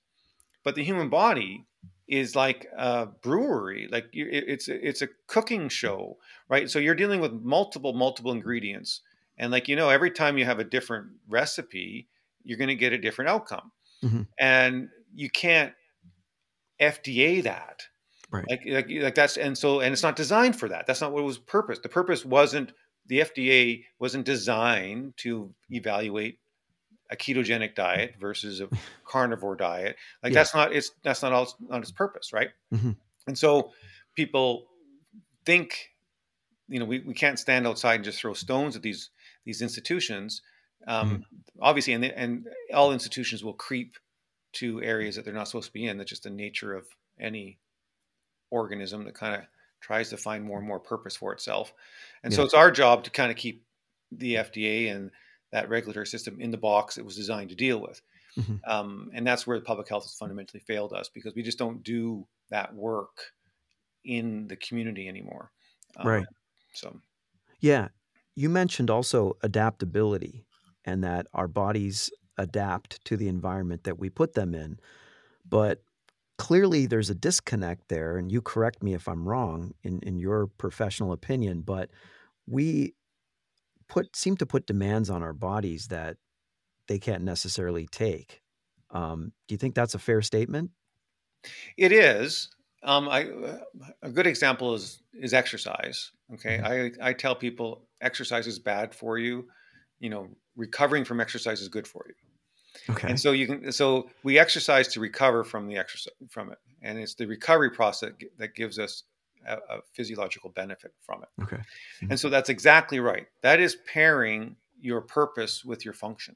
But 0.63 0.76
the 0.76 0.84
human 0.84 1.10
body 1.10 1.65
is 2.08 2.36
like 2.36 2.67
a 2.78 3.06
brewery, 3.08 3.88
like 3.91 4.10
it's 4.13 4.67
it's 4.67 5.02
a 5.02 5.08
cooking 5.28 5.69
show, 5.69 6.17
right? 6.49 6.69
So 6.69 6.80
you're 6.80 6.95
dealing 6.95 7.19
with 7.21 7.34
multiple 7.34 7.93
multiple 7.93 8.32
ingredients, 8.32 9.02
and 9.38 9.52
like 9.52 9.67
you 9.67 9.76
know, 9.76 9.89
every 9.89 10.12
time 10.12 10.38
you 10.38 10.45
have 10.45 10.60
a 10.60 10.63
different 10.63 11.08
recipe, 11.28 12.08
you're 12.43 12.58
going 12.58 12.67
to 12.69 12.76
get 12.76 12.93
a 12.93 12.97
different 12.97 13.30
outcome, 13.30 13.71
Mhm. 14.04 14.28
and 14.39 14.89
you 15.13 15.30
can't 15.30 15.73
FDA 16.80 17.43
that. 17.43 17.84
Right. 18.32 18.45
Like, 18.49 18.62
like, 18.65 18.88
like 18.89 19.15
that's 19.15 19.38
and 19.38 19.58
so 19.58 19.80
and 19.80 19.93
it's 19.93 20.04
not 20.04 20.15
designed 20.15 20.58
for 20.58 20.67
that. 20.69 20.88
That's 20.88 21.02
not 21.02 21.12
what 21.12 21.21
it 21.21 21.26
was 21.26 21.38
purpose. 21.38 21.80
The 21.80 21.89
purpose 21.89 22.26
wasn't 22.26 22.73
the 23.06 23.19
FDA 23.21 23.84
wasn't 23.99 24.26
designed 24.26 25.13
to 25.17 25.54
evaluate 25.69 26.39
a 27.10 27.16
ketogenic 27.16 27.76
diet 27.76 28.16
versus 28.20 28.62
a 28.62 28.70
carnivore 29.06 29.56
diet. 29.56 29.96
Like 30.24 30.34
Yeah. 30.34 30.39
that's 30.39 30.54
not 30.56 30.74
it's 30.74 30.92
that's 31.04 31.22
not 31.22 31.34
all 31.34 31.54
not 31.60 31.82
its 31.82 31.92
purpose, 31.92 32.34
right? 32.34 32.50
Mhm. 32.74 32.96
And 33.28 33.38
so 33.38 33.72
people 34.16 34.68
think, 35.46 35.92
you 36.68 36.80
know, 36.80 36.86
we, 36.86 37.00
we 37.00 37.13
can't 37.13 37.39
stand 37.39 37.68
outside 37.68 37.96
and 37.96 38.04
just 38.04 38.20
throw 38.20 38.34
stones 38.34 38.76
at 38.76 38.82
these 38.82 39.10
these 39.46 39.62
institutions. 39.62 40.42
Um, 40.88 41.26
Obviously, 41.62 41.94
and 41.94 42.04
and 42.06 42.48
all 42.74 42.92
institutions 42.92 43.44
will 43.44 43.54
creep 43.54 43.98
to 44.54 44.82
areas 44.84 45.16
that 45.16 45.24
they're 45.26 45.34
not 45.34 45.48
supposed 45.48 45.68
to 45.68 45.74
be 45.74 45.86
in. 45.86 45.98
That's 45.98 46.10
just 46.10 46.24
the 46.24 46.30
nature 46.30 46.74
of 46.74 46.86
any 47.20 47.60
organism 48.52 49.06
that 49.06 49.16
kind 49.16 49.36
of 49.36 49.42
tries 49.82 50.10
to 50.10 50.18
find 50.18 50.44
more 50.44 50.60
and 50.60 50.68
more 50.68 50.80
purpose 50.80 51.16
for 51.16 51.34
itself. 51.34 51.74
And 52.24 52.34
so 52.34 52.44
it's 52.44 52.54
our 52.54 52.72
job 52.72 53.04
to 53.06 53.10
kind 53.10 53.32
of 53.32 53.38
keep 53.38 53.66
the 54.12 54.36
FDA 54.36 54.92
and 54.92 55.12
that 55.54 55.70
regulatory 55.70 56.08
system 56.08 56.42
in 56.42 56.52
the 56.52 56.60
box 56.60 57.00
it 57.00 57.06
was 57.06 57.18
designed 57.18 57.52
to 57.52 57.58
deal 57.58 57.82
with. 57.82 58.02
Mhm. 58.38 58.63
Um, 58.66 59.12
and 59.13 59.28
that's 59.28 59.48
where 59.48 59.60
the 59.60 59.66
public 59.66 59.89
health 59.89 60.06
has 60.06 60.16
fundamentally 60.16 60.62
failed 60.62 60.94
us 60.94 61.10
because 61.10 61.36
we 61.36 61.44
just 61.44 61.60
don't 61.60 61.84
do 61.84 62.28
that 62.50 62.76
work 62.76 63.34
in 64.06 64.48
the 64.48 64.58
community 64.58 65.08
anymore. 65.08 65.52
Um, 65.98 66.08
Right. 66.08 66.28
So, 66.74 67.02
Yeah. 67.60 67.89
You 68.36 68.50
mentioned 68.50 68.89
also 68.89 69.38
adaptability 69.44 70.46
and 70.86 71.04
that 71.04 71.28
our 71.34 71.48
bodies 71.48 72.12
adapt 72.38 73.04
to 73.06 73.16
the 73.16 73.28
environment 73.28 73.84
that 73.84 74.00
we 74.00 74.10
put 74.10 74.34
them 74.34 74.56
in. 74.56 74.80
But 75.46 75.84
clearly 76.39 76.88
there's 76.88 77.10
a 77.10 77.16
disconnect 77.16 77.89
there, 77.89 78.18
and 78.18 78.32
you 78.32 78.42
correct 78.42 78.84
me 78.84 78.94
if 78.94 79.08
I'm 79.08 79.28
wrong 79.28 79.74
in, 79.84 80.00
in 80.02 80.20
your 80.20 80.48
professional 80.48 81.13
opinion, 81.13 81.62
but 81.63 81.92
we 82.48 82.96
put 83.88 84.15
seem 84.15 84.38
to 84.38 84.46
put 84.46 84.65
demands 84.67 85.10
on 85.10 85.24
our 85.24 85.34
bodies 85.34 85.88
that 85.88 86.17
they 86.88 87.00
can't 87.00 87.24
necessarily 87.24 87.88
take. 87.88 88.41
Um, 88.91 89.34
do 89.48 89.54
you 89.56 89.58
think 89.60 89.76
that's 89.76 89.96
a 89.96 90.00
fair 90.00 90.22
statement? 90.22 90.72
It 91.78 91.91
is. 91.91 92.50
Um, 92.84 93.08
I 93.08 93.22
a 94.02 94.10
good 94.12 94.28
example 94.28 94.74
is 94.74 95.02
is 95.13 95.34
exercise. 95.34 96.12
Okay, 96.34 96.60
Mhm. 96.60 96.91
I 97.02 97.10
I 97.10 97.13
tell 97.13 97.36
people 97.36 97.88
exercise 98.02 98.46
is 98.48 98.60
bad 98.60 98.93
for 98.93 99.17
you. 99.17 99.50
You 100.00 100.10
know, 100.10 100.36
recovering 100.55 101.05
from 101.05 101.22
exercise 101.22 101.62
is 101.62 101.70
good 101.70 101.88
for 101.88 102.05
you. 102.10 102.16
Okay. 102.89 103.10
And 103.10 103.20
so 103.20 103.32
you 103.34 103.47
can 103.47 103.72
so 103.72 104.10
we 104.24 104.39
exercise 104.39 104.88
to 104.89 104.99
recover 104.99 105.43
from 105.43 105.68
the 105.68 105.78
exercise 105.78 106.14
from 106.30 106.51
it, 106.51 106.60
and 106.82 106.99
it's 106.99 107.16
the 107.16 107.28
recovery 107.28 107.72
process 107.72 108.14
that 108.38 108.55
gives 108.55 108.80
us 108.80 109.03
a, 109.48 109.56
a 109.56 109.82
physiological 109.94 110.50
benefit 110.50 110.94
from 111.02 111.24
it. 111.24 111.44
Okay. 111.44 111.62
And 112.10 112.20
so 112.20 112.30
that's 112.30 112.50
exactly 112.50 113.00
right. 113.00 113.28
That 113.41 113.60
is 113.60 113.78
pairing 113.91 114.56
your 114.80 115.02
purpose 115.02 115.64
with 115.64 115.86
your 115.86 115.94
function. 115.94 116.36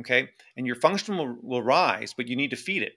Okay. 0.00 0.30
And 0.56 0.66
your 0.66 0.76
function 0.76 1.16
will, 1.16 1.36
will 1.42 1.62
rise, 1.62 2.14
but 2.14 2.28
you 2.28 2.36
need 2.36 2.50
to 2.50 2.56
feed 2.56 2.82
it. 2.82 2.94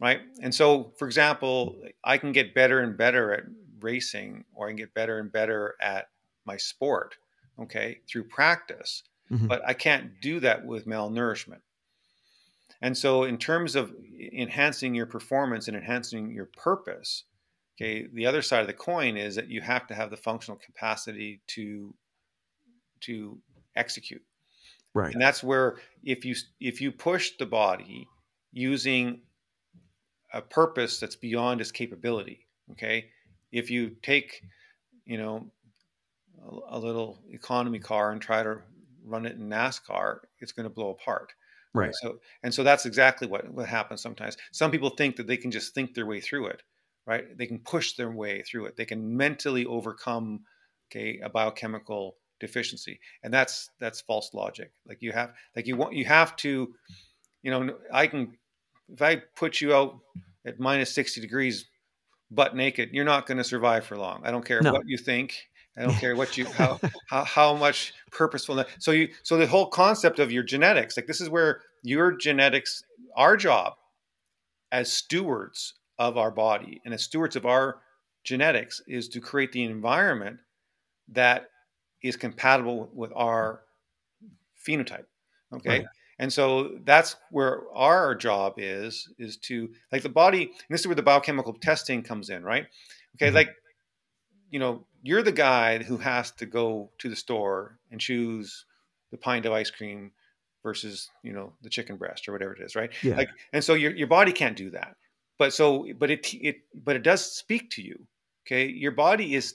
Right. 0.00 0.20
And 0.42 0.54
so, 0.54 0.92
for 0.98 1.06
example, 1.06 1.76
I 2.04 2.16
can 2.16 2.32
get 2.32 2.54
better 2.54 2.80
and 2.80 2.96
better 2.96 3.32
at 3.32 3.44
racing, 3.80 4.44
or 4.54 4.66
I 4.66 4.70
can 4.70 4.76
get 4.76 4.94
better 4.94 5.18
and 5.18 5.30
better 5.30 5.74
at 5.80 6.08
my 6.46 6.56
sport. 6.56 7.16
Okay. 7.60 8.00
Through 8.08 8.24
practice. 8.24 9.02
Mhm. 9.30 9.48
But 9.48 9.62
I 9.66 9.74
can't 9.74 10.20
do 10.20 10.40
that 10.40 10.64
with 10.64 10.86
malnourishment. 10.86 11.60
And 12.82 12.96
so, 12.96 13.24
in 13.24 13.36
terms 13.36 13.76
of 13.76 13.94
enhancing 14.32 14.94
your 14.94 15.06
performance 15.06 15.68
and 15.68 15.76
enhancing 15.76 16.30
your 16.30 16.46
purpose, 16.46 17.24
okay, 17.80 18.06
the 18.12 18.26
other 18.26 18.42
side 18.42 18.60
of 18.60 18.66
the 18.66 18.74
coin 18.74 19.16
is 19.16 19.34
that 19.36 19.48
you 19.48 19.60
have 19.60 19.86
to 19.86 19.94
have 19.94 20.10
the 20.10 20.16
functional 20.16 20.58
capacity 20.58 21.40
to 21.48 21.94
to 23.00 23.38
execute. 23.76 24.22
Right. 24.92 25.12
and 25.12 25.22
that's 25.22 25.42
where 25.44 25.78
if 26.02 26.24
you 26.24 26.34
if 26.58 26.80
you 26.80 26.90
push 26.90 27.36
the 27.38 27.46
body 27.46 28.08
using 28.52 29.22
a 30.32 30.42
purpose 30.42 30.98
that's 30.98 31.14
beyond 31.14 31.60
its 31.60 31.70
capability 31.70 32.46
okay 32.72 33.08
if 33.52 33.70
you 33.70 33.90
take 34.02 34.42
you 35.04 35.16
know 35.16 35.46
a, 36.44 36.76
a 36.76 36.78
little 36.78 37.20
economy 37.30 37.78
car 37.78 38.10
and 38.10 38.20
try 38.20 38.42
to 38.42 38.58
run 39.04 39.26
it 39.26 39.36
in 39.36 39.48
nascar 39.48 40.18
it's 40.40 40.50
going 40.52 40.64
to 40.64 40.74
blow 40.74 40.90
apart 40.90 41.32
Right. 41.72 41.94
so 41.94 42.18
and 42.42 42.52
so 42.52 42.64
that's 42.64 42.84
exactly 42.84 43.28
what 43.28 43.48
what 43.54 43.68
happens 43.68 44.00
sometimes 44.02 44.36
some 44.50 44.72
people 44.72 44.90
think 44.90 45.14
that 45.16 45.28
they 45.28 45.36
can 45.36 45.52
just 45.52 45.72
think 45.72 45.94
their 45.94 46.06
way 46.06 46.20
through 46.20 46.46
it 46.46 46.64
right? 47.06 47.36
They 47.36 47.46
can 47.46 47.58
push 47.58 47.94
their 47.94 48.10
way 48.10 48.42
through 48.42 48.66
it. 48.66 48.76
They 48.76 48.84
can 48.84 49.16
mentally 49.16 49.64
overcome 49.66 50.44
okay 50.90 51.20
a 51.22 51.28
biochemical 51.28 52.16
deficiency. 52.40 53.00
And 53.22 53.32
that's 53.32 53.70
that's 53.78 54.00
false 54.00 54.34
logic. 54.34 54.72
Like 54.86 55.02
you 55.02 55.12
have 55.12 55.32
like 55.54 55.66
you 55.66 55.76
want 55.76 55.94
you 55.94 56.04
have 56.06 56.36
to 56.36 56.74
you 57.42 57.50
know 57.50 57.74
i 57.92 58.06
can 58.06 58.36
if 58.92 59.00
i 59.00 59.16
put 59.36 59.60
you 59.60 59.74
out 59.74 59.98
at 60.44 60.58
minus 60.60 60.92
60 60.94 61.20
degrees 61.20 61.66
butt 62.30 62.54
naked 62.54 62.90
you're 62.92 63.04
not 63.04 63.26
going 63.26 63.38
to 63.38 63.44
survive 63.44 63.84
for 63.84 63.96
long. 63.96 64.22
I 64.24 64.30
don't 64.30 64.44
care 64.44 64.60
No. 64.62 64.72
what 64.72 64.86
you 64.86 64.98
think. 64.98 65.48
I 65.76 65.82
don't 65.82 65.96
care 65.96 66.16
what 66.16 66.36
you 66.36 66.44
how 66.58 66.80
how, 67.06 67.24
how 67.24 67.54
much 67.54 67.94
purposeful 68.10 68.64
so 68.78 68.90
you 68.90 69.08
so 69.22 69.36
the 69.36 69.46
whole 69.46 69.66
concept 69.68 70.18
of 70.18 70.30
your 70.32 70.42
genetics 70.42 70.96
like 70.96 71.06
this 71.06 71.20
is 71.20 71.30
where 71.30 71.62
your 71.82 72.12
genetics 72.12 72.82
our 73.16 73.36
job 73.36 73.74
as 74.72 74.92
stewards 74.92 75.74
of 76.00 76.16
our 76.16 76.30
body 76.30 76.80
and 76.84 76.94
as 76.94 77.02
stewards 77.04 77.36
of 77.36 77.44
our 77.44 77.78
genetics 78.24 78.80
is 78.88 79.08
to 79.10 79.20
create 79.20 79.52
the 79.52 79.62
environment 79.62 80.38
that 81.08 81.50
is 82.02 82.16
compatible 82.16 82.88
with 82.94 83.12
our 83.14 83.60
phenotype 84.66 85.04
okay 85.52 85.70
Right. 85.80 85.86
and 86.18 86.32
so 86.32 86.78
that's 86.84 87.16
where 87.30 87.62
our 87.74 88.14
job 88.14 88.54
is 88.56 89.12
is 89.18 89.36
to 89.48 89.68
like 89.92 90.02
the 90.02 90.08
body 90.08 90.44
and 90.44 90.70
this 90.70 90.80
is 90.80 90.86
where 90.86 90.96
the 90.96 91.02
biochemical 91.02 91.52
testing 91.54 92.02
comes 92.02 92.30
in 92.30 92.42
right 92.42 92.66
okay 93.16 93.30
Mhm. 93.30 93.34
like 93.34 93.50
you 94.50 94.58
know 94.58 94.84
you're 95.02 95.22
the 95.22 95.32
guy 95.32 95.82
who 95.82 95.96
has 95.98 96.30
to 96.32 96.46
go 96.46 96.90
to 96.98 97.08
the 97.08 97.16
store 97.16 97.78
and 97.90 98.00
choose 98.00 98.64
the 99.10 99.16
pint 99.18 99.44
of 99.46 99.52
ice 99.52 99.70
cream 99.70 100.12
versus 100.62 101.10
you 101.22 101.32
know 101.32 101.52
the 101.62 101.70
chicken 101.70 101.96
breast 101.96 102.28
or 102.28 102.32
whatever 102.32 102.54
it 102.54 102.62
is 102.62 102.74
right 102.76 102.90
Yeah. 103.02 103.16
like 103.16 103.28
and 103.52 103.62
so 103.64 103.74
your, 103.74 103.92
your 103.92 104.08
body 104.08 104.32
can't 104.32 104.56
do 104.56 104.70
that 104.70 104.96
but 105.40 105.54
so 105.54 105.86
but 105.98 106.10
it 106.10 106.34
it 106.34 106.56
but 106.84 106.94
it 106.94 107.02
does 107.02 107.24
speak 107.24 107.70
to 107.70 107.82
you 107.82 107.98
okay? 108.46 108.66
Your 108.66 108.92
body 108.92 109.34
is 109.34 109.54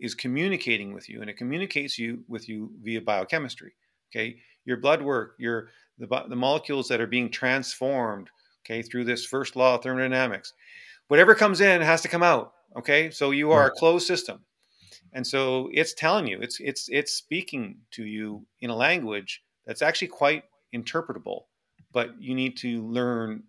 is 0.00 0.14
communicating 0.14 0.92
with 0.92 1.08
you 1.08 1.20
and 1.20 1.30
it 1.30 1.36
communicates 1.36 1.96
you 1.96 2.24
with 2.26 2.48
you 2.48 2.72
via 2.82 3.00
biochemistry 3.00 3.72
okay? 4.10 4.36
Your 4.64 4.78
blood 4.78 5.00
work 5.00 5.36
your 5.38 5.68
the, 5.98 6.08
the 6.28 6.36
molecules 6.36 6.88
that 6.88 7.00
are 7.00 7.06
being 7.06 7.30
transformed 7.30 8.28
okay 8.66 8.82
through 8.82 9.04
this 9.04 9.24
first 9.24 9.54
law 9.54 9.76
of 9.76 9.84
thermodynamics 9.84 10.52
whatever 11.06 11.36
comes 11.36 11.60
in 11.60 11.80
has 11.80 12.02
to 12.02 12.08
come 12.08 12.24
out 12.24 12.52
okay? 12.76 13.10
So 13.10 13.30
you 13.30 13.52
are 13.52 13.66
a 13.66 13.70
closed 13.70 14.06
system. 14.06 14.40
And 15.12 15.26
so 15.26 15.70
it's 15.72 15.94
telling 15.94 16.26
you 16.26 16.40
it's 16.40 16.58
it's 16.58 16.88
it's 16.88 17.12
speaking 17.12 17.76
to 17.92 18.04
you 18.04 18.44
in 18.62 18.70
a 18.70 18.76
language 18.76 19.42
that's 19.64 19.82
actually 19.82 20.08
quite 20.08 20.42
interpretable 20.74 21.42
but 21.92 22.20
you 22.20 22.34
need 22.34 22.56
to 22.56 22.84
learn 22.88 23.44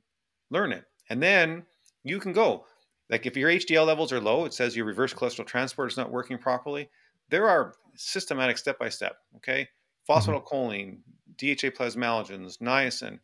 learn 0.52 0.72
it. 0.74 0.86
And 1.10 1.22
then 1.22 1.66
you 2.04 2.20
can 2.20 2.34
go. 2.34 2.66
Like 3.10 3.26
if 3.26 3.36
your 3.36 3.50
hdl 3.50 3.86
levels 3.86 4.14
are 4.14 4.22
low 4.22 4.46
it 4.46 4.54
says 4.54 4.76
your 4.76 4.86
reverse 4.86 5.14
cholesterol 5.14 5.46
transport 5.46 5.92
is 5.92 5.98
not 5.98 6.12
working 6.12 6.38
properly 6.38 6.90
there 7.30 7.50
are 7.50 7.74
systematic 7.96 8.58
step 8.58 8.80
by 8.80 8.90
step 8.90 9.18
okay? 9.38 9.68
Phosphatidylcholine 10.10 11.00
dha 11.38 11.72
plasmalogens 11.72 12.58
niacin 12.62 13.20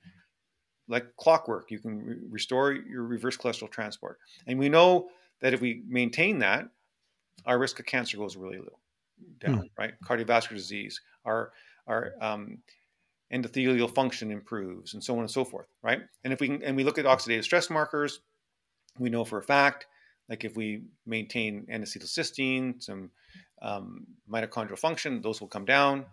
like 0.87 1.15
clockwork 1.17 1.71
you 1.71 1.79
can 1.79 2.03
re- 2.03 2.17
restore 2.29 2.73
your 2.73 3.03
reverse 3.03 3.37
cholesterol 3.37 3.69
transport. 3.69 4.19
And 4.47 4.57
we 4.57 4.69
know 4.69 5.09
that 5.41 5.53
if 5.53 5.61
we 5.61 5.83
maintain 5.87 6.39
that 6.39 6.69
our 7.45 7.59
risk 7.59 7.79
of 7.79 7.85
cancer 7.85 8.17
goes 8.17 8.35
really 8.35 8.59
low 8.59 8.79
down 9.39 9.69
right? 9.77 9.93
Cardiovascular 10.03 10.55
disease 10.55 11.01
our 11.25 11.51
our 11.87 12.13
um, 12.21 12.59
endothelial 13.33 13.93
function 13.93 14.31
improves 14.31 14.93
and 14.93 15.03
so 15.03 15.13
on 15.15 15.21
and 15.21 15.31
so 15.31 15.43
forth 15.43 15.67
right? 15.81 16.01
And 16.23 16.33
if 16.33 16.39
we 16.39 16.47
can 16.47 16.63
and 16.63 16.75
we 16.75 16.83
look 16.83 16.97
at 16.97 17.05
oxidative 17.05 17.43
stress 17.43 17.69
markers 17.69 18.21
we 18.99 19.09
know 19.09 19.23
for 19.25 19.37
a 19.37 19.43
fact 19.43 19.87
like 20.29 20.43
if 20.43 20.55
we 20.57 20.83
maintain 21.05 21.65
N-acetylcysteine 21.69 22.81
some 22.81 23.11
um, 23.61 24.05
mitochondrial 24.31 24.77
function 24.79 25.21
those 25.21 25.41
will 25.41 25.47
come 25.47 25.65
down 25.65 26.05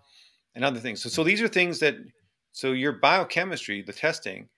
and 0.55 0.65
other 0.65 0.81
things 0.81 1.03
so, 1.03 1.09
so 1.09 1.25
these 1.25 1.43
are 1.43 1.49
things 1.49 1.81
that 1.81 1.97
so 2.53 2.73
your 2.73 2.93
biochemistry 2.93 3.83
the 3.83 3.93
testing 3.93 4.49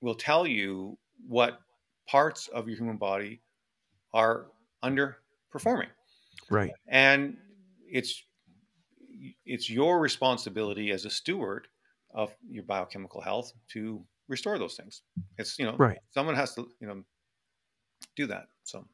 will 0.00 0.14
tell 0.14 0.46
you 0.46 0.98
what 1.26 1.60
parts 2.08 2.48
of 2.48 2.68
your 2.68 2.76
human 2.76 2.96
body 2.96 3.40
are 4.12 4.46
underperforming 4.84 5.88
Right. 6.50 6.72
and 6.88 7.36
it's 7.90 8.24
it's 9.46 9.70
your 9.70 10.00
responsibility 10.00 10.90
as 10.90 11.04
a 11.04 11.10
steward 11.10 11.68
of 12.14 12.34
your 12.48 12.64
biochemical 12.64 13.20
health 13.20 13.52
to 13.68 14.04
restore 14.28 14.58
those 14.58 14.74
things 14.74 15.02
it's 15.38 15.58
you 15.58 15.64
know 15.64 15.76
Right. 15.76 15.98
someone 16.10 16.34
has 16.34 16.54
to 16.54 16.68
you 16.80 16.86
know 16.86 17.02
do 18.16 18.26
that 18.26 18.46
so 18.64 18.84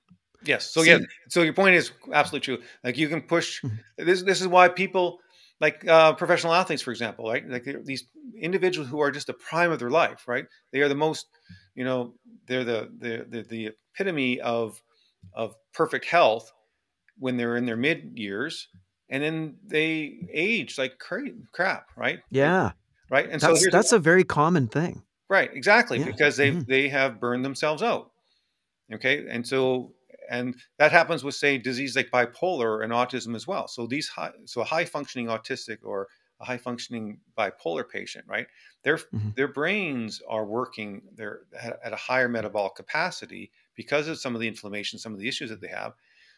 yes 0.45 0.71
so 0.71 0.83
yeah 0.83 0.99
so 1.29 1.43
your 1.43 1.53
point 1.53 1.75
is 1.75 1.91
absolutely 2.13 2.45
true 2.45 2.65
like 2.85 2.97
you 2.97 3.09
can 3.09 3.21
push 3.23 3.63
Mhm. 3.63 3.79
this 3.97 4.23
this 4.23 4.41
is 4.41 4.47
why 4.49 4.69
people 4.69 5.19
like 5.61 5.87
uh, 5.89 6.13
professional 6.15 6.55
athletes 6.55 6.83
for 6.83 6.93
example 6.93 7.29
right 7.29 7.49
like 7.49 7.65
these 7.85 8.05
individuals 8.41 8.89
who 8.89 9.01
are 9.01 9.11
just 9.11 9.27
the 9.27 9.35
prime 9.35 9.73
of 9.73 9.79
their 9.81 9.91
life 9.91 10.29
right 10.29 10.47
they 10.73 10.81
are 10.81 10.89
the 10.89 10.95
most 10.95 11.27
you 11.75 11.85
know 11.85 12.15
they're 12.47 12.65
the 12.65 12.89
the 12.99 13.27
the, 13.29 13.43
the 13.43 13.71
epitome 13.95 14.41
of 14.41 14.81
of 15.35 15.55
perfect 15.75 16.05
health 16.07 16.53
when 17.19 17.37
they're 17.37 17.57
in 17.57 17.67
their 17.67 17.77
mid 17.77 18.13
years 18.15 18.69
and 19.11 19.23
then 19.23 19.57
they 19.67 20.21
age 20.33 20.79
like 20.79 20.99
cra- 20.99 21.35
crap 21.53 21.87
right 21.97 22.21
Yeah. 22.31 22.73
right 23.11 23.29
and 23.29 23.41
so 23.41 23.49
That's 23.49 23.61
here's 23.63 23.73
that's 23.73 23.93
a 23.93 23.99
very 23.99 24.23
common 24.25 24.69
thing. 24.69 25.03
right 25.29 25.51
exactly 25.53 25.99
Yeah. 25.99 26.07
because 26.07 26.37
they 26.37 26.53
Mhm. 26.53 26.67
they 26.67 26.89
have 26.89 27.19
burned 27.19 27.45
themselves 27.45 27.83
out 27.83 28.13
okay? 28.93 29.27
And 29.29 29.47
so 29.47 29.95
and 30.31 30.57
that 30.79 30.93
happens 30.93 31.25
with 31.25 31.35
say 31.35 31.57
disease 31.59 31.97
like 31.97 32.11
bipolar 32.11 32.85
and 32.85 32.93
autism 32.93 33.35
as 33.35 33.47
well. 33.47 33.69
So 33.69 33.87
these 33.87 34.09
high 34.09 34.33
so 34.47 34.61
a 34.61 34.65
high 34.65 34.85
functioning 34.85 35.27
autistic 35.29 35.79
or 35.83 36.09
a 36.41 36.45
high 36.45 36.59
functioning 36.59 37.21
bipolar 37.37 37.89
patient 37.89 38.27
right? 38.29 38.47
Their 38.85 38.99
Mhm. 39.13 39.35
their 39.37 39.49
brains 39.49 40.21
are 40.29 40.45
working 40.47 41.03
they're 41.15 41.43
at 41.85 41.93
a 41.93 41.97
higher 41.97 42.29
metabolic 42.29 42.75
capacity 42.75 43.53
because 43.75 44.09
of 44.09 44.19
some 44.19 44.35
of 44.35 44.41
the 44.41 44.49
inflammation 44.49 44.99
some 44.99 45.13
of 45.15 45.19
the 45.21 45.29
issues 45.29 45.51
that 45.51 45.61
they 45.61 45.69
have. 45.69 45.95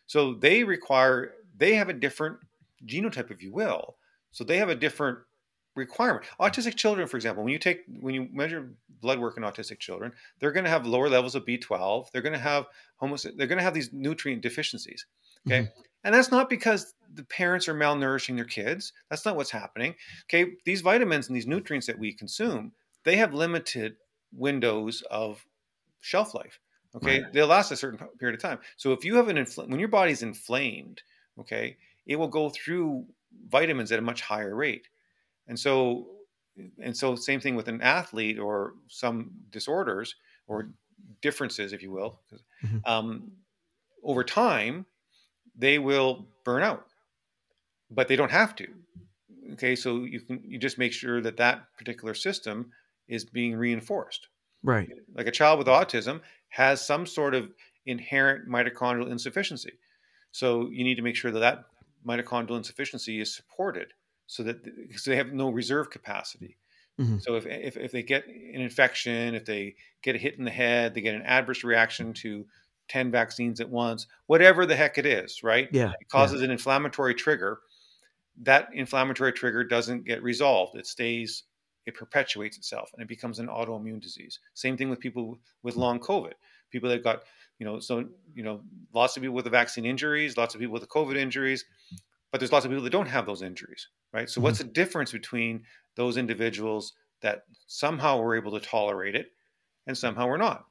So 0.07 0.35
they 0.35 0.65
require 0.65 1.35
they 1.57 1.75
have 1.75 1.89
a 1.89 1.93
different 1.95 2.39
genotype 2.87 3.31
if 3.31 3.43
you 3.43 3.53
will. 3.53 3.97
So 4.31 4.45
they 4.45 4.59
have 4.59 4.69
a 4.69 4.75
different 4.75 5.19
requirement. 5.81 6.25
Autistic 6.41 6.77
children 6.77 7.09
for 7.09 7.17
example 7.17 7.43
when 7.43 7.53
you 7.53 7.59
take 7.59 7.81
when 8.01 8.15
you 8.15 8.29
measure 8.33 8.71
blood 9.01 9.19
work 9.19 9.37
in 9.37 9.43
autistic 9.43 9.79
children 9.79 10.13
they're 10.39 10.53
going 10.53 10.65
to 10.65 10.71
have 10.71 10.87
lower 10.87 11.09
levels 11.09 11.35
of 11.35 11.45
b12 11.45 12.11
they're 12.13 12.23
going 12.23 12.33
to 12.33 12.39
have 12.39 12.67
homos 12.97 13.27
they're 13.37 13.47
going 13.47 13.59
to 13.59 13.65
have 13.65 13.75
these 13.75 13.93
nutrient 13.93 14.43
deficiencies 14.43 15.07
okay? 15.47 15.63
Mm-hmm. 15.63 15.81
And 16.03 16.15
that's 16.15 16.31
not 16.31 16.49
because 16.49 16.95
the 17.13 17.25
parents 17.25 17.69
are 17.69 17.75
malnourishing 17.75 18.37
their 18.37 18.45
kids 18.45 18.93
that's 19.09 19.25
not 19.25 19.37
what's 19.37 19.51
happening 19.51 19.95
okay? 20.27 20.53
These 20.65 20.83
vitamins 20.83 21.29
and 21.29 21.37
these 21.37 21.47
nutrients 21.47 21.87
that 21.87 21.99
we 21.99 22.13
consume 22.13 22.73
they 23.05 23.17
have 23.17 23.35
limited 23.35 23.97
windows 24.33 25.03
of 25.11 25.45
shelf 26.01 26.35
life 26.35 26.61
okay? 26.97 27.23
They'll 27.33 27.47
last 27.47 27.71
a 27.71 27.77
certain 27.77 28.05
period 28.19 28.35
of 28.35 28.43
time. 28.43 28.59
So 28.77 28.93
if 28.93 29.05
you 29.05 29.15
have 29.15 29.29
an 29.29 29.37
infl- 29.37 29.69
when 29.69 29.81
your 29.81 29.89
body's 29.89 30.23
inflamed 30.23 31.03
okay 31.39 31.77
it 32.07 32.17
will 32.17 32.29
go 32.29 32.51
through 32.51 33.07
vitamins 33.49 33.93
at 33.93 33.99
a 33.99 34.03
much 34.03 34.21
higher 34.21 34.55
rate 34.55 34.89
and 35.51 35.61
so 35.61 36.17
and 36.83 36.97
so 36.97 37.17
same 37.17 37.41
thing 37.41 37.57
with 37.57 37.69
an 37.69 37.83
athlete 37.83 38.39
or 38.41 38.77
some 38.89 39.33
disorders 39.51 40.17
or 40.49 40.73
differences 41.23 41.75
if 41.75 41.83
you 41.83 41.93
will 41.93 42.23
Mhm. 42.65 42.83
um, 42.87 43.33
over 44.05 44.25
time 44.25 44.87
they 45.57 45.79
will 45.79 46.29
burn 46.45 46.63
out 46.65 46.87
but 47.91 48.09
they 48.09 48.17
don't 48.17 48.31
have 48.31 48.55
to 48.57 48.67
okay 49.53 49.75
so 49.77 50.05
you 50.05 50.21
can 50.21 50.43
you 50.45 50.59
just 50.59 50.79
make 50.79 50.93
sure 50.93 51.21
that 51.21 51.37
that 51.37 51.67
particular 51.79 52.15
system 52.15 52.73
is 53.09 53.25
being 53.25 53.57
reinforced 53.57 54.29
Right. 54.63 54.91
like 55.15 55.27
a 55.27 55.33
child 55.33 55.59
with 55.59 55.69
autism 55.69 56.23
has 56.51 56.85
some 56.87 57.07
sort 57.07 57.35
of 57.35 57.55
inherent 57.87 58.49
mitochondrial 58.49 59.11
insufficiency 59.11 59.79
so 60.33 60.71
you 60.71 60.85
need 60.85 60.97
to 60.97 61.03
make 61.03 61.17
sure 61.17 61.33
that 61.33 61.41
that 61.41 61.67
mitochondrial 62.07 62.59
insufficiency 62.59 63.21
is 63.21 63.35
supported 63.35 63.93
so 64.31 64.43
that 64.45 64.63
because 64.65 65.05
they 65.05 65.17
have 65.17 65.33
no 65.33 65.51
reserve 65.51 65.91
capacity 65.91 66.57
Mhm. 66.99 67.23
so 67.23 67.37
if, 67.37 67.47
if 67.47 67.77
if 67.77 67.93
they 67.93 68.03
get 68.03 68.27
an 68.27 68.61
infection 68.61 69.35
if 69.35 69.45
they 69.45 69.77
get 70.03 70.15
a 70.17 70.19
hit 70.19 70.39
in 70.39 70.45
the 70.45 70.51
head 70.51 70.95
they 70.95 71.01
get 71.01 71.15
an 71.15 71.23
adverse 71.23 71.65
reaction 71.65 72.13
to 72.15 72.47
10 72.89 73.11
vaccines 73.11 73.61
at 73.61 73.71
once 73.71 74.07
whatever 74.27 74.67
the 74.67 74.77
heck 74.77 74.99
it 74.99 75.07
is 75.07 75.43
right 75.43 75.69
Yeah. 75.73 75.93
it 76.01 76.09
causes 76.09 76.43
an 76.43 76.51
inflammatory 76.51 77.15
trigger 77.15 77.61
that 78.43 78.69
inflammatory 78.73 79.33
trigger 79.33 79.65
doesn't 79.65 80.05
get 80.05 80.23
resolved. 80.23 80.77
It 80.77 80.87
stays, 80.87 81.45
it 81.87 81.95
perpetuates 81.95 82.57
itself 82.57 82.91
and 82.93 83.03
it 83.03 83.09
becomes 83.09 83.39
an 83.39 83.49
autoimmune 83.49 84.01
disease. 84.01 84.39
Same 84.55 84.77
thing 84.77 84.91
with 84.91 85.01
people 85.01 85.39
with 85.63 85.77
long 85.77 86.01
COVID. 86.01 86.35
People 86.71 86.89
that 86.91 87.03
got, 87.03 87.25
you 87.59 87.67
know, 87.67 87.81
so, 87.81 88.09
you 88.35 88.43
know, 88.43 88.63
lots 88.95 89.17
of 89.17 89.23
people 89.23 89.35
with 89.35 89.45
the 89.45 89.51
vaccine 89.51 89.85
injuries, 89.85 90.37
lots 90.37 90.55
of 90.55 90.61
people 90.61 90.73
with 90.73 90.83
the 90.83 90.89
COVID 90.89 91.17
injuries, 91.17 91.65
but 92.31 92.41
there's 92.41 92.53
lots 92.53 92.65
of 92.65 92.71
people 92.71 92.85
that 92.85 92.91
don't 92.91 93.09
have 93.09 93.27
those 93.27 93.43
injuries, 93.43 93.89
right? 94.13 94.29
So, 94.29 94.39
mm-hmm. 94.39 94.45
what's 94.45 94.59
the 94.59 94.65
difference 94.65 95.13
between 95.13 95.65
those 95.97 96.17
individuals 96.17 96.95
that 97.23 97.45
somehow 97.67 98.19
were 98.19 98.37
able 98.37 98.53
to 98.53 98.61
tolerate 98.61 99.15
it 99.15 99.33
and 99.87 99.97
somehow 99.97 100.27
were 100.27 100.39
not? 100.39 100.67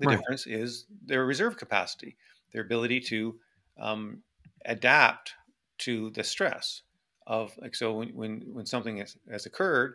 The 0.00 0.08
right. 0.08 0.18
difference 0.18 0.46
is 0.46 0.86
their 1.06 1.24
reserve 1.24 1.56
capacity, 1.56 2.16
their 2.52 2.62
ability 2.62 3.00
to 3.00 3.36
um, 3.78 4.22
adapt 4.64 5.34
to 5.78 6.10
the 6.10 6.24
stress 6.24 6.82
of 7.26 7.52
like 7.58 7.74
so 7.74 7.94
when 7.94 8.08
when, 8.10 8.40
when 8.52 8.66
something 8.66 8.98
has, 8.98 9.16
has 9.30 9.46
occurred 9.46 9.94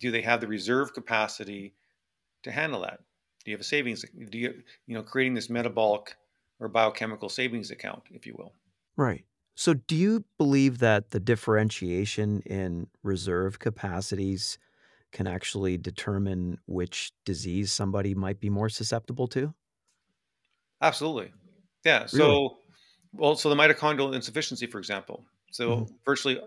do 0.00 0.10
they 0.10 0.20
have 0.20 0.40
the 0.40 0.46
reserve 0.46 0.92
capacity 0.92 1.72
to 2.42 2.50
handle 2.50 2.80
that 2.80 3.00
do 3.44 3.50
you 3.50 3.54
have 3.54 3.60
a 3.60 3.64
savings 3.64 4.04
do 4.30 4.38
you 4.38 4.62
you 4.86 4.94
know 4.94 5.02
creating 5.02 5.34
this 5.34 5.48
metabolic 5.48 6.16
or 6.60 6.68
biochemical 6.68 7.28
savings 7.28 7.70
account 7.70 8.02
if 8.10 8.26
you 8.26 8.34
will 8.36 8.52
right 8.96 9.24
so 9.56 9.74
do 9.74 9.96
you 9.96 10.24
believe 10.38 10.78
that 10.78 11.10
the 11.10 11.20
differentiation 11.20 12.40
in 12.42 12.86
reserve 13.02 13.58
capacities 13.58 14.58
can 15.12 15.26
actually 15.26 15.76
determine 15.76 16.58
which 16.66 17.12
disease 17.24 17.72
somebody 17.72 18.14
might 18.14 18.38
be 18.38 18.50
more 18.50 18.68
susceptible 18.68 19.26
to 19.26 19.52
absolutely 20.80 21.32
yeah 21.84 21.98
really? 21.98 22.08
so 22.08 22.56
well, 23.18 23.36
so 23.36 23.48
the 23.48 23.56
mitochondrial 23.56 24.14
insufficiency, 24.14 24.66
for 24.66 24.78
example. 24.78 25.24
So 25.50 25.70
mm-hmm. 25.70 25.94
virtually 26.04 26.40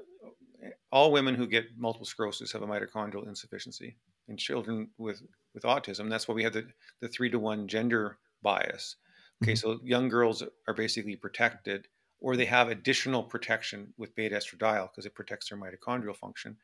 all 0.92 1.12
women 1.12 1.36
who 1.36 1.48
get 1.48 1.66
multiple 1.78 2.06
sclerosis 2.06 2.52
have 2.52 2.62
a 2.62 2.68
mitochondrial 2.68 3.28
insufficiency. 3.28 3.98
In 4.28 4.38
children 4.38 4.90
with 5.00 5.24
with 5.56 5.64
autism, 5.64 6.10
that's 6.10 6.28
why 6.28 6.36
we 6.36 6.44
have 6.44 6.54
the 6.54 6.68
the 7.02 7.08
three 7.08 7.32
to 7.32 7.40
one 7.40 7.68
gender 7.68 8.18
bias. 8.44 8.96
Okay, 9.42 9.54
mm-hmm. 9.54 9.72
so 9.72 9.80
young 9.84 10.10
girls 10.10 10.44
are 10.68 10.74
basically 10.74 11.16
protected, 11.16 11.88
or 12.22 12.36
they 12.36 12.46
have 12.46 12.70
additional 12.70 13.24
protection 13.24 13.94
with 13.98 14.16
beta 14.16 14.36
estradiol 14.36 14.90
because 14.92 15.06
it 15.06 15.16
protects 15.16 15.50
their 15.50 15.58
mitochondrial 15.58 16.16
function. 16.16 16.58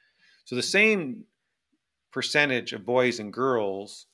So 0.45 0.55
the 0.55 0.63
same 0.63 1.25
percentage 2.11 2.73
of 2.73 2.85
boys 2.85 3.19
and 3.19 3.31
girls 3.31 4.07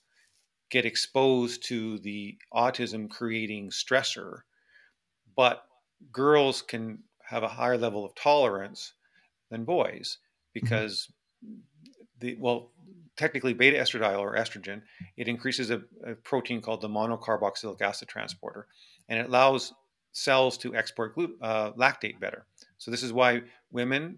get 0.69 0.85
exposed 0.85 1.65
to 1.67 1.99
the 1.99 2.37
autism 2.53 3.09
creating 3.09 3.69
stressor, 3.69 4.39
but 5.35 5.63
girls 6.11 6.61
can 6.61 6.99
have 7.23 7.43
a 7.43 7.47
higher 7.47 7.77
level 7.77 8.05
of 8.05 8.15
tolerance 8.15 8.93
than 9.49 9.65
boys 9.65 10.17
mm-hmm. 10.17 10.65
because 10.65 11.11
mm-hmm. 11.45 11.59
the 12.19 12.35
well 12.39 12.71
technically 13.17 13.53
beta 13.53 13.77
estradiol 13.77 14.19
or 14.19 14.35
estrogen 14.35 14.81
it 15.17 15.27
increases 15.27 15.69
a, 15.69 15.81
a, 16.05 16.15
protein 16.15 16.61
called 16.61 16.81
the 16.81 16.87
monocarboxylic 16.87 17.81
acid 17.81 18.07
transporter 18.07 18.67
and 19.09 19.19
it 19.19 19.27
allows 19.27 19.73
cells 20.11 20.57
to 20.57 20.75
export 20.75 21.15
glut- 21.15 21.41
uh, 21.41 21.71
lactate 21.73 22.19
better 22.19 22.45
so 22.77 22.91
this 22.91 23.03
is 23.03 23.13
why 23.13 23.41
women 23.71 24.17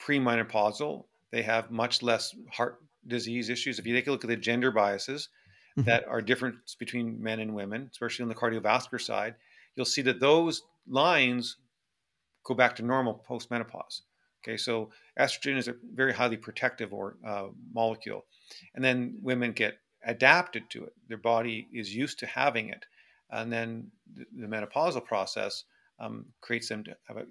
premenopausal 0.00 1.04
they 1.30 1.42
have 1.42 1.70
much 1.70 2.02
less 2.02 2.34
heart 2.50 2.80
disease 3.06 3.48
issues 3.48 3.78
if 3.78 3.86
you 3.86 3.94
take 3.94 4.06
a 4.06 4.10
look 4.10 4.24
at 4.24 4.28
the 4.28 4.36
gender 4.36 4.70
biases 4.70 5.28
mm-hmm. 5.76 5.86
that 5.86 6.06
are 6.06 6.22
different 6.22 6.56
between 6.78 7.20
men 7.22 7.40
and 7.40 7.54
women 7.54 7.88
especially 7.90 8.22
on 8.22 8.28
the 8.28 8.34
cardiovascular 8.34 9.00
side 9.00 9.34
you'll 9.74 9.86
see 9.86 10.02
that 10.02 10.20
those 10.20 10.62
lines 10.88 11.56
go 12.44 12.54
back 12.54 12.76
to 12.76 12.82
normal 12.82 13.14
post 13.14 13.50
menopause. 13.50 14.02
Okay, 14.42 14.56
so 14.56 14.90
estrogen 15.18 15.56
is 15.56 15.68
a 15.68 15.76
very 15.94 16.12
highly 16.12 16.36
protective 16.36 16.92
or 16.92 17.16
uh, 17.26 17.48
molecule, 17.72 18.24
and 18.74 18.84
then 18.84 19.16
women 19.22 19.52
get 19.52 19.78
adapted 20.04 20.68
to 20.70 20.84
it. 20.84 20.92
Their 21.08 21.18
body 21.18 21.68
is 21.72 21.94
used 21.94 22.18
to 22.20 22.26
having 22.26 22.68
it, 22.68 22.84
and 23.32 23.52
then 23.52 23.90
the, 24.14 24.24
the 24.40 24.46
menopausal 24.46 25.04
process 25.04 25.64
um, 25.98 26.26
creates 26.40 26.68
them 26.68 26.84
to 26.84 26.96
have 27.08 27.16
a, 27.16 27.24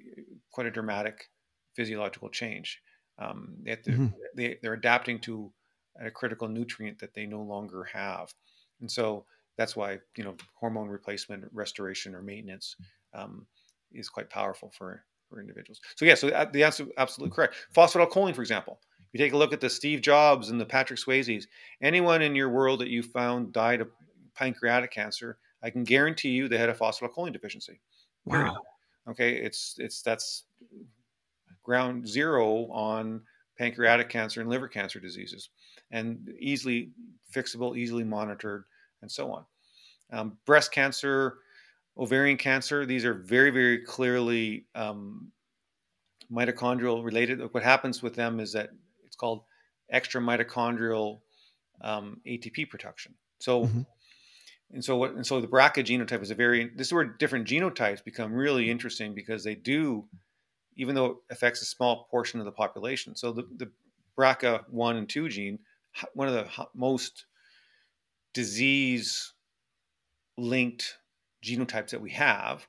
quite 0.51 0.67
a 0.67 0.71
dramatic 0.71 1.29
physiological 1.75 2.29
change. 2.29 2.81
Um, 3.19 3.55
they 3.63 3.75
to, 3.75 3.91
mm-hmm. 3.91 4.07
they, 4.35 4.57
they're 4.61 4.73
adapting 4.73 5.19
to 5.21 5.51
a 5.99 6.09
critical 6.09 6.47
nutrient 6.47 6.99
that 6.99 7.13
they 7.13 7.25
no 7.25 7.41
longer 7.41 7.83
have, 7.93 8.33
and 8.79 8.89
so 8.89 9.25
that's 9.57 9.75
why 9.75 9.99
you 10.17 10.23
know 10.23 10.35
hormone 10.55 10.87
replacement, 10.87 11.45
restoration, 11.51 12.15
or 12.15 12.21
maintenance 12.21 12.75
um, 13.13 13.45
is 13.91 14.09
quite 14.09 14.29
powerful 14.29 14.71
for 14.75 15.03
for 15.29 15.39
individuals. 15.39 15.79
So 15.95 16.05
yeah, 16.05 16.15
so 16.15 16.29
uh, 16.29 16.45
the 16.45 16.63
answer 16.63 16.87
absolutely 16.97 17.35
correct. 17.35 17.55
Phosphatidylcholine, 17.75 18.35
for 18.35 18.41
example, 18.41 18.79
If 18.99 19.19
you 19.19 19.25
take 19.25 19.33
a 19.33 19.37
look 19.37 19.53
at 19.53 19.61
the 19.61 19.69
Steve 19.69 20.01
Jobs 20.01 20.49
and 20.49 20.59
the 20.59 20.65
Patrick 20.65 20.99
Swayzes. 20.99 21.45
Anyone 21.81 22.21
in 22.21 22.35
your 22.35 22.49
world 22.49 22.79
that 22.79 22.89
you 22.89 23.03
found 23.03 23.53
died 23.53 23.81
of 23.81 23.89
pancreatic 24.35 24.91
cancer, 24.91 25.37
I 25.63 25.69
can 25.69 25.83
guarantee 25.83 26.29
you 26.29 26.47
they 26.47 26.57
had 26.57 26.69
a 26.69 26.73
phosphatidylcholine 26.73 27.33
deficiency. 27.33 27.79
Wow. 28.25 28.57
Okay, 29.09 29.35
it's 29.35 29.75
it's 29.77 30.01
that's 30.01 30.45
ground 31.63 32.07
zero 32.07 32.69
on 32.71 33.21
pancreatic 33.57 34.09
cancer 34.09 34.41
and 34.41 34.49
liver 34.49 34.67
cancer 34.67 34.99
diseases, 34.99 35.49
and 35.91 36.33
easily 36.39 36.91
fixable, 37.33 37.77
easily 37.77 38.03
monitored, 38.03 38.63
and 39.01 39.11
so 39.11 39.31
on. 39.31 39.45
Um, 40.11 40.37
breast 40.45 40.71
cancer, 40.71 41.37
ovarian 41.97 42.37
cancer, 42.37 42.85
these 42.85 43.05
are 43.05 43.13
very, 43.13 43.49
very 43.49 43.79
clearly 43.79 44.65
um, 44.75 45.31
mitochondrial 46.31 47.03
related. 47.03 47.41
What 47.53 47.63
happens 47.63 48.01
with 48.01 48.15
them 48.15 48.39
is 48.39 48.51
that 48.53 48.69
it's 49.05 49.15
called 49.15 49.43
extra 49.89 50.21
mitochondrial 50.21 51.19
um, 51.81 52.19
ATP 52.27 52.69
production. 52.69 53.13
So, 53.39 53.65
mm-hmm. 53.65 53.81
And 54.73 54.83
so 54.83 54.97
what, 54.97 55.13
and 55.13 55.25
so 55.25 55.41
the 55.41 55.47
BRCA 55.47 55.85
genotype 55.85 56.21
is 56.21 56.31
a 56.31 56.35
very, 56.35 56.71
this 56.75 56.87
is 56.87 56.93
where 56.93 57.03
different 57.03 57.47
genotypes 57.47 58.03
become 58.03 58.33
really 58.33 58.69
interesting 58.69 59.13
because 59.13 59.43
they 59.43 59.55
do, 59.55 60.05
even 60.75 60.95
though 60.95 61.05
it 61.05 61.17
affects 61.29 61.61
a 61.61 61.65
small 61.65 62.07
portion 62.09 62.39
of 62.39 62.45
the 62.45 62.51
population. 62.51 63.15
So 63.15 63.31
the, 63.31 63.47
the 63.57 63.71
BRCA1 64.17 64.97
and 64.97 65.09
2 65.09 65.29
gene, 65.29 65.59
one 66.13 66.27
of 66.27 66.33
the 66.33 66.47
most 66.73 67.25
disease 68.33 69.33
linked 70.37 70.97
genotypes 71.43 71.89
that 71.89 72.01
we 72.01 72.11
have. 72.11 72.65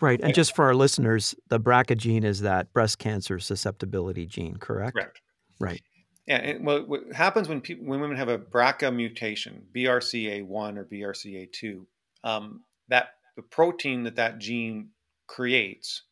Right. 0.00 0.20
And 0.22 0.34
just 0.34 0.54
for 0.54 0.66
our 0.66 0.74
listeners, 0.74 1.34
the 1.48 1.58
BRCA 1.58 1.96
gene 1.96 2.24
is 2.24 2.40
that 2.42 2.72
breast 2.72 2.98
cancer 2.98 3.38
susceptibility 3.38 4.26
gene, 4.26 4.56
correct? 4.56 4.94
Correct. 4.94 5.20
Right. 5.58 5.82
Yeah. 6.26 6.36
And 6.38 6.66
what, 6.66 6.88
what 6.88 7.12
happens 7.12 7.48
when 7.48 7.60
people, 7.60 7.86
when 7.86 8.00
women 8.00 8.16
have 8.16 8.28
a 8.28 8.38
BRCA 8.38 8.94
mutation, 8.94 9.62
BRCA1 9.74 10.76
or 10.76 10.84
BRCA2, 10.84 11.84
um, 12.24 12.62
that 12.88 13.10
the 13.36 13.42
protein 13.42 14.02
that 14.04 14.16
that 14.16 14.38
gene 14.38 14.90
creates 15.26 16.02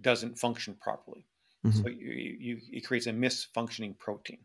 doesn't 0.00 0.38
function 0.38 0.76
properly. 0.80 1.26
Mm-hmm. 1.66 1.82
So 1.82 1.88
you, 1.88 2.36
you, 2.38 2.58
it 2.72 2.86
creates 2.86 3.06
a 3.06 3.12
misfunctioning 3.12 3.98
protein. 3.98 4.38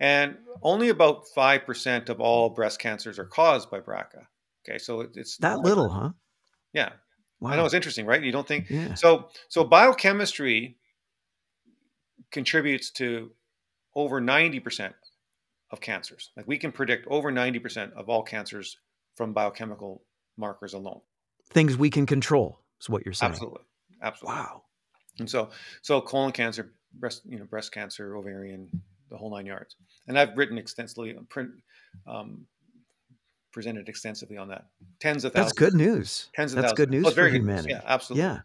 And 0.00 0.36
only 0.62 0.88
about 0.88 1.26
5% 1.36 2.08
of 2.08 2.20
all 2.20 2.48
breast 2.48 2.78
cancers 2.78 3.18
are 3.18 3.26
caused 3.26 3.70
by 3.70 3.80
BRCA. 3.80 4.26
Okay, 4.68 4.78
so 4.78 5.00
it's 5.14 5.36
that 5.38 5.60
little, 5.60 5.88
huh? 5.88 6.10
Yeah. 6.72 6.90
Wow. 7.40 7.50
I 7.50 7.56
know 7.56 7.64
it's 7.64 7.74
interesting, 7.74 8.06
right? 8.06 8.22
You 8.22 8.32
don't 8.32 8.46
think 8.46 8.68
yeah. 8.68 8.94
so. 8.94 9.30
So 9.48 9.64
biochemistry 9.64 10.76
contributes 12.30 12.90
to 12.92 13.30
over 14.02 14.20
ninety 14.20 14.60
percent 14.60 14.94
of 15.70 15.80
cancers. 15.80 16.30
Like 16.36 16.46
we 16.46 16.58
can 16.58 16.72
predict 16.72 17.06
over 17.08 17.30
ninety 17.30 17.58
percent 17.58 17.92
of 17.94 18.08
all 18.08 18.22
cancers 18.22 18.76
from 19.16 19.32
biochemical 19.32 20.02
markers 20.36 20.74
alone. 20.74 21.00
Things 21.50 21.76
we 21.76 21.90
can 21.90 22.06
control 22.06 22.60
is 22.80 22.88
what 22.88 23.04
you're 23.04 23.12
saying. 23.12 23.32
Absolutely, 23.32 23.62
absolutely. 24.02 24.40
Wow. 24.40 24.62
And 25.18 25.28
so, 25.28 25.50
so 25.82 26.00
colon 26.00 26.32
cancer, 26.32 26.72
breast, 26.94 27.22
you 27.28 27.38
know, 27.38 27.44
breast 27.44 27.72
cancer, 27.72 28.16
ovarian, 28.16 28.70
the 29.10 29.16
whole 29.16 29.30
nine 29.30 29.44
yards. 29.44 29.76
And 30.08 30.18
I've 30.18 30.36
written 30.36 30.56
extensively, 30.56 31.14
print, 31.28 31.50
um, 32.06 32.46
presented 33.52 33.88
extensively 33.88 34.38
on 34.38 34.48
that. 34.48 34.66
Tens 35.00 35.24
of 35.24 35.32
thousands. 35.32 35.52
That's 35.52 35.58
good 35.58 35.74
news. 35.74 36.28
Tens 36.34 36.52
of 36.52 36.56
That's 36.56 36.72
thousands. 36.72 36.76
good 36.76 36.90
news 36.90 37.04
well, 37.04 37.12
for 37.12 37.28
humanity. 37.28 37.70
Yeah, 37.70 37.82
absolutely. 37.84 38.22
Yeah. 38.22 38.38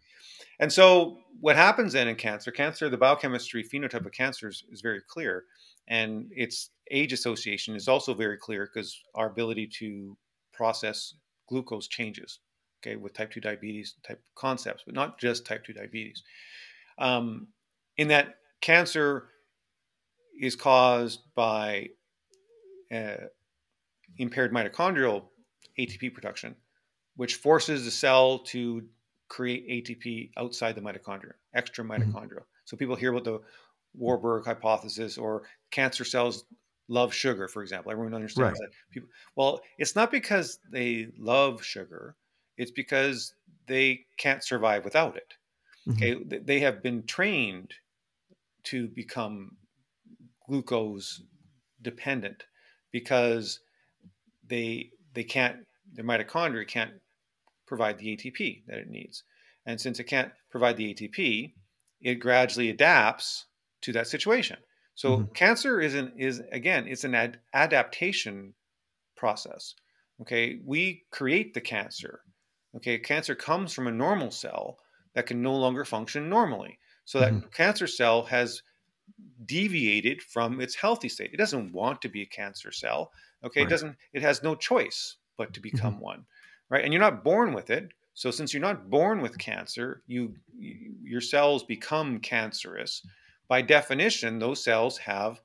And 0.58 0.72
so 0.72 1.18
what 1.40 1.56
happens 1.56 1.92
then 1.92 2.08
in 2.08 2.16
cancer, 2.16 2.50
cancer, 2.50 2.88
the 2.88 2.96
biochemistry 2.96 3.62
phenotype 3.62 4.06
of 4.06 4.12
cancer 4.12 4.48
is, 4.48 4.64
is 4.70 4.80
very 4.80 5.00
clear. 5.06 5.44
And 5.88 6.30
its 6.30 6.70
age 6.90 7.12
association 7.12 7.76
is 7.76 7.88
also 7.88 8.14
very 8.14 8.38
clear 8.38 8.68
because 8.72 8.98
our 9.14 9.28
ability 9.28 9.68
to 9.78 10.16
process 10.52 11.14
glucose 11.48 11.86
changes, 11.88 12.40
okay, 12.80 12.96
with 12.96 13.12
type 13.12 13.30
2 13.30 13.40
diabetes 13.40 13.94
type 14.06 14.20
concepts, 14.34 14.82
but 14.84 14.94
not 14.94 15.18
just 15.18 15.46
type 15.46 15.64
2 15.64 15.74
diabetes. 15.74 16.22
Um, 16.98 17.48
in 17.96 18.08
that 18.08 18.36
cancer 18.60 19.28
is 20.40 20.56
caused 20.56 21.20
by 21.34 21.88
uh, 22.92 23.28
impaired 24.18 24.52
mitochondrial 24.52 25.24
ATP 25.78 26.14
production, 26.14 26.56
which 27.16 27.36
forces 27.36 27.84
the 27.84 27.90
cell 27.90 28.40
to 28.40 28.82
create 29.28 29.66
ATP 29.68 30.32
outside 30.36 30.74
the 30.74 30.80
mitochondria, 30.80 31.34
extra 31.54 31.84
mm-hmm. 31.84 32.10
mitochondria. 32.10 32.40
Mm-hmm. 32.40 32.64
So 32.64 32.76
people 32.76 32.96
hear 32.96 33.12
about 33.12 33.24
the 33.24 33.40
Warburg 33.94 34.44
hypothesis 34.44 35.18
or 35.18 35.44
cancer 35.70 36.04
cells 36.04 36.44
love 36.88 37.12
sugar, 37.14 37.48
for 37.48 37.62
example. 37.62 37.90
Everyone 37.92 38.14
understands 38.14 38.60
Right. 38.60 38.60
that. 38.60 38.70
People, 38.90 39.08
well, 39.36 39.60
it's 39.78 39.96
not 39.96 40.10
because 40.10 40.58
they 40.70 41.08
love 41.18 41.64
sugar; 41.64 42.16
it's 42.56 42.70
because 42.70 43.34
they 43.66 44.06
can't 44.18 44.44
survive 44.44 44.84
without 44.84 45.16
it. 45.16 45.34
Mhm. 45.86 45.92
Okay, 45.94 46.38
they 46.40 46.60
have 46.60 46.82
been 46.82 47.04
trained 47.06 47.74
to 48.64 48.88
become 48.88 49.56
glucose 50.46 51.22
dependent 51.82 52.46
because 52.92 53.60
they 54.44 54.92
they 55.14 55.24
can't 55.24 55.66
their 55.92 56.04
mitochondria 56.04 56.66
can't 56.66 57.00
provide 57.66 57.98
the 57.98 58.10
ATP 58.10 58.64
that 58.66 58.78
it 58.78 58.88
needs. 58.88 59.24
And 59.66 59.80
since 59.80 59.98
it 59.98 60.04
can't 60.04 60.32
provide 60.50 60.76
the 60.76 60.86
ATP, 60.90 61.56
it 62.00 62.16
gradually 62.16 62.70
adapts 62.70 63.46
to 63.82 63.92
that 63.92 64.06
situation. 64.06 64.58
So 64.94 65.22
Mhm. 65.22 65.26
cancer 65.34 65.80
is 65.80 65.94
an 65.94 66.14
is 66.18 66.40
again, 66.52 66.86
it's 66.88 67.04
an 67.04 67.14
ad- 67.14 67.40
adaptation 67.52 68.54
process. 69.16 69.74
Okay, 70.22 70.60
we 70.64 71.06
create 71.10 71.54
the 71.54 71.60
cancer. 71.60 72.22
Okay, 72.76 72.98
cancer 72.98 73.34
comes 73.34 73.72
from 73.72 73.86
a 73.86 73.92
normal 73.92 74.30
cell 74.30 74.78
that 75.14 75.26
can 75.26 75.42
no 75.42 75.54
longer 75.56 75.84
function 75.84 76.28
normally. 76.28 76.78
So 77.04 77.20
that 77.20 77.34
Mhm. 77.34 77.50
cancer 77.52 77.86
cell 77.86 78.24
has 78.26 78.62
deviated 79.44 80.22
from 80.22 80.60
its 80.60 80.74
healthy 80.74 81.08
state. 81.08 81.32
It 81.32 81.36
doesn't 81.38 81.72
want 81.72 82.02
to 82.02 82.08
be 82.08 82.22
a 82.22 82.26
cancer 82.26 82.72
cell. 82.72 83.12
Okay, 83.44 83.62
Right. 83.62 83.64
it 83.64 83.68
doesn't. 83.68 83.96
It 84.12 84.22
has 84.22 84.42
no 84.42 84.54
choice 84.54 85.16
but 85.36 85.52
to 85.54 85.60
become 85.60 86.00
one, 86.00 86.26
right? 86.68 86.84
And 86.84 86.92
you're 86.92 87.02
not 87.02 87.24
born 87.24 87.52
with 87.52 87.70
it. 87.70 87.92
So 88.14 88.30
since 88.30 88.52
you're 88.54 88.62
not 88.62 88.88
born 88.88 89.20
with 89.20 89.38
cancer, 89.38 90.02
you, 90.06 90.34
you 90.56 90.94
your 91.02 91.20
cells 91.20 91.64
become 91.64 92.18
cancerous. 92.20 93.02
By 93.48 93.62
definition, 93.62 94.38
those 94.38 94.64
cells 94.64 94.98
have 94.98 95.40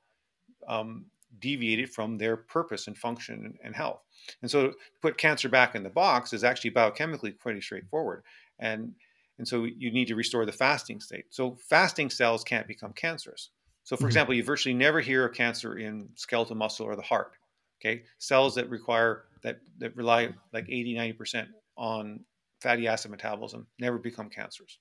um, 0.68 1.06
deviated 1.40 1.90
from 1.90 2.18
their 2.18 2.38
purpose 2.38 2.88
and 2.88 2.98
function 2.98 3.58
and, 3.64 3.76
health. 3.76 4.02
And 4.42 4.50
so 4.50 4.68
to 4.68 4.74
put 5.02 5.18
cancer 5.18 5.50
back 5.50 5.76
in 5.76 5.84
the 5.84 5.90
box 5.90 6.34
is 6.34 6.44
actually 6.44 6.72
biochemically 6.72 7.38
pretty 7.38 7.62
straightforward. 7.62 8.24
And 8.60 8.94
and 9.38 9.48
so 9.48 9.64
you 9.64 9.92
need 9.92 10.08
to 10.08 10.16
restore 10.16 10.46
the 10.46 10.52
fasting 10.52 11.00
state. 11.00 11.26
So 11.32 11.56
fasting 11.68 12.12
cells 12.12 12.44
can't 12.44 12.68
become 12.68 12.94
cancerous. 12.94 13.50
So 13.84 13.98
for 13.98 14.04
Mhm. 14.04 14.08
example, 14.08 14.36
you 14.36 14.44
virtually 14.44 14.76
never 14.76 15.00
hear 15.02 15.26
of 15.26 15.34
cancer 15.34 15.78
in 15.80 16.10
skeletal 16.16 16.56
muscle 16.56 16.86
or 16.86 16.96
the 16.96 17.02
heart. 17.02 17.32
Okay. 17.80 18.04
Cells 18.20 18.54
that 18.56 18.70
require 18.70 19.26
that 19.44 19.60
that 19.80 19.96
rely 19.96 20.30
like 20.54 20.66
80, 20.70 20.96
90% 20.96 21.48
on 21.78 22.22
fatty 22.62 22.88
acid 22.88 23.12
metabolism 23.12 23.68
never 23.80 23.98
become 23.98 24.30
cancers. 24.30 24.80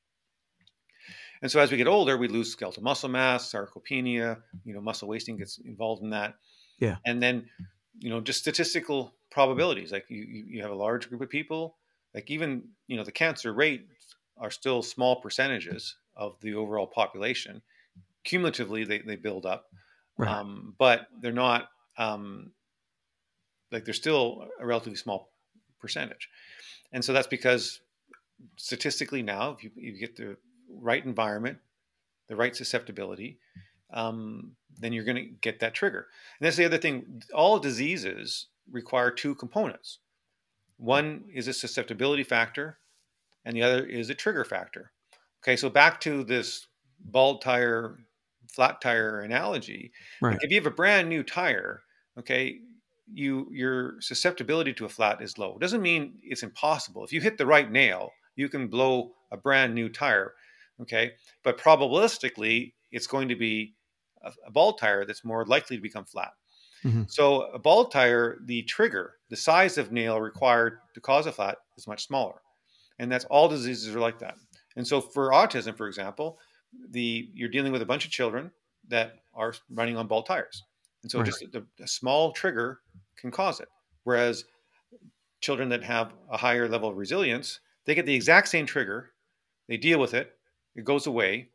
And 1.43 1.51
so 1.51 1.61
as 1.61 1.71
we 1.71 1.79
get 1.79 1.87
older, 1.87 2.17
we 2.19 2.29
lose 2.29 2.53
skeletal 2.53 2.83
muscle 2.83 3.09
mass, 3.09 3.51
sarcopenia, 3.51 4.39
you 4.65 4.75
know, 4.75 4.81
muscle 4.81 5.09
wasting 5.09 5.39
gets 5.39 5.59
involved 5.59 6.03
in 6.03 6.11
that. 6.11 6.35
Yeah. 6.79 6.97
And 7.07 7.23
then, 7.23 7.47
you 7.99 8.11
know, 8.11 8.21
just 8.21 8.41
statistical 8.41 9.15
probabilities. 9.31 9.93
Like 9.93 10.05
you, 10.09 10.23
you 10.23 10.63
have 10.63 10.71
a 10.71 10.75
large 10.77 11.09
group 11.09 11.23
of 11.23 11.31
people, 11.31 11.79
like 12.15 12.31
even, 12.31 12.65
you 12.89 12.97
know, 12.97 13.05
the 13.05 13.13
cancer 13.13 13.53
rates 13.53 14.17
are 14.37 14.51
still 14.51 14.83
small 14.83 15.17
percentages 15.21 15.97
of 16.17 16.37
the 16.41 16.55
overall 16.55 16.87
population. 16.87 17.63
Cumulatively, 18.25 18.85
they, 18.85 18.99
they 18.99 19.17
build 19.17 19.47
up. 19.47 19.67
Right. 20.19 20.31
Um, 20.31 20.75
but 20.79 21.07
they're 21.23 21.33
not 21.33 21.69
um, 21.97 22.53
like 23.73 23.85
they're 23.85 23.95
still 23.95 24.47
a 24.61 24.67
relatively 24.67 24.97
small 24.97 25.33
percentage. 25.81 26.29
And 26.93 27.05
so 27.05 27.13
that's 27.13 27.27
because 27.27 27.81
statistically 28.57 29.23
now, 29.23 29.53
if 29.53 29.65
you, 29.65 29.71
you 29.77 29.99
get 29.99 30.17
the 30.17 30.37
right 30.69 31.05
environment, 31.05 31.59
the 32.29 32.37
right 32.37 32.55
susceptibility, 32.55 33.39
um, 33.93 34.53
then 34.79 34.93
you're 34.93 35.05
going 35.05 35.17
to 35.17 35.31
get 35.41 35.61
that 35.61 35.75
trigger. 35.75 36.07
And 36.39 36.47
that's 36.47 36.57
the 36.57 36.65
other 36.65 36.79
thing. 36.79 37.23
All 37.35 37.59
diseases 37.59 38.47
require 38.71 39.11
two 39.11 39.35
components. 39.35 39.99
One 40.77 41.25
is 41.35 41.49
a 41.49 41.53
susceptibility 41.53 42.25
factor, 42.25 42.79
and 43.45 43.57
the 43.57 43.63
other 43.63 43.85
is 43.85 44.09
a 44.09 44.15
trigger 44.15 44.45
factor. 44.45 44.93
Okay, 45.43 45.57
so 45.57 45.69
back 45.69 46.01
to 46.01 46.25
this 46.25 46.67
bald 46.99 47.43
tire, 47.43 47.99
flat 48.51 48.81
tire 48.81 49.21
analogy. 49.21 49.93
Right. 50.21 50.33
Like 50.33 50.45
if 50.45 50.51
you 50.51 50.57
have 50.57 50.67
a 50.67 50.75
brand 50.75 51.09
new 51.09 51.23
tire, 51.23 51.83
okay, 52.19 52.61
you 53.13 53.49
your 53.53 54.01
susceptibility 54.01 54.73
to 54.75 54.85
a 54.85 54.89
flat 54.89 55.23
is 55.23 55.39
low. 55.39 55.59
Doesn't 55.59 55.83
mean 55.83 56.19
it's 56.23 56.43
impossible. 56.43 57.05
If 57.05 57.13
you 57.13 57.21
hit 57.21 57.39
the 57.39 57.47
right 57.47 57.71
nail, 57.71 58.11
you 58.37 58.49
can 58.49 58.69
blow 58.69 59.13
a 59.33 59.37
brand 59.37 59.75
new 59.75 59.89
tire, 59.89 60.35
okay? 60.81 61.13
But 61.43 61.59
probabilistically, 61.59 62.73
it's 62.93 63.07
going 63.07 63.29
to 63.29 63.37
be 63.37 63.75
a, 64.23 64.33
a 64.47 64.51
bald 64.51 64.79
tire 64.79 65.05
that's 65.05 65.25
more 65.25 65.45
likely 65.47 65.77
to 65.77 65.83
become 65.83 66.05
flat. 66.05 66.33
Mhm. 66.85 67.11
So 67.11 67.43
a 67.53 67.59
bald 67.59 67.93
tire, 67.93 68.39
the 68.45 68.63
trigger, 68.63 69.19
the 69.29 69.37
size 69.37 69.77
of 69.79 69.93
nail 69.93 70.21
required 70.21 70.79
to 70.95 71.01
cause 71.01 71.27
a 71.27 71.33
flat 71.33 71.59
is 71.77 71.87
much 71.87 72.07
smaller. 72.07 72.41
And 72.99 73.11
that's 73.11 73.25
all 73.27 73.49
diseases 73.49 73.95
are 73.95 74.01
like 74.01 74.19
that. 74.21 74.37
And 74.77 74.87
so 74.87 75.01
for 75.01 75.31
autism, 75.31 75.77
for 75.77 75.87
example, 75.89 76.39
the 76.91 77.29
you're 77.35 77.49
dealing 77.49 77.73
with 77.73 77.83
a 77.83 77.87
bunch 77.87 78.05
of 78.05 78.11
children 78.11 78.51
that 78.89 79.17
are 79.35 79.55
running 79.71 79.97
on 79.97 80.07
bald 80.07 80.27
tires. 80.27 80.63
And 81.03 81.11
so 81.11 81.19
Right. 81.19 81.27
just 81.27 81.43
a, 81.55 81.65
a 81.81 81.87
small 81.87 82.33
trigger 82.33 82.81
can 83.17 83.31
cause 83.31 83.61
it. 83.61 83.69
Whereas 84.05 84.45
children 85.41 85.69
that 85.71 85.83
have 85.83 86.13
a 86.31 86.37
higher 86.37 86.69
level 86.69 86.91
of 86.91 86.97
resilience, 86.97 87.61
they 87.85 87.95
get 87.95 88.07
the 88.07 88.15
exact 88.15 88.49
same 88.49 88.67
trigger, 88.67 89.13
they 89.69 89.77
deal 89.77 89.99
with 89.99 90.15
it, 90.15 90.37
it 90.75 90.85
goes 90.85 91.07
away, 91.07 91.49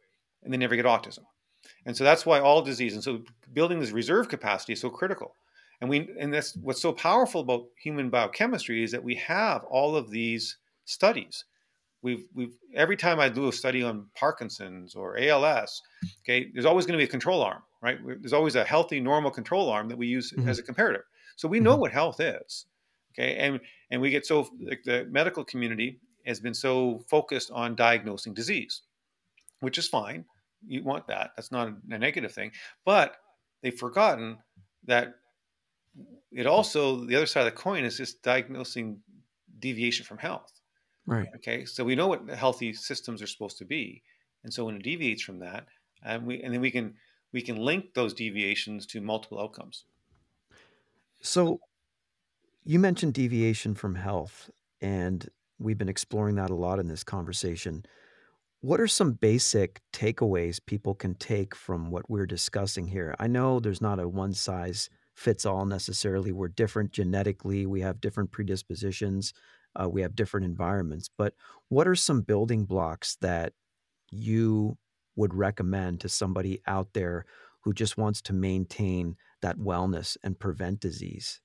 and 0.43 0.53
they 0.53 0.57
never 0.57 0.75
get 0.75 0.85
autism. 0.85 1.25
And 1.85 1.95
so 1.95 2.03
that's 2.03 2.25
why 2.25 2.39
all 2.39 2.61
disease 2.61 2.93
and 2.93 3.03
so 3.03 3.23
building 3.53 3.79
this 3.79 3.91
reserve 3.91 4.29
capacity 4.29 4.73
is 4.73 4.81
so 4.81 4.89
critical. 4.89 5.35
And 5.81 5.89
we 5.89 6.09
and 6.19 6.33
that's 6.33 6.55
what's 6.57 6.81
so 6.81 6.93
powerful 6.93 7.41
about 7.41 7.65
human 7.81 8.09
biochemistry 8.09 8.83
is 8.83 8.91
that 8.91 9.03
we 9.03 9.15
have 9.15 9.63
all 9.65 9.95
of 9.95 10.09
these 10.09 10.57
studies. 10.85 11.45
We've 12.01 12.25
we've 12.33 12.55
every 12.75 12.97
time 12.97 13.19
I 13.19 13.29
do 13.29 13.47
a 13.47 13.51
study 13.51 13.83
on 13.83 14.09
Parkinson's 14.15 14.95
or 14.95 15.17
ALS, 15.17 15.81
okay, 16.23 16.49
there's 16.53 16.65
always 16.65 16.85
going 16.85 16.97
to 16.97 17.03
be 17.03 17.07
a 17.07 17.11
control 17.11 17.41
arm, 17.41 17.63
right? 17.85 17.99
There's 18.21 18.33
always 18.33 18.55
a 18.55 18.65
healthy, 18.65 18.99
normal 18.99 19.31
control 19.31 19.69
arm 19.69 19.89
that 19.89 19.97
we 19.97 20.07
use 20.07 20.33
Mhm. 20.35 20.51
as 20.51 20.59
a 20.59 20.63
comparative. 20.63 21.03
So 21.37 21.47
we 21.47 21.59
know 21.61 21.75
Mhm. 21.75 21.81
what 21.81 21.91
health 21.93 22.19
is, 22.19 22.67
okay, 23.13 23.35
and 23.37 23.61
and 23.91 24.01
we 24.01 24.09
get 24.11 24.25
so 24.25 24.49
like 24.61 24.83
the 24.83 25.05
medical 25.05 25.45
community 25.45 26.01
has 26.25 26.39
been 26.39 26.55
so 26.55 26.99
focused 27.09 27.51
on 27.51 27.75
diagnosing 27.75 28.33
disease, 28.33 28.83
which 29.61 29.77
is 29.77 29.87
fine. 29.87 30.25
You 30.67 30.83
want 30.83 31.07
that. 31.07 31.33
That's 31.35 31.51
not 31.51 31.69
a 31.69 31.99
negative 31.99 32.33
thing, 32.33 32.51
but 32.85 33.17
they've 33.61 33.77
forgotten 33.77 34.39
that 34.85 35.15
it 36.31 36.45
also 36.45 37.05
the 37.05 37.15
other 37.15 37.25
side 37.25 37.41
of 37.47 37.53
the 37.53 37.59
coin 37.59 37.83
is 37.83 37.97
just 37.97 38.21
diagnosing 38.23 39.01
deviation 39.59 40.05
from 40.05 40.17
health. 40.17 40.61
Right. 41.05 41.35
Okay, 41.37 41.65
so 41.65 41.83
we 41.83 41.95
know 41.95 42.07
what 42.07 42.29
healthy 42.29 42.73
systems 42.73 43.21
are 43.21 43.27
supposed 43.27 43.57
to 43.59 43.65
be, 43.65 44.03
and 44.43 44.53
so 44.53 44.65
when 44.65 44.77
it 44.77 44.83
deviates 44.83 45.23
from 45.23 45.39
that, 45.39 45.67
and 46.03 46.27
we 46.27 46.43
and 46.43 46.53
then 46.53 46.61
we 46.61 46.71
can 46.71 46.97
we 47.35 47.41
can 47.41 47.57
link 47.57 47.93
those 47.93 48.13
deviations 48.13 48.85
to 48.85 49.01
multiple 49.01 49.37
outcomes. 49.37 49.83
So 51.21 51.59
you 52.63 52.79
mentioned 52.79 53.13
deviation 53.13 53.75
from 53.75 53.95
health, 53.95 54.49
and 54.79 55.27
we've 55.59 55.77
been 55.77 55.89
exploring 55.89 56.35
that 56.35 56.49
a 56.49 56.55
lot 56.55 56.79
in 56.79 56.87
this 56.87 57.03
conversation. 57.03 57.85
What 58.61 58.79
are 58.79 58.87
some 58.87 59.11
basic 59.11 59.81
takeaways 59.91 60.65
people 60.65 60.95
can 60.95 61.13
take 61.15 61.53
from 61.53 61.91
what 61.91 62.09
we're 62.09 62.25
discussing 62.25 62.87
here? 62.87 63.13
I 63.19 63.27
know 63.27 63.59
there's 63.59 63.81
not 63.81 63.99
a 63.99 64.07
one 64.07 64.33
size 64.33 64.89
fits 65.13 65.45
all 65.45 65.65
necessarily. 65.65 66.31
We're 66.31 66.47
different 66.47 66.93
genetically, 66.93 67.65
we 67.65 67.81
have 67.81 67.99
different 67.99 68.31
predispositions, 68.31 69.33
uh, 69.75 69.89
we 69.89 70.01
have 70.03 70.15
different 70.15 70.45
environments. 70.45 71.09
But 71.17 71.33
what 71.67 71.85
are 71.85 71.95
some 71.95 72.21
building 72.21 72.63
blocks 72.63 73.17
that 73.17 73.51
you 74.09 74.77
would 75.15 75.33
recommend 75.33 76.01
to 76.01 76.09
somebody 76.09 76.61
out 76.67 76.93
there 76.93 77.25
who 77.61 77.73
just 77.73 77.97
wants 77.97 78.21
to 78.21 78.33
maintain 78.33 79.17
that 79.41 79.57
wellness 79.57 80.17
and 80.23 80.39
prevent 80.39 80.79
disease? 80.79 81.41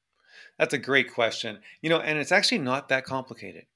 That's 0.58 0.74
a 0.74 0.78
great 0.78 1.12
question. 1.12 1.58
You 1.82 1.90
know, 1.90 2.00
and 2.00 2.18
it's 2.18 2.32
actually 2.32 2.58
not 2.58 2.88
that 2.88 3.04
complicated. 3.04 3.66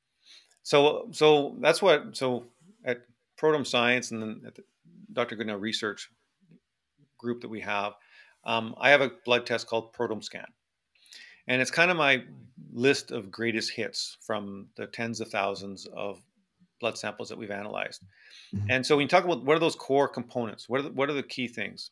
So 0.63 1.09
so 1.13 1.57
that's 1.61 1.83
what 1.83 2.17
so 2.17 2.47
at 2.85 3.03
Prodrome 3.37 3.67
Science 3.67 4.11
and 4.11 4.23
then 4.23 4.43
at 4.47 4.55
the 4.55 4.65
Dr. 5.13 5.37
Goodenowe 5.37 5.61
Research 5.61 6.11
group 7.19 7.43
that 7.43 7.49
we 7.49 7.61
have, 7.61 7.95
um, 8.45 8.75
I 8.79 8.91
have 8.91 9.01
a 9.01 9.13
blood 9.25 9.47
test 9.47 9.67
called 9.67 9.93
Prodrome 9.93 10.23
Scan. 10.23 10.47
And 11.47 11.61
it's 11.61 11.71
kind 11.71 11.91
of 11.91 11.97
my 11.97 12.25
list 12.73 13.11
of 13.11 13.31
greatest 13.31 13.73
hits 13.73 14.17
from 14.27 14.69
the 14.77 14.87
tens 14.87 15.21
of 15.21 15.29
thousands 15.29 15.87
of 15.87 16.21
blood 16.85 16.99
samples 16.99 17.31
that 17.31 17.39
we've 17.39 17.51
analyzed. 17.51 18.03
Mhm. 18.55 18.67
And 18.69 18.87
so 18.87 18.95
when 18.95 19.05
you 19.05 19.09
talk 19.09 19.25
about 19.25 19.43
what 19.43 19.57
are 19.57 19.61
those 19.61 19.75
core 19.75 20.07
components, 20.07 20.69
what 20.69 20.81
are 20.81 20.83
the, 20.83 20.91
what 20.91 21.09
are 21.09 21.15
the 21.15 21.23
key 21.23 21.49
things? 21.49 21.91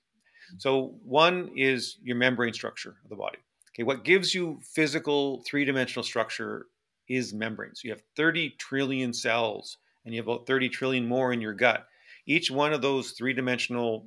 So 0.59 0.99
one 1.03 1.51
is 1.57 1.97
your 2.03 2.16
membrane 2.16 2.53
structure 2.53 2.97
of 3.03 3.09
the 3.09 3.16
body. 3.16 3.38
Okay, 3.70 3.84
what 3.84 4.05
gives 4.05 4.34
you 4.34 4.61
physical 4.74 5.43
three-dimensional 5.47 6.05
structure 6.05 6.66
is 7.09 7.32
membranes. 7.32 7.82
You 7.82 7.90
have 7.90 8.03
30 8.16 8.51
trillion 8.59 9.14
cells, 9.14 9.78
and 10.05 10.12
you 10.14 10.20
have 10.20 10.28
about 10.28 10.47
30 10.47 10.68
trillion 10.68 11.07
more 11.07 11.32
in 11.32 11.40
your 11.40 11.55
gut. 11.55 11.86
Each 12.26 12.51
one 12.51 12.74
of 12.74 12.82
those 12.82 13.12
three 13.12 13.32
dimensional 13.32 14.07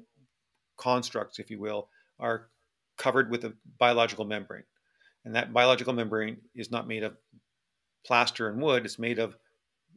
constructs, 0.78 1.40
if 1.40 1.50
you 1.50 1.60
will, 1.60 1.90
are 2.20 2.50
covered 2.98 3.32
with 3.32 3.44
a 3.44 3.54
biological 3.80 4.26
membrane. 4.26 4.66
And 5.24 5.34
that 5.34 5.52
biological 5.52 5.94
membrane 5.94 6.38
is 6.54 6.70
not 6.70 6.88
made 6.88 7.02
of 7.02 7.18
plaster 8.06 8.50
and 8.50 8.62
wood, 8.62 8.86
it's 8.86 9.00
made 9.00 9.18
of 9.18 9.36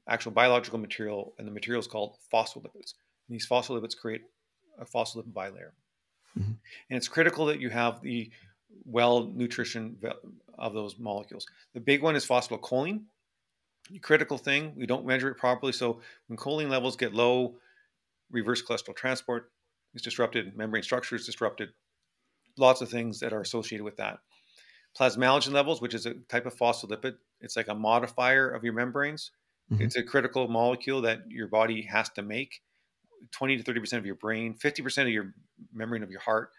actual 0.09 0.33
biological 0.33 0.79
material, 0.79 1.35
and 1.39 1.47
the 1.47 1.53
material 1.53 1.81
is 1.81 1.87
called 1.87 2.17
phospholipids. 2.33 2.95
And 3.29 3.35
these 3.35 3.47
phospholipids 3.47 3.97
create 3.97 4.23
a 4.79 4.85
phospholipid 4.85 5.33
bilayer. 5.33 5.73
Mm-hmm. 6.39 6.53
And 6.91 6.97
it's 6.97 7.09
critical 7.09 7.47
that 7.47 7.61
you 7.61 7.71
have 7.71 8.01
the 8.01 8.31
well 8.85 9.31
nutrition 9.35 9.97
of 10.59 10.75
those 10.75 10.99
molecules. 10.99 11.47
The 11.75 11.81
big 11.81 12.03
one 12.03 12.17
is 12.17 12.27
phosphatidylcholine. 12.27 13.03
Critical 14.03 14.37
thing, 14.37 14.75
we 14.77 14.87
don't 14.87 15.07
measure 15.07 15.31
it 15.31 15.37
properly. 15.37 15.73
So 15.73 16.01
when 16.27 16.37
choline 16.37 16.69
levels 16.69 16.97
get 16.97 17.15
low, 17.15 17.57
reverse 18.31 18.63
cholesterol 18.63 18.95
transport 18.95 19.51
is 19.95 20.03
disrupted, 20.03 20.57
membrane 20.57 20.83
structure 20.83 21.17
is 21.17 21.25
disrupted, 21.25 21.71
lots 22.59 22.83
of 22.83 22.91
things 22.91 23.21
that 23.21 23.33
are 23.33 23.41
associated 23.41 23.85
with 23.85 23.97
that. 23.97 24.19
Plasmalogen 24.99 25.53
levels, 25.53 25.81
which 25.81 25.95
is 25.95 26.07
a 26.07 26.15
type 26.29 26.45
of 26.45 26.57
phospholipid, 26.57 27.15
it's 27.41 27.57
like 27.57 27.69
a 27.69 27.75
modifier 27.75 28.51
of 28.51 28.65
your 28.65 28.75
membranes. 28.75 29.31
Mm-hmm. 29.73 29.83
It's 29.83 29.97
a 29.97 30.03
critical 30.03 30.49
molecule 30.49 31.03
that 31.03 31.31
your 31.31 31.49
body 31.49 31.83
has 31.83 32.09
to 32.11 32.23
make. 32.23 32.63
20 33.33 33.59
to 33.59 33.73
30% 33.73 33.99
of 33.99 34.07
your 34.07 34.15
brain, 34.15 34.55
50% 34.55 35.03
of 35.03 35.09
your 35.09 35.35
membrane 35.73 36.03
of 36.03 36.11
your 36.11 36.21
heart, 36.21 36.51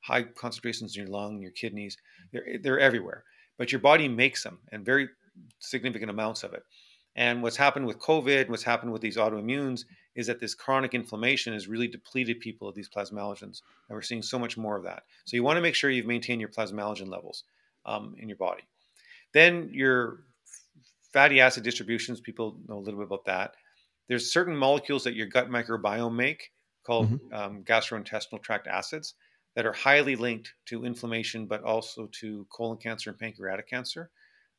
high 0.00 0.24
concentrations 0.24 0.96
in 0.96 1.02
your 1.04 1.10
lung, 1.10 1.40
your 1.40 1.52
kidneys, 1.52 1.96
they're, 2.32 2.58
they're 2.60 2.80
everywhere. 2.80 3.24
But 3.58 3.72
your 3.72 3.80
body 3.80 4.08
makes 4.08 4.42
them 4.42 4.58
and 4.72 4.84
very 4.84 5.08
significant 5.60 6.10
amounts 6.10 6.42
of 6.42 6.52
it. 6.52 6.64
And 7.16 7.42
what's 7.42 7.56
happened 7.56 7.86
with 7.86 7.98
COVID, 7.98 8.48
what's 8.48 8.62
happened 8.62 8.92
with 8.92 9.02
these 9.02 9.16
autoimmunes 9.16 9.84
is 10.14 10.26
that 10.26 10.40
this 10.40 10.54
chronic 10.54 10.94
inflammation 10.94 11.52
has 11.52 11.68
really 11.68 11.88
depleted 11.88 12.40
people 12.40 12.68
of 12.68 12.74
these 12.74 12.88
plasmalogens. 12.88 13.62
And 13.88 13.96
we're 13.96 14.02
seeing 14.02 14.22
so 14.22 14.38
much 14.38 14.56
more 14.56 14.76
of 14.76 14.84
that. 14.84 15.04
So 15.24 15.36
you 15.36 15.42
want 15.42 15.56
to 15.56 15.62
make 15.62 15.74
sure 15.74 15.90
you've 15.90 16.06
maintained 16.06 16.40
your 16.40 16.50
plasmalogen 16.50 17.08
levels 17.08 17.44
um, 17.84 18.14
in 18.18 18.28
your 18.28 18.38
body. 18.38 18.62
Then 19.32 19.70
your 19.72 20.20
fatty 21.12 21.40
acid 21.40 21.64
distributions, 21.64 22.20
people 22.20 22.58
know 22.68 22.78
a 22.78 22.80
little 22.80 23.00
bit 23.00 23.06
about 23.06 23.24
that. 23.26 23.54
There's 24.08 24.32
certain 24.32 24.56
molecules 24.56 25.04
that 25.04 25.14
your 25.14 25.26
gut 25.26 25.48
microbiome 25.48 26.14
make 26.14 26.50
called 26.84 27.10
mm-hmm. 27.10 27.34
um, 27.34 27.64
gastrointestinal 27.64 28.42
tract 28.42 28.66
acids 28.66 29.14
that 29.54 29.66
are 29.66 29.72
highly 29.72 30.16
linked 30.16 30.54
to 30.66 30.84
inflammation, 30.84 31.46
but 31.46 31.62
also 31.62 32.08
to 32.20 32.46
colon 32.50 32.78
cancer 32.78 33.10
and 33.10 33.18
pancreatic 33.18 33.68
cancer. 33.68 34.10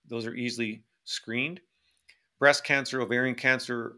Those 0.07 0.25
are 0.25 0.35
easily 0.35 0.83
screened. 1.05 1.59
Breast 2.39 2.63
cancer, 2.63 3.01
ovarian 3.01 3.35
cancer, 3.35 3.95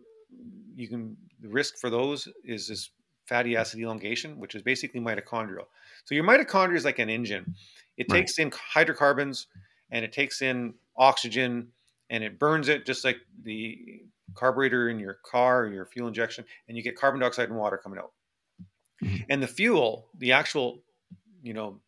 you 0.75 0.87
can 0.87 1.15
the 1.39 1.49
risk 1.49 1.77
for 1.77 1.89
those 1.89 2.27
is 2.43 2.67
this 2.67 2.91
fatty 3.27 3.55
acid 3.55 3.79
elongation, 3.79 4.39
which 4.39 4.55
is 4.55 4.61
basically 4.61 4.99
mitochondrial. 4.99 5.65
So 6.05 6.15
your 6.15 6.23
mitochondria 6.23 6.75
is 6.75 6.85
like 6.85 6.99
an 6.99 7.09
engine. 7.09 7.55
It 7.97 8.07
right. 8.09 8.19
takes 8.19 8.39
in 8.39 8.51
hydrocarbons 8.51 9.47
and 9.91 10.03
it 10.03 10.11
takes 10.11 10.41
in 10.41 10.73
oxygen 10.97 11.69
and 12.13 12.23
it 12.23 12.37
burns 12.37 12.69
it 12.69 12.85
just 12.85 13.03
like 13.03 13.17
the 13.41 14.03
carburetor 14.35 14.87
in 14.87 14.99
your 14.99 15.17
car 15.25 15.63
or 15.63 15.73
your 15.73 15.87
fuel 15.87 16.07
injection, 16.07 16.45
and 16.67 16.77
you 16.77 16.83
get 16.83 16.95
carbon 16.95 17.19
dioxide 17.19 17.49
and 17.49 17.57
water 17.57 17.75
coming 17.75 17.97
out. 17.97 18.11
Mm-hmm. 19.03 19.23
And 19.29 19.41
the 19.41 19.47
fuel, 19.47 20.09
the 20.19 20.31
actual, 20.31 20.83
you 21.41 21.55
know, 21.55 21.79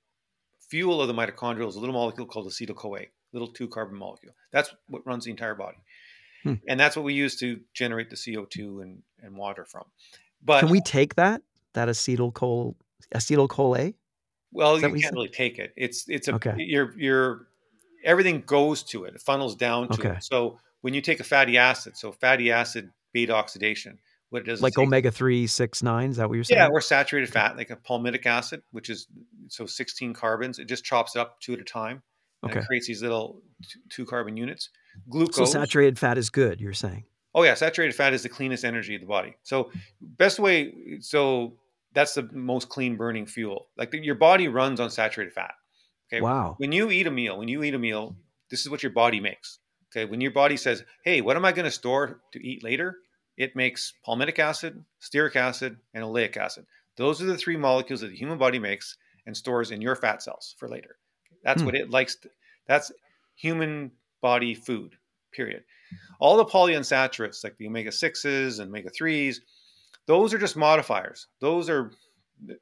fuel 0.68 1.00
of 1.00 1.08
the 1.08 1.14
mitochondria 1.14 1.68
is 1.68 1.76
a 1.76 1.80
little 1.80 1.94
molecule 1.94 2.26
called 2.26 2.48
acetyl 2.48 2.76
CoA, 2.76 3.02
little 3.34 3.50
two 3.50 3.68
carbon 3.68 3.96
molecule. 3.96 4.34
That's 4.52 4.74
what 4.88 5.06
runs 5.06 5.26
the 5.26 5.32
entire 5.32 5.54
body. 5.54 5.78
Hmm. 6.42 6.56
And 6.68 6.80
that's 6.80 6.96
what 6.96 7.06
we 7.06 7.14
use 7.14 7.36
to 7.42 7.60
generate 7.76 8.10
the 8.10 8.16
CO2 8.16 8.82
and, 8.82 9.04
and 9.22 9.38
water 9.38 9.64
from. 9.64 9.84
But 10.44 10.62
can 10.62 10.70
we 10.70 10.82
take 10.82 11.16
that, 11.16 11.44
that 11.74 11.88
acetyl 11.88 12.34
col 12.34 12.76
acetyl 13.14 13.48
CoA? 13.48 13.94
Well, 14.52 14.80
you 14.80 14.90
can't 14.90 15.14
really 15.14 15.30
take 15.30 15.60
it. 15.60 15.74
It's 15.76 16.06
it's 16.08 16.30
a 16.30 16.36
okay. 16.36 16.56
you're 16.58 16.98
you're 16.98 17.48
everything 18.06 18.42
goes 18.42 18.84
to 18.84 19.06
it. 19.06 19.16
It 19.16 19.22
funnels 19.22 19.56
down 19.56 19.90
to 19.90 20.00
okay. 20.00 20.18
it. 20.18 20.24
So 20.24 20.60
when 20.82 20.94
you 20.94 21.02
take 21.02 21.20
a 21.20 21.24
fatty 21.24 21.58
acid, 21.58 21.98
so 21.98 22.12
fatty 22.12 22.52
acid 22.52 22.92
beta 23.12 23.34
oxidation, 23.34 24.00
what 24.30 24.44
it 24.44 24.46
does 24.46 24.62
like 24.62 24.78
omega 24.78 25.12
three 25.12 25.48
six 25.48 25.84
nine. 25.84 26.12
Is 26.12 26.18
that 26.18 26.30
what 26.30 26.36
you're 26.36 26.44
saying? 26.44 26.60
Yeah, 26.60 26.68
or 26.68 26.82
saturated 26.82 27.30
fat, 27.30 27.58
like 27.58 27.70
a 27.70 27.76
palmitic 27.76 28.26
acid, 28.26 28.62
which 28.72 28.90
is 28.90 29.08
so 29.50 29.66
16 29.66 30.14
carbons. 30.14 30.60
It 30.60 30.66
just 30.66 30.84
chops 30.84 31.16
it 31.16 31.20
up 31.20 31.40
two 31.42 31.54
at 31.54 31.60
a 31.60 31.64
time. 31.64 32.02
okay. 32.46 32.60
it 32.60 32.66
creates 32.66 32.88
these 32.88 33.02
little 33.02 33.42
two 33.90 34.06
carbon 34.06 34.38
units. 34.38 34.70
Glucose. 35.10 35.36
So 35.36 35.46
saturated 35.46 36.00
fat 36.00 36.18
is 36.18 36.30
good. 36.30 36.62
You're 36.62 36.74
saying? 36.74 37.06
Oh 37.34 37.44
yeah, 37.44 37.54
saturated 37.54 37.94
fat 37.94 38.14
is 38.14 38.24
the 38.24 38.30
cleanest 38.30 38.64
energy 38.64 38.96
of 38.96 39.02
the 39.02 39.08
body. 39.08 39.36
So 39.44 39.72
best 40.02 40.40
way. 40.40 41.00
So 41.02 41.58
that's 41.94 42.14
the 42.14 42.30
most 42.32 42.70
clean 42.70 42.96
burning 42.96 43.26
fuel. 43.26 43.68
Like 43.78 43.94
your 43.94 44.16
body 44.16 44.48
runs 44.48 44.80
on 44.80 44.90
saturated 44.90 45.34
fat. 45.34 45.54
Okay. 46.08 46.22
Wow. 46.22 46.56
When 46.58 46.72
you 46.72 46.92
eat 46.92 47.08
a 47.08 47.12
meal, 47.12 47.38
when 47.38 47.48
you 47.48 47.64
eat 47.64 47.74
a 47.74 47.80
meal, 47.80 48.16
this 48.50 48.62
is 48.62 48.70
what 48.70 48.84
your 48.84 48.92
body 48.92 49.20
makes. 49.20 49.60
Okay. 49.92 50.06
When 50.06 50.22
your 50.22 50.32
body 50.32 50.58
says, 50.58 50.84
"Hey, 51.04 51.22
what 51.22 51.36
am 51.36 51.46
I 51.46 51.52
going 51.52 51.66
to 51.66 51.72
store 51.72 52.22
to 52.34 52.46
eat 52.46 52.64
later?" 52.64 52.98
It 53.38 53.56
makes 53.56 53.94
palmitic 54.08 54.40
acid, 54.40 54.86
stearic 55.02 55.36
acid, 55.36 55.78
and 55.94 56.04
oleic 56.04 56.38
acid. 56.38 56.66
Those 56.96 57.22
are 57.22 57.26
the 57.26 57.38
three 57.38 57.58
molecules 57.58 58.02
that 58.02 58.08
the 58.08 58.16
human 58.16 58.38
body 58.38 58.60
makes 58.60 58.98
and 59.26 59.36
stores 59.36 59.72
in 59.72 59.82
your 59.82 59.96
fat 59.96 60.22
cells 60.22 60.56
for 60.58 60.70
later. 60.70 60.98
That's 61.44 61.62
hmm. 61.62 61.66
what 61.66 61.76
it 61.76 61.90
likes. 61.90 62.16
To, 62.18 62.30
that's 62.68 62.92
human 63.36 63.92
body 64.22 64.54
food. 64.54 64.96
Period. 65.34 65.64
All 66.20 66.38
the 66.38 66.46
polyunsaturates, 66.46 67.44
like 67.44 67.58
the 67.58 67.68
omega 67.68 67.92
sixes 67.92 68.60
and 68.60 68.70
omega 68.70 68.90
threes, 68.90 69.42
those 70.08 70.34
are 70.34 70.38
just 70.38 70.56
modifiers. 70.56 71.28
Those 71.42 71.70
are 71.70 71.92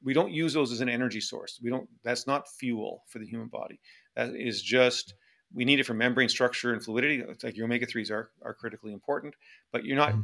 we 0.04 0.14
don't 0.14 0.32
use 0.32 0.54
those 0.54 0.72
as 0.72 0.82
an 0.82 0.90
energy 0.90 1.22
source. 1.22 1.60
We 1.62 1.70
don't. 1.70 1.88
That's 2.04 2.28
not 2.28 2.48
fuel 2.48 3.04
for 3.08 3.20
the 3.20 3.26
human 3.26 3.48
body. 3.48 3.80
That 4.16 4.36
is 4.36 4.62
just 4.62 5.16
we 5.54 5.66
need 5.66 5.80
it 5.80 5.86
for 5.86 5.94
membrane 5.94 6.30
structure 6.30 6.74
and 6.74 6.84
fluidity. 6.84 7.24
It's 7.28 7.44
like 7.44 7.56
your 7.56 7.66
omega 7.66 7.86
threes 7.86 8.12
are 8.12 8.32
are 8.44 8.54
critically 8.54 8.94
important, 8.94 9.36
but 9.72 9.86
you're 9.86 9.98
not 9.98 10.12
mm-hmm. 10.12 10.22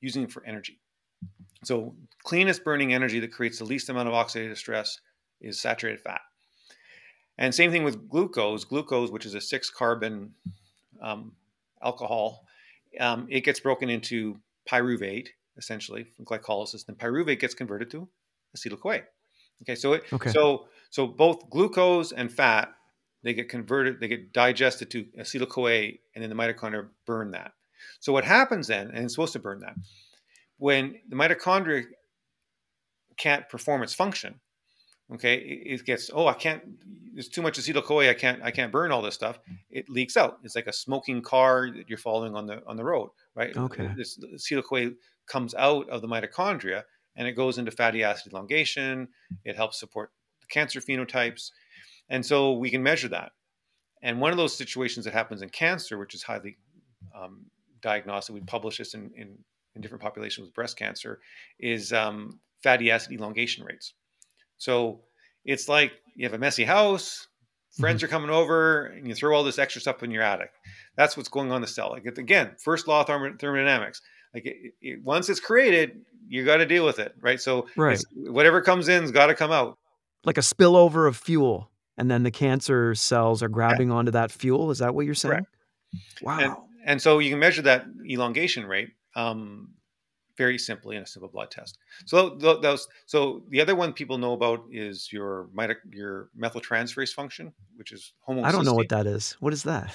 using 0.00 0.24
it 0.24 0.32
for 0.32 0.44
energy. 0.44 0.80
So 1.64 1.94
cleanest 2.24 2.64
burning 2.64 2.94
energy 2.94 3.20
that 3.20 3.32
creates 3.32 3.58
the 3.58 3.64
least 3.64 3.88
amount 3.88 4.08
of 4.08 4.14
oxidative 4.14 4.56
stress 4.56 4.98
is 5.40 5.60
saturated 5.60 6.00
fat. 6.00 6.20
And 7.36 7.54
same 7.54 7.70
thing 7.70 7.84
with 7.84 8.08
glucose. 8.08 8.64
Glucose, 8.64 9.10
which 9.10 9.26
is 9.26 9.34
a 9.34 9.40
six 9.40 9.70
carbon 9.70 10.34
um, 11.02 11.32
alcohol, 11.82 12.44
um, 12.98 13.26
it 13.30 13.42
gets 13.42 13.60
broken 13.60 13.88
into 13.88 14.38
pyruvate 14.70 15.28
essentially 15.56 16.04
from 16.16 16.24
glycolysis. 16.24 16.86
Then 16.86 16.96
pyruvate 16.96 17.40
gets 17.40 17.54
converted 17.54 17.90
to 17.90 18.08
acetyl 18.56 18.80
CoA. 18.80 19.00
Okay, 19.62 19.74
so 19.74 19.94
it, 19.94 20.04
okay. 20.12 20.30
so 20.30 20.66
so 20.90 21.06
both 21.06 21.50
glucose 21.50 22.12
and 22.12 22.32
fat 22.32 22.74
they 23.22 23.34
get 23.34 23.48
converted, 23.48 24.00
they 24.00 24.08
get 24.08 24.32
digested 24.32 24.90
to 24.90 25.04
acetyl 25.18 25.48
CoA, 25.48 25.80
and 26.14 26.22
then 26.22 26.30
the 26.30 26.36
mitochondria 26.36 26.88
burn 27.06 27.32
that. 27.32 27.52
So 28.00 28.12
what 28.12 28.24
happens 28.24 28.66
then, 28.66 28.88
and 28.88 29.04
it's 29.04 29.14
supposed 29.14 29.34
to 29.34 29.38
burn 29.38 29.60
that, 29.60 29.74
when 30.58 30.96
the 31.08 31.16
mitochondria 31.16 31.84
can't 33.16 33.48
perform 33.48 33.82
its 33.82 33.94
function, 33.94 34.40
okay, 35.14 35.34
it, 35.34 35.84
gets 35.84 36.10
oh 36.12 36.26
I 36.26 36.34
can't, 36.34 36.62
there's 37.12 37.28
too 37.28 37.42
much 37.42 37.58
acetyl 37.58 37.84
CoA, 37.84 38.08
I 38.08 38.14
can't 38.14 38.42
I 38.42 38.50
can't 38.50 38.72
burn 38.72 38.92
all 38.92 39.02
this 39.02 39.14
stuff. 39.14 39.38
It 39.70 39.88
leaks 39.90 40.16
out. 40.16 40.38
It's 40.42 40.56
like 40.56 40.66
a 40.66 40.72
smoking 40.72 41.20
car 41.20 41.70
that 41.70 41.88
you're 41.88 41.98
following 41.98 42.34
on 42.34 42.46
the 42.46 42.62
on 42.66 42.76
the 42.76 42.84
road, 42.84 43.10
right? 43.34 43.54
Okay, 43.54 43.90
this 43.96 44.18
acetyl 44.18 44.64
CoA 44.64 44.90
comes 45.26 45.54
out 45.54 45.88
of 45.90 46.00
the 46.00 46.08
mitochondria 46.08 46.84
and 47.16 47.26
it 47.26 47.32
goes 47.32 47.58
into 47.58 47.70
fatty 47.70 48.02
acid 48.02 48.32
elongation. 48.32 49.08
It 49.44 49.56
helps 49.56 49.78
support 49.78 50.10
cancer 50.50 50.80
phenotypes. 50.80 51.50
And 52.08 52.24
so 52.24 52.52
we 52.52 52.70
can 52.70 52.82
measure 52.82 53.08
that. 53.08 53.32
And 54.02 54.20
one 54.20 54.30
of 54.32 54.36
those 54.36 54.56
situations 54.56 55.04
that 55.04 55.14
happens 55.14 55.42
in 55.42 55.48
cancer, 55.50 55.98
which 55.98 56.14
is 56.14 56.22
highly 56.22 56.56
um, 57.14 57.46
diagnosed, 57.80 58.30
we 58.30 58.40
publish 58.40 58.78
this 58.78 58.94
in, 58.94 59.10
in, 59.14 59.38
in, 59.74 59.82
different 59.82 60.02
populations 60.02 60.46
with 60.46 60.54
breast 60.54 60.76
cancer, 60.76 61.20
is 61.58 61.92
um, 61.92 62.40
fatty 62.62 62.90
acid 62.90 63.12
elongation 63.12 63.64
rates. 63.64 63.94
So 64.56 65.02
it's 65.44 65.68
like 65.68 65.92
you 66.16 66.24
have 66.24 66.34
a 66.34 66.38
messy 66.38 66.64
house, 66.64 67.28
friends 67.78 67.98
mm-hmm. 67.98 68.06
are 68.06 68.08
coming 68.08 68.30
over, 68.30 68.86
and 68.86 69.06
you 69.06 69.14
throw 69.14 69.34
all 69.34 69.44
this 69.44 69.58
extra 69.58 69.80
stuff 69.80 70.02
in 70.02 70.10
your 70.10 70.22
attic. 70.22 70.50
That's 70.96 71.16
what's 71.16 71.28
going 71.28 71.50
on 71.50 71.56
in 71.56 71.62
the 71.62 71.68
cell. 71.68 71.90
Like 71.90 72.06
again, 72.06 72.56
first 72.58 72.88
law 72.88 73.02
of 73.02 73.06
thermodynamics. 73.06 74.00
Like 74.34 74.46
it, 74.46 74.74
it, 74.80 75.04
once 75.04 75.28
it's 75.28 75.40
created, 75.40 76.02
you 76.28 76.44
got 76.44 76.58
to 76.58 76.66
deal 76.66 76.86
with 76.86 76.98
it, 76.98 77.14
right? 77.20 77.40
So 77.40 77.66
right. 77.76 78.00
whatever 78.14 78.60
comes 78.62 78.88
in's 78.88 79.10
got 79.10 79.26
to 79.26 79.34
come 79.34 79.50
out. 79.50 79.78
Like 80.24 80.38
a 80.38 80.42
spillover 80.42 81.08
of 81.08 81.16
fuel, 81.16 81.70
and 81.96 82.10
then 82.10 82.22
the 82.22 82.30
cancer 82.30 82.94
cells 82.94 83.42
are 83.42 83.48
grabbing 83.48 83.88
yeah. 83.88 83.94
onto 83.94 84.12
that 84.12 84.30
fuel. 84.30 84.70
Is 84.70 84.78
that 84.78 84.94
what 84.94 85.06
you're 85.06 85.14
saying? 85.14 85.32
Correct. 85.32 86.22
Wow. 86.22 86.38
And, 86.38 86.56
and, 86.84 87.02
so 87.02 87.18
you 87.18 87.30
can 87.30 87.38
measure 87.38 87.62
that 87.62 87.86
elongation 88.08 88.66
rate 88.66 88.90
um, 89.16 89.70
very 90.36 90.58
simply 90.58 90.96
in 90.96 91.02
a 91.02 91.06
simple 91.06 91.28
blood 91.28 91.50
test. 91.50 91.78
So 92.06 92.30
those, 92.30 92.86
so 93.06 93.42
the 93.48 93.60
other 93.60 93.74
one 93.74 93.92
people 93.92 94.18
know 94.18 94.32
about 94.32 94.64
is 94.70 95.12
your 95.12 95.48
your 95.90 96.30
methyltransferase 96.38 97.12
function, 97.12 97.52
which 97.76 97.92
is 97.92 98.12
homocysteine. 98.28 98.44
I 98.44 98.52
don't 98.52 98.64
know 98.64 98.74
what 98.74 98.88
that 98.90 99.06
is. 99.06 99.32
What 99.40 99.52
is 99.52 99.64
that? 99.64 99.94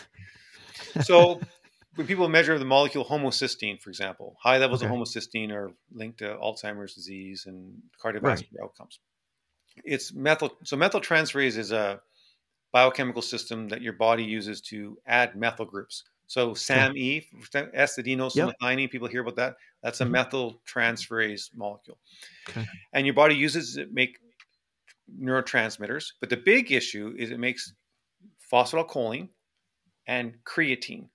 so 1.01 1.39
when 1.95 2.07
people 2.07 2.27
measure 2.29 2.57
the 2.59 2.65
molecule 2.65 3.05
homocysteine, 3.05 3.81
for 3.81 3.89
example, 3.89 4.37
high 4.41 4.57
levels 4.57 4.81
Okay. 4.81 4.85
of 4.85 4.89
homocysteine 4.89 5.51
are 5.51 5.71
linked 5.91 6.19
to 6.19 6.35
Alzheimer's 6.37 6.93
disease 6.95 7.45
and 7.45 7.81
cardiovascular 8.01 8.61
outcomes. 8.63 8.99
It's 9.83 10.13
methyl. 10.13 10.57
So 10.63 10.77
methyltransferase 10.77 11.57
is 11.57 11.71
a 11.71 12.01
biochemical 12.71 13.21
system 13.21 13.69
that 13.69 13.81
your 13.81 13.93
body 13.93 14.23
uses 14.23 14.61
to 14.61 14.99
add 15.05 15.35
methyl 15.35 15.65
groups. 15.65 16.03
So 16.27 16.53
SAMe, 16.53 17.23
S-adenosylmethionine, 17.73 18.91
people 18.91 19.07
hear 19.07 19.21
about 19.21 19.35
that. 19.37 19.57
That's 19.83 20.01
a 20.01 20.05
Mhm. 20.05 20.15
methyltransferase 20.15 21.55
molecule. 21.55 21.99
Okay. 22.49 22.65
And 22.93 23.05
your 23.05 23.15
body 23.15 23.35
uses 23.35 23.77
it 23.77 23.87
to 23.87 23.93
make 23.93 24.19
neurotransmitters. 25.19 26.13
But 26.19 26.29
the 26.29 26.37
big 26.37 26.71
issue 26.71 27.15
is 27.17 27.31
it 27.31 27.39
makes 27.39 27.73
phosphatidylcholine 28.51 29.29
and 30.07 30.43
creatine. 30.45 31.09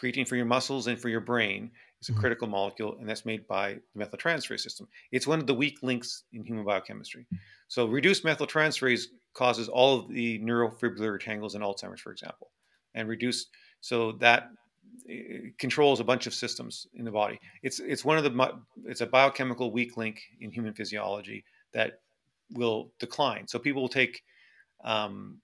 Creatine 0.00 0.26
for 0.26 0.36
your 0.36 0.46
muscles 0.46 0.86
and 0.86 0.98
for 1.00 1.08
your 1.08 1.20
brain 1.20 1.70
is 2.00 2.08
a 2.08 2.12
Mhm. 2.12 2.20
critical 2.20 2.48
molecule, 2.48 2.96
and 2.98 3.08
that's 3.08 3.26
made 3.26 3.46
by 3.46 3.74
the 3.94 4.04
methyltransferase 4.04 4.60
system. 4.60 4.88
It's 5.12 5.26
one 5.26 5.38
of 5.40 5.46
the 5.46 5.54
weak 5.54 5.82
links 5.82 6.24
in 6.32 6.44
human 6.44 6.64
biochemistry. 6.64 7.26
So 7.68 7.86
reduced 7.86 8.24
methyltransferase 8.24 9.06
causes 9.34 9.68
all 9.68 9.98
of 10.00 10.08
the 10.08 10.38
neurofibrillary 10.40 11.20
tangles 11.20 11.54
in 11.54 11.62
Alzheimer's, 11.62 12.00
for 12.00 12.12
example, 12.12 12.50
and 12.94 13.08
reduced 13.08 13.50
so 13.80 14.12
that 14.12 14.50
controls 15.58 16.00
a 16.00 16.04
bunch 16.04 16.26
of 16.26 16.34
systems 16.34 16.86
in 16.94 17.04
the 17.04 17.10
body. 17.10 17.38
It's 17.62 17.80
it's 17.80 18.04
one 18.04 18.18
of 18.18 18.24
the 18.24 18.62
it's 18.84 19.00
a 19.00 19.06
biochemical 19.06 19.70
weak 19.70 19.96
link 19.96 20.22
in 20.40 20.50
human 20.50 20.74
physiology 20.74 21.44
that 21.72 22.00
will 22.52 22.92
decline. 22.98 23.46
So 23.46 23.58
people 23.58 23.82
will 23.82 23.88
take 23.88 24.22
um, 24.84 25.40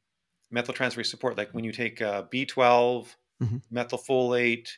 methyltransferase 0.53 1.07
support, 1.07 1.37
like 1.37 1.51
when 1.53 1.65
you 1.65 1.73
take 1.73 2.01
uh, 2.01 2.25
B12, 2.25 3.15
Mhm. 3.41 3.63
methylfolate, 3.73 4.69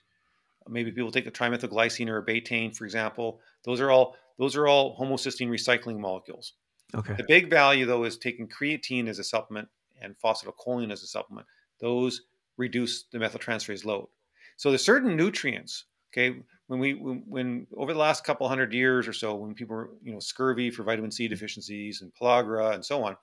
maybe 0.69 0.93
people 0.93 1.11
take 1.11 1.27
a 1.27 1.31
trimethylglycine 1.31 2.09
or 2.09 2.19
a 2.19 2.27
betaine, 2.27 2.77
for 2.77 2.85
example. 2.85 3.41
Those 3.65 3.81
are 3.81 3.91
all 3.91 4.17
those 4.39 4.57
are 4.57 4.69
all 4.69 4.97
homocysteine 4.97 5.49
recycling 5.49 5.99
molecules. 5.99 6.55
Okay. 6.95 7.15
The 7.15 7.25
big 7.25 7.51
value, 7.51 7.87
though, 7.87 8.05
is 8.05 8.17
taking 8.17 8.49
creatine 8.49 9.09
as 9.09 9.19
a 9.19 9.25
supplement 9.25 9.69
and 10.01 10.17
phosphatidylcholine 10.19 10.93
as 10.93 11.03
a 11.03 11.07
supplement. 11.07 11.47
Those 11.81 12.23
reduce 12.57 13.05
the 13.05 13.19
methyltransferase 13.19 13.85
load. 13.85 14.09
So 14.57 14.71
there's 14.71 14.85
certain 14.85 15.17
nutrients. 15.17 15.85
Okay, 16.13 16.41
when 16.69 16.81
we 16.81 16.95
when, 16.95 17.23
when 17.27 17.67
over 17.77 17.93
the 17.93 17.99
last 17.99 18.25
couple 18.25 18.49
hundred 18.49 18.73
years 18.73 19.07
or 19.07 19.13
so, 19.13 19.35
when 19.35 19.55
people 19.55 19.77
were 19.77 19.91
you 20.03 20.13
know 20.13 20.21
scurvy 20.21 20.71
for 20.71 20.83
vitamin 20.83 21.11
C 21.11 21.29
deficiencies 21.29 22.01
and 22.01 22.13
pellagra 22.15 22.75
and 22.75 22.85
so 22.85 23.05
on, 23.05 23.17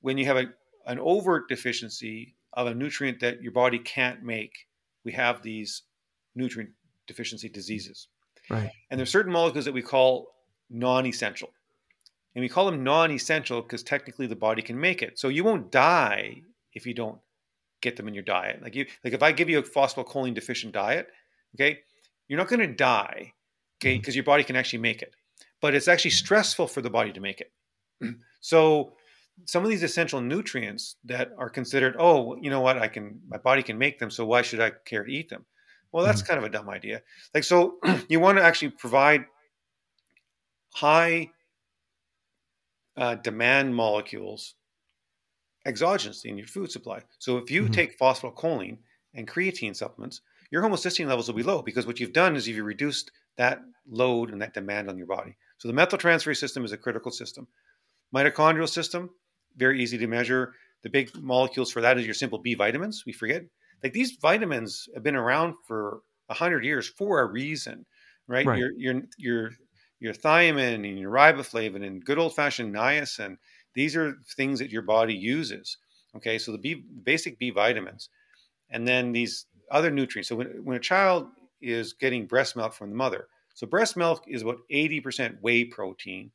when 0.00 0.18
you 0.18 0.26
have 0.26 0.36
a, 0.36 0.46
an 0.86 0.98
overt 0.98 1.48
deficiency 1.48 2.34
of 2.58 2.66
a 2.66 2.74
nutrient 2.74 3.20
that 3.20 3.40
your 3.40 3.52
body 3.52 3.78
can't 3.78 4.24
make, 4.24 4.66
we 5.04 5.12
have 5.12 5.42
these 5.42 5.82
nutrient 6.34 6.70
deficiency 7.06 7.48
diseases. 7.48 8.08
Right. 8.50 8.72
And 8.90 8.98
there's 8.98 9.10
certain 9.10 9.32
molecules 9.32 9.64
that 9.64 9.72
we 9.72 9.80
call 9.80 10.26
non-essential. 10.68 11.50
And 12.34 12.42
we 12.42 12.48
call 12.48 12.66
them 12.66 12.82
non-essential 12.82 13.62
because 13.62 13.84
technically 13.84 14.26
the 14.26 14.36
body 14.36 14.60
can 14.60 14.78
make 14.78 15.02
it. 15.02 15.20
So 15.20 15.28
you 15.28 15.44
won't 15.44 15.70
die 15.70 16.42
if 16.74 16.84
you 16.84 16.94
don't 16.94 17.18
get 17.80 17.96
them 17.96 18.08
in 18.08 18.14
your 18.14 18.24
diet. 18.24 18.60
Like 18.60 18.74
you 18.74 18.86
like 19.04 19.12
if 19.12 19.22
I 19.22 19.30
give 19.30 19.48
you 19.48 19.60
a 19.60 19.62
phosphatidylcholine 19.62 20.34
deficient 20.34 20.74
diet, 20.74 21.06
okay, 21.54 21.78
you're 22.26 22.38
not 22.38 22.48
going 22.48 22.60
to 22.60 22.66
die, 22.66 23.34
okay, 23.80 23.94
mm. 23.94 24.00
because 24.00 24.16
your 24.16 24.24
body 24.24 24.42
can 24.42 24.56
actually 24.56 24.80
make 24.80 25.00
it. 25.00 25.14
But 25.60 25.74
it's 25.74 25.88
actually 25.88 26.10
stressful 26.10 26.66
for 26.66 26.80
the 26.80 26.90
body 26.90 27.12
to 27.12 27.20
make 27.20 27.40
it. 27.40 27.52
so 28.40 28.94
some 29.46 29.64
of 29.64 29.70
these 29.70 29.82
essential 29.82 30.20
nutrients 30.20 30.96
that 31.04 31.30
are 31.38 31.50
considered, 31.50 31.96
oh, 31.98 32.36
you 32.40 32.50
know 32.50 32.60
what, 32.60 32.78
I 32.78 32.88
can 32.88 33.20
my 33.28 33.38
body 33.38 33.62
can 33.62 33.78
make 33.78 33.98
them, 33.98 34.10
so 34.10 34.24
why 34.26 34.42
should 34.42 34.60
I 34.60 34.70
care 34.84 35.04
to 35.04 35.12
eat 35.12 35.28
them? 35.30 35.46
Well, 35.92 36.04
that's 36.04 36.22
kind 36.22 36.38
of 36.38 36.44
a 36.44 36.50
dumb 36.50 36.68
idea. 36.68 37.02
Like 37.34 37.44
so 37.44 37.78
you 38.08 38.20
want 38.20 38.38
to 38.38 38.44
actually 38.44 38.70
provide 38.70 39.24
high 40.74 41.30
uh, 42.96 43.14
demand 43.16 43.74
molecules 43.74 44.54
exogenously 45.66 46.26
in 46.26 46.38
your 46.38 46.46
food 46.46 46.70
supply. 46.70 47.02
So 47.18 47.36
if 47.38 47.50
you 47.50 47.64
Mhm. 47.64 47.72
take 47.72 47.98
phosphatidylcholine 47.98 48.78
and 49.14 49.28
creatine 49.28 49.76
supplements, 49.76 50.20
your 50.50 50.62
homocysteine 50.62 51.06
levels 51.08 51.28
will 51.28 51.36
be 51.36 51.42
low 51.42 51.62
because 51.62 51.86
what 51.86 52.00
you've 52.00 52.12
done 52.12 52.36
is 52.36 52.48
you've 52.48 52.64
reduced 52.64 53.10
that 53.36 53.60
load 53.86 54.30
and 54.30 54.40
that 54.42 54.54
demand 54.54 54.88
on 54.88 54.96
your 54.98 55.06
body. 55.06 55.36
So 55.58 55.68
the 55.68 55.74
methyltransferase 55.74 56.38
system 56.38 56.64
is 56.64 56.72
a 56.72 56.78
critical 56.78 57.10
system. 57.12 57.48
Mitochondrial 58.14 58.68
system, 58.68 59.10
very 59.58 59.82
easy 59.82 59.98
to 59.98 60.06
measure. 60.06 60.54
The 60.82 60.90
big 60.90 61.10
molecules 61.16 61.72
for 61.72 61.80
that 61.80 61.98
is 61.98 62.04
your 62.04 62.14
simple 62.14 62.38
B 62.38 62.54
vitamins. 62.54 63.04
We 63.06 63.12
forget. 63.12 63.42
Like 63.82 63.92
these 63.92 64.16
vitamins 64.20 64.88
have 64.94 65.02
been 65.02 65.16
around 65.16 65.54
for 65.66 66.00
hundred 66.30 66.64
years 66.64 66.88
for 66.88 67.20
a 67.20 67.26
reason, 67.26 67.86
right? 68.26 68.46
Right. 68.46 68.58
Your 68.58 68.70
your 68.76 69.02
your 69.16 69.50
your 70.00 70.14
thiamine 70.14 70.74
and 70.74 70.98
your 70.98 71.12
riboflavin 71.12 71.84
and 71.84 72.04
good 72.04 72.18
old 72.18 72.34
fashioned 72.34 72.74
niacin. 72.74 73.36
These 73.74 73.96
are 73.96 74.16
things 74.36 74.58
that 74.58 74.70
your 74.70 74.82
body 74.82 75.14
uses. 75.14 75.76
Okay, 76.16 76.38
so 76.38 76.52
the 76.52 76.58
B, 76.58 76.84
basic 77.04 77.38
B 77.38 77.50
vitamins, 77.50 78.08
and 78.70 78.86
then 78.88 79.12
these 79.12 79.46
other 79.70 79.90
nutrients. 79.90 80.28
So 80.28 80.36
when, 80.36 80.64
when 80.64 80.76
a 80.76 80.80
child 80.80 81.28
is 81.60 81.92
getting 81.92 82.26
breast 82.26 82.56
milk 82.56 82.72
from 82.72 82.90
the 82.90 82.96
mother, 82.96 83.28
so 83.54 83.66
breast 83.66 83.96
milk 83.96 84.24
is 84.26 84.42
about 84.42 84.58
80% 84.72 85.40
whey 85.42 85.64
protein, 85.64 86.30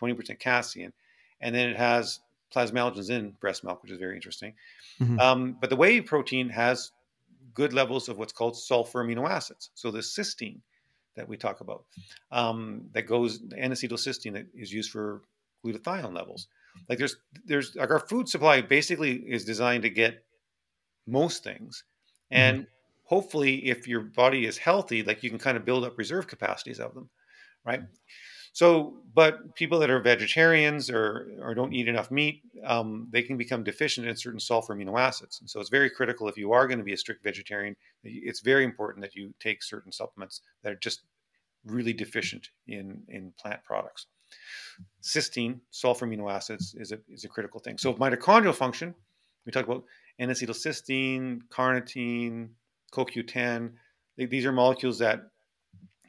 20% 0.00 0.38
casein, 0.38 0.92
and 1.40 1.54
then 1.54 1.68
it 1.68 1.76
has 1.76 2.20
plasmalogens 2.52 3.10
in 3.10 3.32
breast 3.32 3.64
milk, 3.64 3.82
which 3.82 3.92
is 3.92 3.98
very 3.98 4.16
interesting. 4.16 4.54
Mhm. 5.00 5.20
Um, 5.20 5.52
but 5.60 5.70
the 5.70 5.76
whey 5.76 6.00
protein 6.00 6.48
has 6.50 6.92
good 7.52 7.72
levels 7.72 8.08
of 8.08 8.18
what's 8.18 8.32
called 8.32 8.56
sulfur 8.56 9.04
amino 9.04 9.28
acids. 9.28 9.70
So 9.74 9.90
the 9.90 10.00
cysteine 10.00 10.60
that 11.16 11.28
we 11.28 11.36
talk 11.36 11.60
about, 11.60 11.86
um, 12.30 12.88
that 12.92 13.02
goes 13.02 13.40
the 13.40 13.58
N-acetylcysteine 13.58 14.32
that 14.34 14.46
is 14.54 14.72
used 14.72 14.90
for 14.90 15.22
glutathione 15.64 16.14
levels. 16.14 16.48
Like 16.88 16.98
there's 16.98 17.16
there's 17.44 17.74
like 17.76 17.90
our 17.90 18.00
food 18.00 18.28
supply 18.28 18.60
basically 18.60 19.16
is 19.30 19.44
designed 19.44 19.84
to 19.84 19.90
get 19.90 20.24
most 21.06 21.44
things, 21.44 21.84
and 22.30 22.66
hopefully 23.04 23.66
if 23.66 23.86
your 23.86 24.00
body 24.00 24.46
is 24.46 24.58
healthy, 24.58 25.02
like 25.02 25.22
you 25.22 25.30
can 25.30 25.38
kind 25.38 25.56
of 25.56 25.64
build 25.64 25.84
up 25.84 25.98
reserve 25.98 26.26
capacities 26.26 26.80
of 26.80 26.94
them, 26.94 27.10
right? 27.64 27.82
So, 28.54 28.94
but 29.12 29.56
people 29.56 29.80
that 29.80 29.90
are 29.90 29.98
vegetarians 29.98 30.88
or, 30.88 31.26
or 31.42 31.54
don't 31.54 31.72
eat 31.72 31.88
enough 31.88 32.12
meat, 32.12 32.40
um, 32.64 33.08
they 33.10 33.20
can 33.20 33.36
become 33.36 33.64
deficient 33.64 34.06
in 34.06 34.14
certain 34.14 34.38
sulfur 34.38 34.76
amino 34.76 34.98
acids. 34.98 35.40
And 35.40 35.50
so 35.50 35.58
it's 35.58 35.70
very 35.70 35.90
critical 35.90 36.28
if 36.28 36.38
you 36.38 36.52
are 36.52 36.68
going 36.68 36.78
to 36.78 36.84
be 36.84 36.92
a 36.92 36.96
strict 36.96 37.24
vegetarian, 37.24 37.74
it's 38.04 38.40
very 38.40 38.62
important 38.62 39.02
that 39.02 39.16
you 39.16 39.34
take 39.40 39.60
certain 39.60 39.90
supplements 39.90 40.40
that 40.62 40.72
are 40.72 40.76
just 40.76 41.02
really 41.66 41.92
deficient 41.92 42.50
in, 42.68 43.02
in 43.08 43.32
plant 43.36 43.64
products. 43.64 44.06
Cysteine, 45.02 45.58
sulfur 45.70 46.06
amino 46.06 46.32
acids, 46.32 46.76
is 46.78 46.92
a, 46.92 47.00
is 47.08 47.24
a 47.24 47.28
critical 47.28 47.58
thing. 47.58 47.76
So 47.76 47.92
mitochondrial 47.94 48.54
function, 48.54 48.94
we 49.44 49.50
talk 49.50 49.64
about 49.64 49.82
N-acetylcysteine, 50.20 51.40
carnitine, 51.50 52.50
CoQ10. 52.92 53.72
These 54.16 54.46
are 54.46 54.52
molecules 54.52 55.00
that 55.00 55.22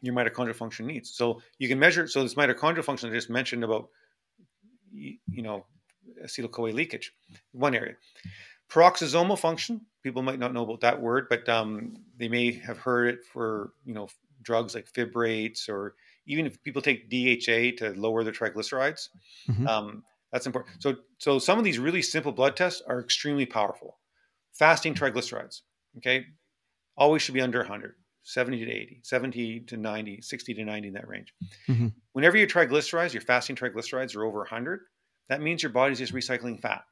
your 0.02 0.14
mitochondrial 0.14 0.56
function 0.56 0.88
needs. 0.88 1.12
So 1.12 1.42
you 1.58 1.68
can 1.68 1.80
measure. 1.80 2.08
So 2.08 2.24
this 2.24 2.36
mitochondrial 2.36 2.84
function 2.84 3.10
I 3.10 3.14
just 3.14 3.30
mentioned 3.30 3.64
about, 3.64 3.90
you 4.92 5.18
know, 5.42 5.66
acetyl 6.24 6.52
CoA 6.52 6.70
leakage, 6.70 7.14
one 7.52 7.76
area. 7.76 7.96
Peroxisomal 8.70 9.38
function. 9.38 9.82
People 10.04 10.22
might 10.22 10.40
not 10.40 10.54
know 10.54 10.64
about 10.64 10.82
that 10.82 11.02
word, 11.02 11.28
but 11.30 11.48
um, 11.50 11.98
they 12.18 12.28
may 12.28 12.52
have 12.52 12.78
heard 12.78 13.14
it 13.14 13.24
for 13.26 13.72
you 13.86 13.94
know 13.94 14.08
drugs 14.42 14.76
like 14.76 14.92
fibrates, 14.92 15.70
or 15.70 15.96
even 16.26 16.46
if 16.46 16.62
people 16.64 16.82
take 16.82 17.10
DHA 17.10 17.78
to 17.78 17.94
lower 17.96 18.24
their 18.24 18.34
triglycerides. 18.34 19.10
Mhm. 19.48 19.68
Um, 19.68 20.04
that's 20.32 20.46
important. 20.46 20.82
So 20.82 20.98
so 21.20 21.40
some 21.40 21.58
of 21.60 21.64
these 21.64 21.80
really 21.80 22.02
simple 22.02 22.32
blood 22.32 22.56
tests 22.56 22.82
are 22.88 23.00
extremely 23.00 23.46
powerful. 23.46 24.00
Fasting 24.54 24.94
triglycerides. 24.96 25.62
Okay, 25.98 26.26
always 26.98 27.22
should 27.22 27.36
be 27.36 27.42
under 27.42 27.60
100. 27.60 27.96
70 28.26 28.66
to 28.66 28.72
80, 28.72 29.00
70 29.04 29.60
to 29.62 29.78
90, 29.78 30.20
60 30.22 30.54
to 30.56 30.66
90 30.66 30.88
in 30.88 30.94
that 30.96 31.08
range. 31.08 31.34
Mhm. 31.68 31.94
Whenever 32.14 32.38
your 32.38 32.48
triglycerides, 32.48 33.14
your 33.14 33.22
fasting 33.22 33.56
triglycerides 33.56 34.16
are 34.16 34.24
over 34.26 34.40
100, 34.40 34.82
that 35.30 35.42
means 35.42 35.62
your 35.64 35.72
body's 35.72 36.00
just 36.00 36.12
recycling 36.14 36.60
fat. 36.60 36.84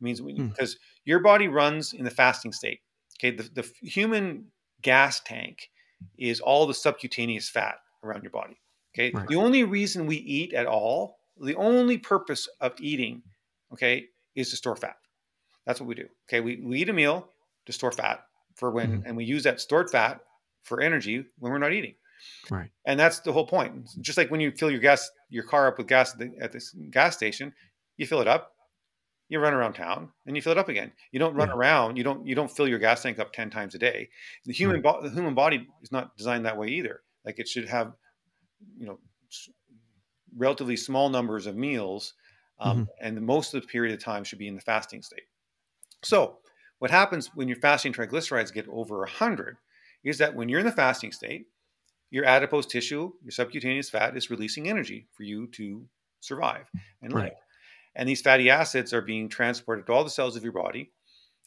It 0.00 0.04
means 0.04 0.20
Hmm. 0.20 0.48
because 0.48 0.78
your 1.04 1.18
body 1.18 1.48
runs 1.48 1.92
in 1.92 2.04
the 2.04 2.10
fasting 2.10 2.52
state. 2.52 2.80
Okay, 3.18 3.30
the, 3.34 3.42
the 3.44 3.70
human 3.82 4.52
gas 4.82 5.20
tank 5.20 5.70
is 6.18 6.40
all 6.40 6.66
the 6.66 6.74
subcutaneous 6.74 7.48
fat 7.48 7.78
around 8.04 8.22
your 8.22 8.30
body. 8.30 8.60
Okay, 8.94 9.10
Right. 9.10 9.26
the 9.28 9.36
only 9.36 9.64
reason 9.64 10.06
we 10.06 10.16
eat 10.18 10.52
at 10.52 10.66
all, 10.66 11.18
the 11.40 11.56
only 11.56 11.98
purpose 11.98 12.46
of 12.60 12.74
eating, 12.80 13.22
okay, 13.72 14.06
is 14.36 14.50
to 14.50 14.56
store 14.56 14.76
fat. 14.76 14.96
That's 15.64 15.80
what 15.80 15.86
we 15.88 15.94
do. 15.96 16.08
Okay, 16.28 16.40
we, 16.40 16.56
we 16.58 16.80
eat 16.82 16.88
a 16.88 16.92
meal 16.92 17.32
to 17.64 17.72
store 17.72 17.90
fat 17.92 18.24
for 18.54 18.70
when, 18.70 19.02
and 19.04 19.16
we 19.16 19.24
use 19.24 19.42
that 19.44 19.60
stored 19.60 19.90
fat 19.90 20.20
for 20.66 20.80
energy 20.80 21.24
when 21.38 21.52
we're 21.52 21.58
not 21.58 21.72
eating. 21.72 21.94
Right. 22.50 22.70
And 22.86 22.98
that's 22.98 23.20
the 23.20 23.32
whole 23.32 23.46
point. 23.46 23.88
Just 24.00 24.18
like 24.18 24.30
when 24.30 24.40
you 24.40 24.50
fill 24.50 24.70
your 24.70 24.80
gas, 24.80 25.10
your 25.30 25.44
car 25.44 25.68
up 25.68 25.78
with 25.78 25.86
gas 25.86 26.12
at, 26.14 26.18
the, 26.18 26.32
at 26.40 26.52
this 26.52 26.74
gas 26.90 27.16
station, 27.16 27.52
you 27.96 28.06
fill 28.06 28.20
it 28.20 28.28
up, 28.28 28.52
you 29.28 29.38
run 29.38 29.54
around 29.54 29.74
town 29.74 30.10
and 30.26 30.34
you 30.36 30.42
fill 30.42 30.52
it 30.52 30.58
up 30.58 30.68
again. 30.68 30.92
You 31.12 31.18
don't 31.18 31.34
run 31.34 31.48
Yeah. 31.48 31.54
around. 31.54 31.96
You 31.96 32.04
don't 32.04 32.26
you 32.26 32.34
don't 32.34 32.50
fill 32.50 32.68
your 32.68 32.78
gas 32.78 33.02
tank 33.02 33.18
up 33.18 33.32
ten 33.32 33.50
times 33.50 33.74
a 33.74 33.78
day. 33.78 34.08
The 34.44 34.52
human 34.52 34.82
bo- 34.82 35.02
the 35.02 35.10
human 35.10 35.34
body 35.34 35.68
is 35.82 35.92
not 35.92 36.16
designed 36.16 36.44
that 36.46 36.56
way 36.56 36.68
either. 36.68 37.02
Like 37.24 37.38
it 37.38 37.48
should 37.48 37.68
have, 37.68 37.92
you 38.78 38.86
know, 38.86 38.98
relatively 40.36 40.76
small 40.76 41.08
numbers 41.08 41.46
of 41.46 41.56
meals, 41.56 42.14
um, 42.60 42.88
and 43.00 43.16
the 43.16 43.20
most 43.20 43.54
of 43.54 43.62
the 43.62 43.68
period 43.68 43.92
of 43.94 44.02
time 44.02 44.24
should 44.24 44.38
be 44.38 44.48
in 44.48 44.54
the 44.54 44.60
fasting 44.60 45.02
state. 45.02 45.24
So, 46.02 46.38
what 46.78 46.90
happens 46.90 47.30
when 47.34 47.48
your 47.48 47.56
fasting 47.58 47.92
triglycerides 47.92 48.52
get 48.52 48.68
over 48.68 48.98
100 49.00 49.56
is 50.06 50.18
that 50.18 50.34
when 50.34 50.48
you're 50.48 50.60
in 50.60 50.66
the 50.66 50.72
fasting 50.72 51.12
state, 51.12 51.46
your 52.10 52.24
adipose 52.24 52.66
tissue, 52.66 53.12
your 53.22 53.32
subcutaneous 53.32 53.90
fat, 53.90 54.16
is 54.16 54.30
releasing 54.30 54.68
energy 54.68 55.08
for 55.12 55.24
you 55.24 55.48
to 55.48 55.86
survive 56.20 56.70
and 57.02 57.12
live. 57.12 57.22
Right. 57.24 57.32
And 57.96 58.08
these 58.08 58.22
fatty 58.22 58.48
acids 58.50 58.92
are 58.92 59.02
being 59.02 59.28
transported 59.28 59.86
to 59.86 59.92
all 59.92 60.04
the 60.04 60.10
cells 60.10 60.36
of 60.36 60.44
your 60.44 60.52
body, 60.52 60.92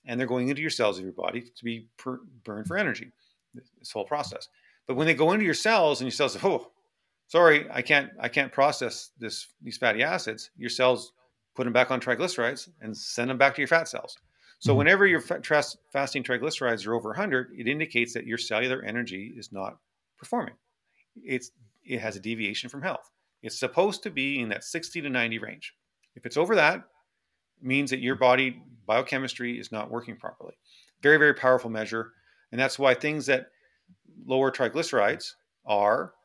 and 0.06 0.20
they're 0.20 0.28
going 0.28 0.50
into 0.50 0.62
your 0.62 0.72
cells 0.72 0.98
of 0.98 1.04
your 1.04 1.14
body 1.14 1.42
to 1.42 1.64
be 1.64 1.88
per- 1.98 2.20
burned 2.44 2.68
for 2.68 2.78
energy. 2.78 3.12
This 3.54 3.92
whole 3.92 4.06
process. 4.06 4.48
But 4.88 4.96
when 4.96 5.08
they 5.08 5.14
go 5.14 5.32
into 5.32 5.46
your 5.46 5.54
cells, 5.54 6.02
and 6.02 6.08
your 6.08 6.12
cells 6.12 6.34
say, 6.34 6.40
"Oh, 6.44 6.72
sorry, 7.28 7.68
I 7.72 7.82
can't, 7.82 8.12
I 8.20 8.28
can't 8.28 8.52
process 8.52 9.12
this 9.20 9.48
these 9.62 9.78
fatty 9.78 10.04
acids," 10.04 10.52
your 10.58 10.70
cells 10.70 11.14
put 11.56 11.64
them 11.64 11.74
back 11.74 11.92
on 11.92 12.00
triglycerides 12.00 12.70
and 12.82 12.96
send 12.96 13.30
them 13.30 13.38
back 13.38 13.56
to 13.56 13.62
your 13.62 13.68
fat 13.68 13.88
cells. 13.88 14.18
So 14.60 14.76
Mhm. 14.76 14.76
whenever 14.76 15.06
your 15.08 15.22
fasting 15.22 16.24
triglycerides 16.24 16.86
are 16.88 16.94
over 16.96 17.10
100, 17.12 17.54
it 17.58 17.68
indicates 17.68 18.14
that 18.14 18.28
your 18.28 18.38
cellular 18.38 18.82
energy 18.84 19.34
is 19.36 19.52
not 19.52 19.80
performing. 20.18 20.56
It's 21.16 21.52
it 21.86 22.00
has 22.02 22.16
a 22.16 22.20
deviation 22.22 22.70
from 22.70 22.82
health. 22.82 23.12
It's 23.42 23.60
supposed 23.60 24.04
to 24.04 24.12
be 24.12 24.40
in 24.40 24.50
that 24.50 24.64
60 24.64 25.02
to 25.02 25.10
90 25.10 25.40
range. 25.40 25.76
If 26.16 26.26
it's 26.26 26.38
over 26.38 26.56
that, 26.56 26.80
it 27.58 27.64
means 27.64 27.90
that 27.92 28.00
your 28.02 28.16
body 28.16 28.62
biochemistry 28.86 29.60
is 29.60 29.72
not 29.72 29.92
working 29.92 30.18
properly. 30.18 30.58
Very 31.02 31.18
very 31.18 31.34
powerful 31.34 31.70
measure, 31.70 32.14
and 32.52 32.60
that's 32.60 32.80
why 32.80 32.94
things 32.94 33.26
that 33.28 33.52
lower 34.26 34.52
triglycerides 34.52 35.36
are 35.66 36.16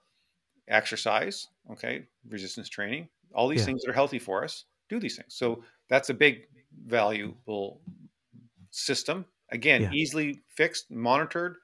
exercise, 0.69 1.49
okay, 1.71 2.09
resistance 2.29 2.69
training, 2.69 3.09
all 3.35 3.49
these 3.49 3.65
Yeah. 3.65 3.67
things 3.67 3.83
that 3.83 3.91
are 3.91 3.95
healthy 3.95 4.19
for 4.19 4.45
us 4.45 4.67
do 4.89 4.99
these 5.01 5.17
things. 5.17 5.35
So 5.35 5.65
that's 5.89 6.11
a 6.11 6.15
big 6.15 6.49
valuable 6.87 7.83
system. 8.75 9.27
Again, 9.51 9.83
Yeah. 9.83 9.91
easily 9.93 10.43
fixed, 10.49 10.91
monitored 10.91 11.57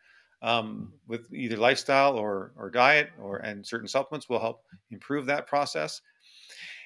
um, 0.43 0.95
with 1.07 1.33
either 1.35 1.57
lifestyle 1.57 2.17
or 2.17 2.53
or 2.57 2.71
diet 2.71 3.11
or 3.19 3.39
and 3.39 3.67
certain 3.67 3.89
supplements 3.89 4.29
will 4.29 4.41
help 4.41 4.65
improve 4.91 5.27
that 5.27 5.47
process. 5.47 6.01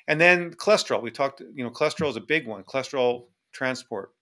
And 0.09 0.21
then 0.21 0.53
cholesterol. 0.55 1.03
We 1.03 1.11
talked, 1.11 1.41
you 1.41 1.65
know, 1.65 1.71
cholesterol 1.71 2.11
is 2.11 2.17
a 2.17 2.21
big 2.21 2.47
one. 2.47 2.65
Cholesterol 2.65 3.29
transport. 3.53 4.13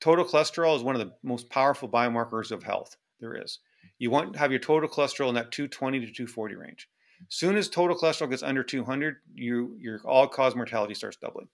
Total 0.00 0.24
cholesterol 0.24 0.76
is 0.76 0.82
one 0.82 0.94
of 0.94 1.00
the 1.00 1.12
most 1.22 1.50
powerful 1.50 1.88
biomarkers 1.88 2.52
of 2.52 2.62
health 2.62 2.96
there 3.20 3.34
is. 3.34 3.58
You 3.98 4.10
want 4.10 4.32
to 4.34 4.38
have 4.38 4.52
your 4.52 4.60
total 4.60 4.88
cholesterol 4.88 5.28
in 5.28 5.34
that 5.34 5.50
220 5.50 6.00
to 6.00 6.06
240 6.06 6.54
range. 6.54 6.88
Soon 7.28 7.56
as 7.56 7.68
total 7.68 7.96
cholesterol 7.98 8.30
gets 8.30 8.44
under 8.44 8.62
200, 8.62 9.16
you 9.34 9.76
your 9.80 10.00
all 10.04 10.28
cause 10.28 10.54
mortality 10.54 10.94
starts 10.94 11.16
doubling, 11.16 11.48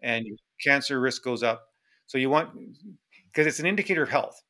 and 0.00 0.24
your 0.26 0.36
cancer 0.64 1.00
risk 1.00 1.22
goes 1.22 1.42
up. 1.42 1.71
So 2.06 2.18
you 2.18 2.30
want 2.30 2.50
because 3.32 3.46
it's 3.46 3.60
an 3.60 3.66
indicator 3.66 4.02
of 4.02 4.08
health. 4.08 4.42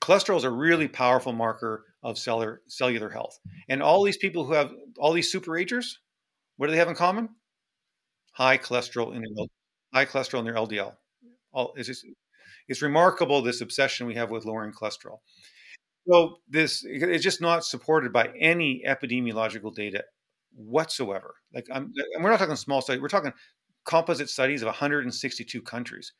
Cholesterol 0.00 0.36
is 0.36 0.44
a 0.44 0.50
really 0.50 0.88
powerful 0.88 1.32
marker 1.32 1.86
of 2.02 2.18
cellular 2.18 2.60
cellular 2.68 3.08
health, 3.08 3.38
and 3.68 3.82
all 3.82 4.02
these 4.04 4.18
people 4.18 4.44
who 4.44 4.52
have 4.52 4.72
all 4.98 5.12
these 5.12 5.32
superagers, 5.32 5.86
what 6.56 6.66
do 6.66 6.72
they 6.72 6.78
have 6.78 6.88
in 6.88 6.94
common? 6.94 7.30
High 8.32 8.58
cholesterol 8.58 9.14
in 9.14 9.22
their 9.22 9.46
high 9.94 10.06
cholesterol 10.06 10.40
in 10.40 10.44
their 10.44 10.54
LDL. 10.54 10.94
All 11.52 11.72
it's 11.76 11.88
just, 11.88 12.04
it's 12.68 12.82
remarkable 12.82 13.42
this 13.42 13.60
obsession 13.60 14.06
we 14.06 14.14
have 14.14 14.30
with 14.30 14.44
lowering 14.44 14.72
cholesterol. 14.72 15.18
So 16.08 16.36
this 16.48 16.82
it's 16.84 17.24
just 17.24 17.40
not 17.40 17.64
supported 17.64 18.12
by 18.12 18.30
any 18.38 18.82
epidemiological 18.86 19.74
data 19.74 20.04
whatsoever. 20.54 21.36
Like 21.54 21.66
I'm, 21.72 21.92
and 22.14 22.24
we're 22.24 22.30
not 22.30 22.38
talking 22.38 22.56
small 22.56 22.80
studies. 22.80 23.00
We're 23.02 23.08
talking 23.08 23.32
composite 23.84 24.28
studies 24.28 24.62
of 24.62 24.66
162 24.66 25.62
countries, 25.62 26.12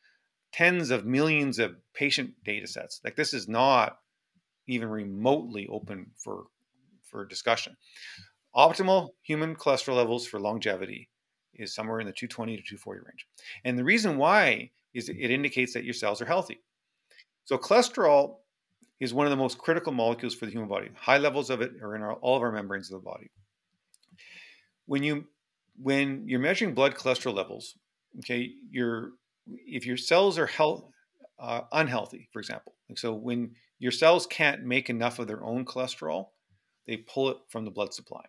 tens 0.51 0.91
of 0.91 1.05
millions 1.05 1.59
of 1.59 1.75
patient 1.93 2.31
data 2.43 2.67
sets. 2.67 3.01
Like 3.03 3.15
this 3.15 3.33
is 3.33 3.47
not 3.47 3.97
even 4.67 4.89
remotely 4.89 5.67
open 5.67 6.11
for 6.17 6.45
for 7.03 7.25
discussion. 7.25 7.75
Optimal 8.55 9.09
human 9.21 9.55
cholesterol 9.55 9.97
levels 9.97 10.27
for 10.27 10.39
longevity 10.39 11.09
is 11.53 11.73
somewhere 11.73 11.99
in 11.99 12.07
the 12.07 12.13
220 12.13 12.57
to 12.57 12.61
240 12.63 13.01
range. 13.01 13.27
And 13.65 13.77
the 13.77 13.83
reason 13.83 14.17
why 14.17 14.71
is 14.93 15.09
it 15.09 15.31
indicates 15.31 15.73
that 15.73 15.83
your 15.83 15.93
cells 15.93 16.21
are 16.21 16.25
healthy. 16.25 16.61
So 17.45 17.57
cholesterol 17.57 18.37
is 18.99 19.13
one 19.13 19.25
of 19.25 19.31
the 19.31 19.37
most 19.37 19.57
critical 19.57 19.91
molecules 19.91 20.35
for 20.35 20.45
the 20.45 20.51
human 20.51 20.69
body. 20.69 20.89
High 20.95 21.17
levels 21.17 21.49
of 21.49 21.61
it 21.61 21.71
are 21.81 21.95
in 21.95 22.01
our, 22.01 22.13
all 22.13 22.37
of 22.37 22.43
our 22.43 22.51
membranes 22.51 22.91
of 22.91 23.01
the 23.01 23.05
body. 23.05 23.31
When 24.85 25.03
you 25.03 25.25
when 25.81 26.27
you're 26.27 26.39
measuring 26.39 26.73
blood 26.73 26.95
cholesterol 26.95 27.33
levels, 27.33 27.75
okay, 28.19 28.51
your 28.69 29.11
if 29.47 29.85
your 29.85 29.97
cells 29.97 30.37
are 30.37 30.47
health, 30.47 30.83
uh, 31.39 31.61
unhealthy, 31.71 32.29
for 32.31 32.39
example, 32.39 32.73
so 32.95 33.13
when 33.13 33.55
your 33.79 33.91
cells 33.91 34.27
can't 34.27 34.63
make 34.63 34.89
enough 34.89 35.19
of 35.19 35.27
their 35.27 35.43
own 35.43 35.65
cholesterol, 35.65 36.27
they 36.87 36.97
pull 36.97 37.29
it 37.29 37.37
from 37.49 37.65
the 37.65 37.71
blood 37.71 37.93
supply. 37.93 38.23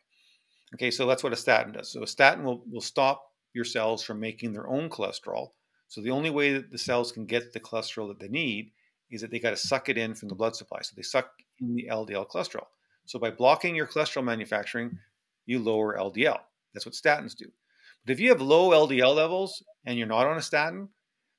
Okay, 0.74 0.90
so 0.90 1.06
that's 1.06 1.22
what 1.22 1.32
a 1.32 1.36
statin 1.36 1.72
does. 1.72 1.92
So 1.92 2.02
a 2.02 2.06
statin 2.06 2.44
will, 2.44 2.64
will 2.70 2.80
stop 2.80 3.22
your 3.52 3.64
cells 3.64 4.02
from 4.02 4.20
making 4.20 4.52
their 4.52 4.68
own 4.68 4.88
cholesterol. 4.88 5.48
So 5.88 6.00
the 6.00 6.10
only 6.10 6.30
way 6.30 6.54
that 6.54 6.70
the 6.70 6.78
cells 6.78 7.12
can 7.12 7.26
get 7.26 7.52
the 7.52 7.60
cholesterol 7.60 8.08
that 8.08 8.18
they 8.18 8.28
need 8.28 8.72
is 9.10 9.20
that 9.20 9.30
they 9.30 9.38
got 9.38 9.50
to 9.50 9.56
suck 9.56 9.90
it 9.90 9.98
in 9.98 10.14
from 10.14 10.28
the 10.28 10.34
blood 10.34 10.56
supply. 10.56 10.78
So 10.80 10.94
they 10.96 11.02
suck 11.02 11.28
in 11.60 11.74
the 11.74 11.88
LDL 11.90 12.28
cholesterol. 12.28 12.66
So 13.04 13.18
by 13.18 13.30
blocking 13.30 13.74
your 13.74 13.86
cholesterol 13.86 14.24
manufacturing, 14.24 14.98
you 15.44 15.58
lower 15.58 15.98
LDL. 15.98 16.38
That's 16.72 16.86
what 16.86 16.94
statins 16.94 17.36
do. 17.36 17.50
But 18.06 18.12
if 18.12 18.20
you 18.20 18.30
have 18.30 18.40
low 18.40 18.70
LDL 18.70 19.14
levels 19.14 19.62
and 19.84 19.98
you're 19.98 20.06
not 20.06 20.26
on 20.26 20.38
a 20.38 20.42
statin, 20.42 20.88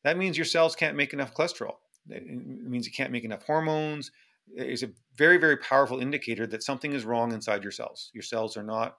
that 0.03 0.17
means 0.17 0.37
your 0.37 0.45
cells 0.45 0.75
can't 0.75 0.97
make 0.97 1.13
enough 1.13 1.33
cholesterol. 1.33 1.75
It 2.09 2.25
means 2.25 2.85
you 2.85 2.91
can't 2.91 3.11
make 3.11 3.23
enough 3.23 3.43
hormones. 3.43 4.11
It's 4.55 4.83
a 4.83 4.89
very, 5.15 5.37
very 5.37 5.57
powerful 5.57 5.99
indicator 5.99 6.45
that 6.47 6.63
something 6.63 6.93
is 6.93 7.05
wrong 7.05 7.31
inside 7.31 7.63
your 7.63 7.71
cells. 7.71 8.11
Your 8.13 8.23
cells 8.23 8.57
are 8.57 8.63
not 8.63 8.97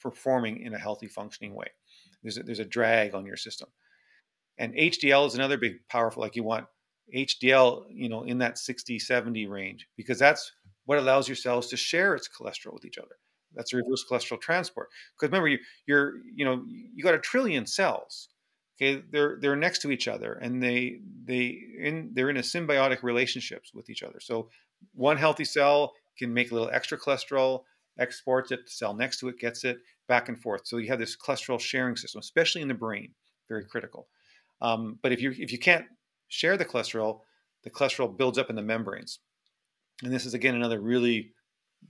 performing 0.00 0.62
in 0.62 0.74
a 0.74 0.78
healthy, 0.78 1.08
functioning 1.08 1.54
way. 1.54 1.66
There's 2.22 2.38
a, 2.38 2.42
there's 2.42 2.58
a 2.58 2.64
drag 2.64 3.14
on 3.14 3.26
your 3.26 3.36
system. 3.36 3.68
And 4.58 4.74
HDL 4.74 5.26
is 5.26 5.34
another 5.34 5.58
big, 5.58 5.86
powerful, 5.88 6.22
like 6.22 6.36
you 6.36 6.42
want 6.42 6.66
HDL, 7.14 7.84
you 7.90 8.08
know, 8.08 8.22
in 8.22 8.38
that 8.38 8.58
60, 8.58 8.98
70 8.98 9.46
range, 9.46 9.88
because 9.96 10.18
that's 10.18 10.52
what 10.84 10.98
allows 10.98 11.28
your 11.28 11.36
cells 11.36 11.68
to 11.68 11.76
share 11.76 12.14
its 12.14 12.28
cholesterol 12.28 12.74
with 12.74 12.84
each 12.84 12.98
other. 12.98 13.16
That's 13.54 13.72
reverse 13.72 14.04
cholesterol 14.08 14.40
transport. 14.40 14.88
Because 15.14 15.30
remember, 15.30 15.48
you, 15.48 15.58
you're, 15.86 16.14
you 16.34 16.44
know, 16.44 16.64
you 16.68 17.02
got 17.02 17.14
a 17.14 17.18
trillion 17.18 17.66
cells. 17.66 18.28
Okay, 18.82 19.02
they're 19.10 19.36
they're 19.40 19.56
next 19.56 19.80
to 19.82 19.90
each 19.90 20.08
other, 20.08 20.34
and 20.34 20.62
they 20.62 21.00
they 21.24 21.58
in 21.78 22.10
they're 22.14 22.30
in 22.30 22.38
a 22.38 22.40
symbiotic 22.40 23.02
relationships 23.02 23.72
with 23.74 23.90
each 23.90 24.02
other. 24.02 24.20
So 24.20 24.48
one 24.94 25.18
healthy 25.18 25.44
cell 25.44 25.92
can 26.18 26.32
make 26.32 26.50
a 26.50 26.54
little 26.54 26.70
extra 26.72 26.98
cholesterol, 26.98 27.64
exports 27.98 28.50
it, 28.52 28.64
the 28.64 28.70
cell 28.70 28.94
next 28.94 29.18
to 29.20 29.28
it 29.28 29.38
gets 29.38 29.64
it, 29.64 29.78
back 30.08 30.28
and 30.28 30.40
forth. 30.40 30.62
So 30.64 30.78
you 30.78 30.88
have 30.88 30.98
this 30.98 31.16
cholesterol 31.16 31.60
sharing 31.60 31.96
system, 31.96 32.20
especially 32.20 32.62
in 32.62 32.68
the 32.68 32.74
brain, 32.74 33.12
very 33.48 33.64
critical. 33.66 34.08
Um, 34.62 34.98
but 35.02 35.12
if 35.12 35.20
you 35.20 35.30
if 35.32 35.52
you 35.52 35.58
can't 35.58 35.84
share 36.28 36.56
the 36.56 36.64
cholesterol, 36.64 37.20
the 37.64 37.70
cholesterol 37.70 38.16
builds 38.16 38.38
up 38.38 38.48
in 38.48 38.56
the 38.56 38.62
membranes, 38.62 39.18
and 40.02 40.12
this 40.12 40.24
is 40.24 40.32
again 40.32 40.54
another 40.54 40.80
really 40.80 41.34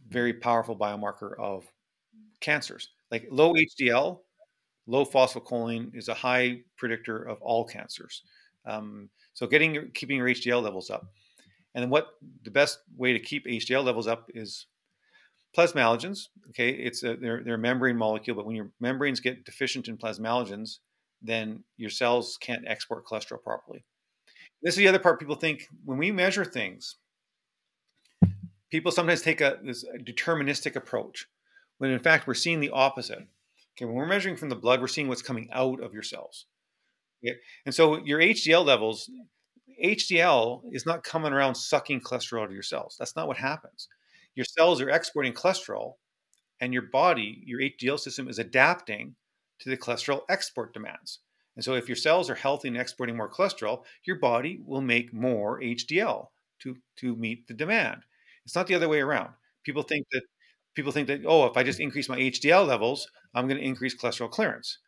very 0.09 0.33
powerful 0.33 0.77
biomarker 0.77 1.39
of 1.39 1.65
cancers. 2.41 2.89
Like 3.11 3.27
low 3.31 3.55
HDL, 3.55 4.19
low 4.91 5.05
phosphocholine 5.05 5.95
is 5.95 6.09
a 6.09 6.15
high 6.15 6.61
predictor 6.77 7.23
of 7.23 7.41
all 7.41 7.65
cancers. 7.65 8.23
Um, 8.67 9.09
so 9.33 9.47
getting 9.47 9.91
keeping 9.95 10.17
your 10.17 10.27
HDL 10.27 10.63
levels 10.63 10.91
up, 10.91 11.07
and 11.75 11.91
what 11.91 12.09
the 12.43 12.51
best 12.51 12.81
way 12.97 13.13
to 13.13 13.21
keep 13.21 13.47
HDL 13.47 13.85
levels 13.85 14.07
up 14.07 14.27
is 14.35 14.67
plasmalogens. 15.57 16.29
Okay, 16.51 16.71
it's 16.71 17.03
a 17.05 17.17
they're, 17.17 17.43
they're 17.43 17.55
a 17.55 17.59
membrane 17.59 17.97
molecule, 17.97 18.37
but 18.37 18.47
when 18.47 18.57
your 18.57 18.71
membranes 18.81 19.21
get 19.21 19.45
deficient 19.45 19.89
in 19.89 19.97
plasmalogens, 19.97 20.79
then 21.23 21.65
your 21.77 21.91
cells 21.91 22.37
can't 22.41 22.67
export 22.67 23.07
cholesterol 23.07 23.43
properly. 23.43 23.85
This 24.63 24.75
is 24.75 24.79
the 24.79 24.89
other 24.89 24.99
part 24.99 25.21
people 25.21 25.37
think 25.37 25.67
when 25.85 25.99
we 25.99 26.11
measure 26.11 26.45
things, 26.45 26.97
people 28.71 28.93
sometimes 28.93 29.23
take 29.23 29.41
a 29.41 29.59
this 29.63 29.85
deterministic 30.05 30.77
approach, 30.77 31.27
when 31.79 31.91
in 31.91 32.01
fact 32.01 32.27
we're 32.27 32.35
seeing 32.35 32.61
the 32.61 32.71
opposite. 32.71 33.27
Okay, 33.77 33.85
when 33.85 33.95
we're 33.95 34.07
measuring 34.07 34.37
from 34.37 34.49
the 34.49 34.57
blood, 34.57 34.81
we're 34.81 34.89
seeing 34.89 35.09
what's 35.09 35.23
coming 35.23 35.49
out 35.53 35.81
of 35.83 35.95
your 35.95 36.03
cells. 36.03 36.47
Okay? 37.25 37.37
And 37.67 37.75
so 37.75 37.99
your 38.05 38.21
HDL 38.21 38.65
levels, 38.65 39.11
HDL 39.83 40.63
is 40.73 40.87
not 40.87 41.05
coming 41.05 41.33
around 41.33 41.55
sucking 41.55 42.01
cholesterol 42.03 42.43
out 42.43 42.49
of 42.49 42.53
your 42.55 42.63
cells. 42.63 42.97
That's 42.99 43.17
not 43.17 43.29
what 43.29 43.37
happens. 43.39 43.89
Your 44.35 44.45
cells 44.45 44.81
are 44.81 44.91
exporting 44.91 45.33
cholesterol, 45.33 45.95
and 46.61 46.73
your 46.73 46.83
body, 46.83 47.43
your 47.47 47.61
HDL 47.61 47.99
system, 47.99 48.29
is 48.29 48.39
adapting 48.39 49.17
to 49.61 49.71
the 49.71 49.77
cholesterol 49.77 50.23
export 50.29 50.73
demands. 50.75 51.21
And 51.57 51.65
so 51.65 51.75
if 51.75 51.89
your 51.89 51.97
cells 51.97 52.31
are 52.31 52.35
healthy 52.35 52.69
and 52.69 52.77
exporting 52.77 53.17
more 53.17 53.31
cholesterol, 53.31 53.85
your 54.05 54.17
body 54.19 54.61
will 54.65 54.81
make 54.81 55.13
more 55.13 55.61
HDL 55.63 56.33
to, 56.61 56.77
to 56.97 57.17
meet 57.17 57.47
the 57.49 57.55
demand. 57.55 58.03
It's 58.45 58.55
not 58.55 58.67
the 58.67 58.75
other 58.75 58.89
way 58.89 59.01
around. 59.01 59.31
People 59.65 59.83
think 59.83 60.07
that 60.13 60.23
people 60.75 60.93
think 60.93 61.09
that, 61.09 61.23
oh, 61.27 61.47
if 61.47 61.57
I 61.57 61.63
just 61.63 61.81
increase 61.81 62.09
my 62.09 62.19
HDL 62.19 62.67
levels, 62.67 63.09
I'm 63.35 63.49
going 63.49 63.59
to 63.59 63.67
increase 63.67 63.95
cholesterol 63.97 64.31
clearance. 64.31 64.79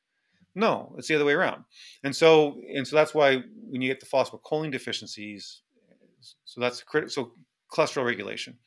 No, 0.54 0.94
it's 0.98 1.08
the 1.08 1.14
other 1.14 1.24
way 1.24 1.32
around. 1.32 1.64
And 2.04 2.14
so, 2.14 2.60
and 2.74 2.86
so 2.86 2.96
that's 2.96 3.14
why 3.14 3.42
when 3.68 3.80
you 3.80 3.88
get 3.88 4.00
the 4.00 4.06
phosphocholine 4.06 4.70
deficiencies, 4.70 5.62
so 6.44 6.60
that's 6.60 6.82
critical. 6.82 7.10
So 7.10 7.32
cholesterol 7.72 8.04
regulation. 8.04 8.58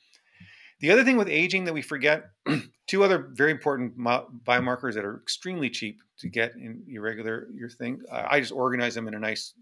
The 0.79 0.91
other 0.91 1.03
thing 1.03 1.17
with 1.17 1.29
aging 1.29 1.65
that 1.65 1.73
we 1.73 1.81
forget, 1.81 2.25
two 2.87 3.03
other 3.03 3.29
very 3.33 3.51
important 3.51 3.97
biomarkers 3.97 4.95
that 4.95 5.05
are 5.05 5.17
extremely 5.17 5.69
cheap 5.69 6.01
to 6.19 6.27
get 6.27 6.55
in 6.55 6.83
your 6.85 7.01
regular 7.01 7.47
your 7.53 7.69
thing. 7.69 8.01
I 8.11 8.39
just 8.39 8.51
organize 8.51 8.95
them 8.95 9.07
in 9.07 9.13
a 9.13 9.19
nice, 9.19 9.53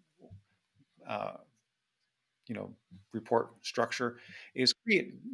uh, 1.07 1.33
you 2.47 2.55
know, 2.55 2.73
report 3.11 3.49
structure. 3.61 4.17
Is 4.55 4.73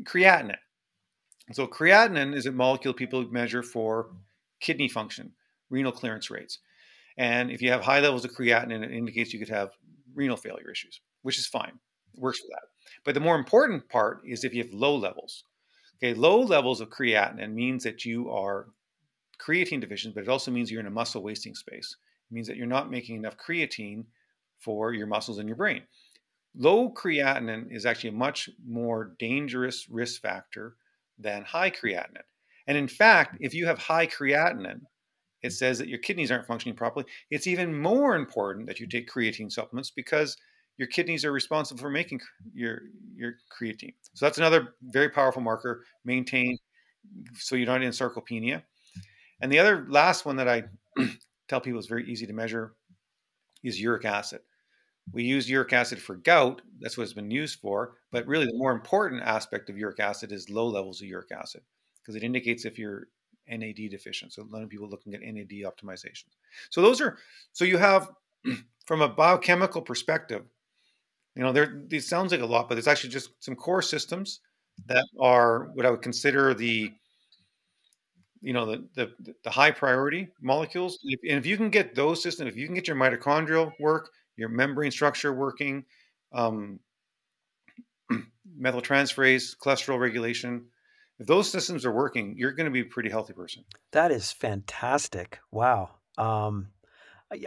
creatinine. 0.04 0.58
So 1.52 1.66
creatinine 1.68 2.36
is 2.36 2.46
a 2.46 2.52
molecule 2.52 2.94
people 2.94 3.26
measure 3.32 3.64
for 3.64 4.12
kidney 4.60 4.88
function, 4.88 5.34
renal 5.70 5.92
clearance 5.92 6.30
rates. 6.30 6.60
And 7.18 7.50
if 7.52 7.62
you 7.62 7.72
have 7.72 7.82
high 7.82 8.00
levels 8.00 8.24
of 8.24 8.32
creatinine, 8.32 8.84
it 8.84 8.92
indicates 8.92 9.34
you 9.34 9.40
could 9.40 9.50
have 9.50 9.72
renal 10.14 10.38
failure 10.38 10.70
issues, 10.72 11.02
which 11.24 11.40
is 11.40 11.48
fine. 11.48 11.80
It 12.14 12.20
works 12.20 12.40
for 12.40 12.48
that. 12.52 12.68
But 13.04 13.14
the 13.14 13.20
more 13.20 13.36
important 13.36 13.90
part 13.90 14.22
is 14.26 14.44
if 14.44 14.54
you 14.54 14.64
have 14.64 14.74
low 14.74 14.96
levels. 14.96 15.44
Okay, 15.98 16.14
low 16.14 16.40
levels 16.40 16.82
of 16.82 16.90
creatinine 16.90 17.54
means 17.54 17.84
that 17.84 18.06
you 18.06 18.30
are 18.30 18.68
creatine 19.40 19.82
deficient, 19.82 20.16
but 20.16 20.24
it 20.24 20.30
also 20.30 20.52
means 20.52 20.72
you're 20.72 20.80
in 20.80 20.88
a 20.88 20.92
muscle 20.92 21.24
wasting 21.24 21.56
space. 21.56 21.98
It 22.30 22.34
means 22.34 22.48
that 22.48 22.58
you're 22.58 22.68
not 22.68 22.92
making 22.92 23.18
enough 23.18 23.38
creatine 23.38 24.06
for 24.60 24.94
your 24.94 25.08
muscles 25.08 25.40
and 25.40 25.50
your 25.50 25.58
brain. 25.58 25.84
Low 26.56 26.92
creatinine 26.92 27.72
is 27.72 27.86
actually 27.86 28.12
a 28.12 28.14
much 28.14 28.50
more 28.66 29.16
dangerous 29.20 29.90
risk 29.90 30.22
factor 30.22 30.76
than 31.20 31.44
high 31.44 31.70
creatinine. 31.70 32.24
And 32.68 32.78
in 32.78 32.88
fact, 32.88 33.36
mm. 33.36 33.38
if 33.42 33.54
you 33.54 33.66
have 33.66 33.80
high 33.80 34.08
creatinine, 34.08 34.82
it 35.42 35.48
mm. 35.48 35.52
says 35.52 35.78
that 35.80 35.90
your 35.90 36.00
kidneys 36.00 36.32
aren't 36.32 36.48
functioning 36.48 36.76
properly. 36.76 37.06
It's 37.30 37.48
even 37.48 37.80
more 37.80 38.16
important 38.16 38.68
that 38.68 38.80
you 38.80 38.88
take 38.88 39.10
creatine 39.10 39.52
supplements 39.52 39.92
because 39.92 40.38
your 40.78 40.88
kidneys 40.88 41.26
are 41.26 41.32
responsible 41.32 41.82
for 41.82 41.90
making 41.90 42.22
your 42.54 42.80
your 43.16 43.34
creatine. 43.52 43.94
So 44.14 44.26
that's 44.26 44.38
another 44.38 44.76
very 44.82 45.10
powerful 45.10 45.42
marker. 45.42 45.84
Maintain 46.06 46.58
so 47.36 47.56
you're 47.56 47.68
not 47.68 47.84
in 47.84 47.92
sarcopenia. 47.92 48.64
And 49.42 49.52
the 49.52 49.60
other 49.60 49.86
last 49.90 50.26
one 50.26 50.38
that 50.38 50.48
I 50.48 50.64
tell 51.48 51.62
people 51.62 51.80
is 51.80 51.88
very 51.88 52.10
easy 52.10 52.26
to 52.28 52.34
measure 52.34 52.74
is 53.64 53.80
uric 53.80 54.06
acid. 54.06 54.42
We 55.12 55.24
use 55.24 55.50
uric 55.50 55.74
acid 55.74 56.02
for 56.02 56.16
gout. 56.16 56.62
That's 56.80 56.98
what 56.98 57.04
it's 57.04 57.14
been 57.14 57.32
used 57.32 57.60
for. 57.60 57.96
But 58.12 58.28
really, 58.28 58.46
the 58.46 58.58
more 58.58 58.72
important 58.72 59.24
aspect 59.24 59.70
of 59.70 59.78
uric 59.78 60.00
acid 60.00 60.32
is 60.32 60.50
low 60.50 60.68
levels 60.68 61.02
of 61.02 61.08
uric 61.08 61.32
acid 61.32 61.62
because 62.02 62.16
it 62.16 62.24
indicates 62.24 62.66
if 62.66 62.78
you're 62.78 63.08
NAD 63.48 63.90
deficient. 63.90 64.34
So 64.34 64.44
a 64.44 64.52
lot 64.52 64.64
of 64.64 64.70
people 64.70 64.88
looking 64.88 65.14
at 65.14 65.22
NAD 65.22 65.64
optimization. 65.66 66.26
So 66.70 66.82
those 66.82 67.02
are 67.02 67.18
so 67.54 67.66
you 67.66 67.78
have 67.78 68.10
from 68.86 69.02
a 69.02 69.10
biochemical 69.10 69.82
perspective, 69.82 70.44
you 71.36 71.44
know, 71.44 71.52
there 71.52 71.82
these 71.88 72.08
sounds 72.08 72.32
like 72.32 72.42
a 72.42 72.46
lot, 72.46 72.70
but 72.70 72.78
it's 72.78 72.88
actually 72.88 73.12
just 73.12 73.32
some 73.40 73.56
core 73.56 73.82
systems 73.82 74.42
that 74.88 75.06
are 75.20 75.72
what 75.74 75.86
I 75.86 75.92
would 75.92 76.02
consider 76.02 76.54
the 76.54 76.92
you 78.42 78.54
know 78.54 78.66
the 78.66 78.88
the, 78.96 79.34
the 79.44 79.50
high 79.50 79.72
priority 79.72 80.30
molecules. 80.42 81.00
And 81.04 81.38
if 81.40 81.46
you 81.46 81.58
can 81.58 81.70
get 81.70 81.96
those 81.96 82.22
systems, 82.22 82.50
if 82.50 82.58
you 82.58 82.66
can 82.66 82.76
get 82.76 82.88
your 82.88 82.96
mitochondrial 82.96 83.72
work, 83.80 84.12
your 84.40 84.50
membrane 84.50 84.92
structure 84.92 85.34
working, 85.34 85.86
um, 86.34 86.80
methyltransferase, 88.60 89.56
cholesterol 89.58 90.00
regulation, 90.00 90.66
if 91.20 91.28
those 91.28 91.52
systems 91.52 91.86
are 91.86 91.92
working, 91.92 92.36
you're 92.38 92.54
going 92.54 92.66
to 92.66 92.72
be 92.72 92.80
a 92.80 92.86
pretty 92.86 93.10
healthy 93.10 93.34
person. 93.34 93.66
That 93.92 94.12
is 94.12 94.32
fantastic. 94.32 95.40
Wow. 95.52 95.90
Um, 96.18 96.70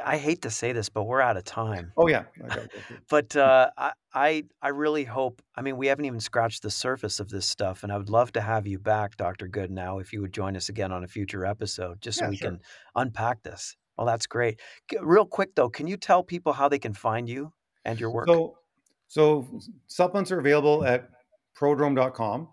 I, 0.05 0.17
hate 0.17 0.43
to 0.43 0.51
say 0.51 0.73
this, 0.73 0.89
but 0.89 1.05
we're 1.05 1.21
out 1.21 1.37
of 1.37 1.45
time. 1.45 1.93
Oh 1.97 2.07
yeah, 2.07 2.25
but 3.09 3.35
uh, 3.35 3.71
I, 3.77 3.93
I, 4.15 4.45
I 4.63 4.69
really 4.69 5.03
hope. 5.03 5.43
I 5.57 5.63
mean, 5.63 5.77
we 5.77 5.89
haven't 5.89 6.05
even 6.05 6.21
scratched 6.21 6.63
the 6.63 6.71
surface 6.71 7.19
of 7.19 7.29
this 7.29 7.47
stuff, 7.47 7.83
and 7.83 7.91
I 7.91 7.99
would 7.99 8.09
love 8.09 8.33
to 8.35 8.41
have 8.41 8.67
you 8.67 8.79
back, 8.79 9.17
Doctor 9.17 9.49
Goodenowe, 9.49 10.01
if 10.01 10.13
you 10.13 10.21
would 10.21 10.33
join 10.33 10.57
us 10.57 10.69
again 10.69 10.93
on 10.93 11.03
a 11.03 11.09
future 11.09 11.45
episode, 11.45 12.01
just 12.01 12.19
so 12.19 12.27
yeah, 12.27 12.31
we 12.31 12.37
sure. 12.37 12.51
can 12.51 12.61
unpack 12.95 13.43
this. 13.43 13.77
Well, 14.03 14.13
that's 14.13 14.27
great. 14.27 14.59
Real 15.01 15.25
quick 15.25 15.55
though, 15.55 15.71
can 15.71 15.87
you 15.87 15.97
tell 15.97 16.25
people 16.25 16.53
how 16.53 16.69
they 16.69 16.81
can 16.81 16.93
find 16.93 17.29
you 17.29 17.53
and 17.85 18.01
your 18.01 18.11
work? 18.11 18.27
So, 18.27 18.59
so 19.07 19.61
supplements 19.87 20.33
are 20.33 20.41
available 20.41 20.85
at 20.85 21.09
prodrome.com. 21.57 22.49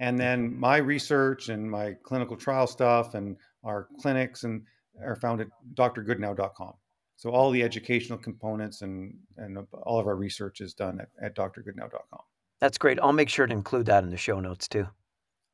And 0.00 0.18
then 0.18 0.50
mm-hmm. 0.50 0.58
my 0.58 0.78
research 0.78 1.48
and 1.48 1.70
my 1.70 1.94
clinical 2.02 2.36
trial 2.36 2.66
stuff 2.66 3.14
and 3.14 3.36
our 3.62 3.86
clinics 4.00 4.42
and 4.42 4.62
are 5.00 5.14
found 5.14 5.42
at 5.42 5.46
drgoodenowe.com. 5.74 6.72
So 7.14 7.30
all 7.30 7.52
the 7.52 7.62
educational 7.62 8.18
components 8.18 8.82
and, 8.82 9.14
and 9.36 9.58
all 9.84 10.00
of 10.00 10.08
our 10.08 10.16
research 10.16 10.60
is 10.60 10.74
done 10.74 11.00
at, 11.00 11.08
at 11.22 11.36
drgoodenowe.com. 11.36 12.20
That's 12.58 12.78
great. 12.78 12.98
I'll 13.00 13.12
make 13.12 13.28
sure 13.28 13.46
to 13.46 13.52
include 13.52 13.86
that 13.86 14.02
in 14.02 14.10
the 14.10 14.16
show 14.16 14.40
notes 14.40 14.66
too. 14.66 14.88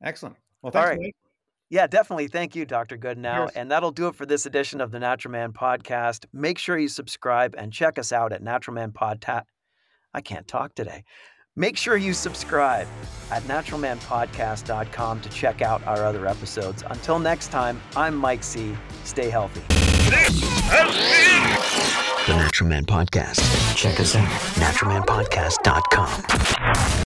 Excellent. 0.01 0.35
Well, 0.63 0.71
thanks, 0.71 0.83
all 0.83 0.95
right. 0.95 0.99
Mike. 0.99 1.15
Yeah, 1.71 1.87
definitely. 1.87 2.27
Thank 2.27 2.53
you, 2.53 2.65
Dr. 2.65 2.97
Goodenowe. 2.97 3.45
Yes. 3.45 3.51
And 3.55 3.71
that'll 3.71 3.91
do 3.91 4.09
it 4.09 4.15
for 4.15 4.25
this 4.25 4.45
edition 4.45 4.81
of 4.81 4.91
the 4.91 4.99
Natural 4.99 5.31
Man 5.31 5.53
Podcast. 5.53 6.25
Make 6.33 6.57
sure 6.57 6.77
you 6.77 6.89
subscribe 6.89 7.55
and 7.57 7.71
check 7.71 7.97
us 7.97 8.11
out 8.11 8.33
at 8.33 8.43
Natural 8.43 8.75
Man 8.75 8.91
Podcast. 8.91 9.45
I 10.13 10.19
can't 10.19 10.45
talk 10.49 10.75
today. 10.75 11.05
Make 11.55 11.77
sure 11.77 11.95
you 11.95 12.13
subscribe 12.13 12.89
at 13.31 13.43
naturalmanpodcast.com 13.43 15.21
to 15.21 15.29
check 15.29 15.61
out 15.61 15.81
our 15.87 16.03
other 16.03 16.27
episodes. 16.27 16.83
Until 16.89 17.19
next 17.19 17.51
time, 17.51 17.81
I'm 17.95 18.17
Mike 18.17 18.43
Sea. 18.43 18.75
Stay 19.05 19.29
healthy. 19.29 19.61
This 20.09 20.41
has 20.65 22.27
been 22.27 22.35
the 22.35 22.43
Natural 22.43 22.69
Man 22.69 22.85
Podcast. 22.85 23.39
Check 23.77 24.01
us 24.01 24.13
out, 24.15 24.27
naturalmanpodcast.com. 24.59 27.05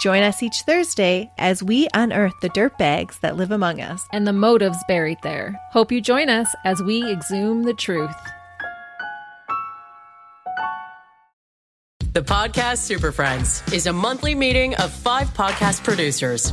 Join 0.00 0.22
us 0.22 0.42
each 0.42 0.62
Thursday 0.66 1.30
as 1.38 1.62
we 1.62 1.88
unearth 1.94 2.34
the 2.40 2.48
dirt 2.50 2.76
bags 2.78 3.18
that 3.20 3.36
live 3.36 3.50
among 3.50 3.80
us 3.80 4.06
and 4.12 4.26
the 4.26 4.32
motives 4.32 4.78
buried 4.88 5.18
there. 5.22 5.60
Hope 5.70 5.92
you 5.92 6.00
join 6.00 6.28
us 6.28 6.54
as 6.64 6.82
we 6.82 7.10
exhume 7.10 7.62
the 7.62 7.74
truth. 7.74 8.14
The 12.12 12.22
Podcast 12.22 12.78
Super 12.78 13.10
Friends 13.10 13.62
is 13.72 13.86
a 13.86 13.92
monthly 13.92 14.34
meeting 14.34 14.74
of 14.74 14.92
five 14.92 15.28
podcast 15.28 15.82
producers. 15.82 16.52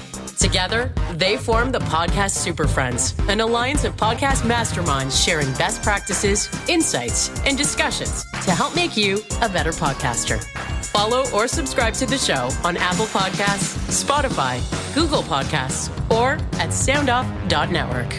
Together, 0.41 0.91
they 1.13 1.37
form 1.37 1.71
the 1.71 1.77
Podcast 1.77 2.31
Super 2.31 2.67
Friends, 2.67 3.13
an 3.29 3.41
alliance 3.41 3.83
of 3.83 3.95
podcast 3.95 4.41
masterminds 4.41 5.23
sharing 5.23 5.45
best 5.53 5.83
practices, 5.83 6.49
insights, 6.67 7.29
and 7.45 7.55
discussions 7.55 8.25
to 8.43 8.49
help 8.49 8.75
make 8.75 8.97
you 8.97 9.19
a 9.43 9.47
better 9.47 9.69
podcaster. 9.69 10.43
Follow 10.85 11.29
or 11.29 11.47
subscribe 11.47 11.93
to 11.93 12.07
the 12.07 12.17
show 12.17 12.49
on 12.63 12.75
Apple 12.75 13.05
Podcasts, 13.05 13.77
Spotify, 14.03 14.59
Google 14.95 15.21
Podcasts, 15.21 15.91
or 16.09 16.33
at 16.59 16.69
soundoff.network. 16.69 18.11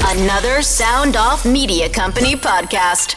Another 0.00 0.62
Sound 0.62 1.16
Off 1.16 1.46
Media 1.46 1.88
Company 1.88 2.34
podcast. 2.34 3.14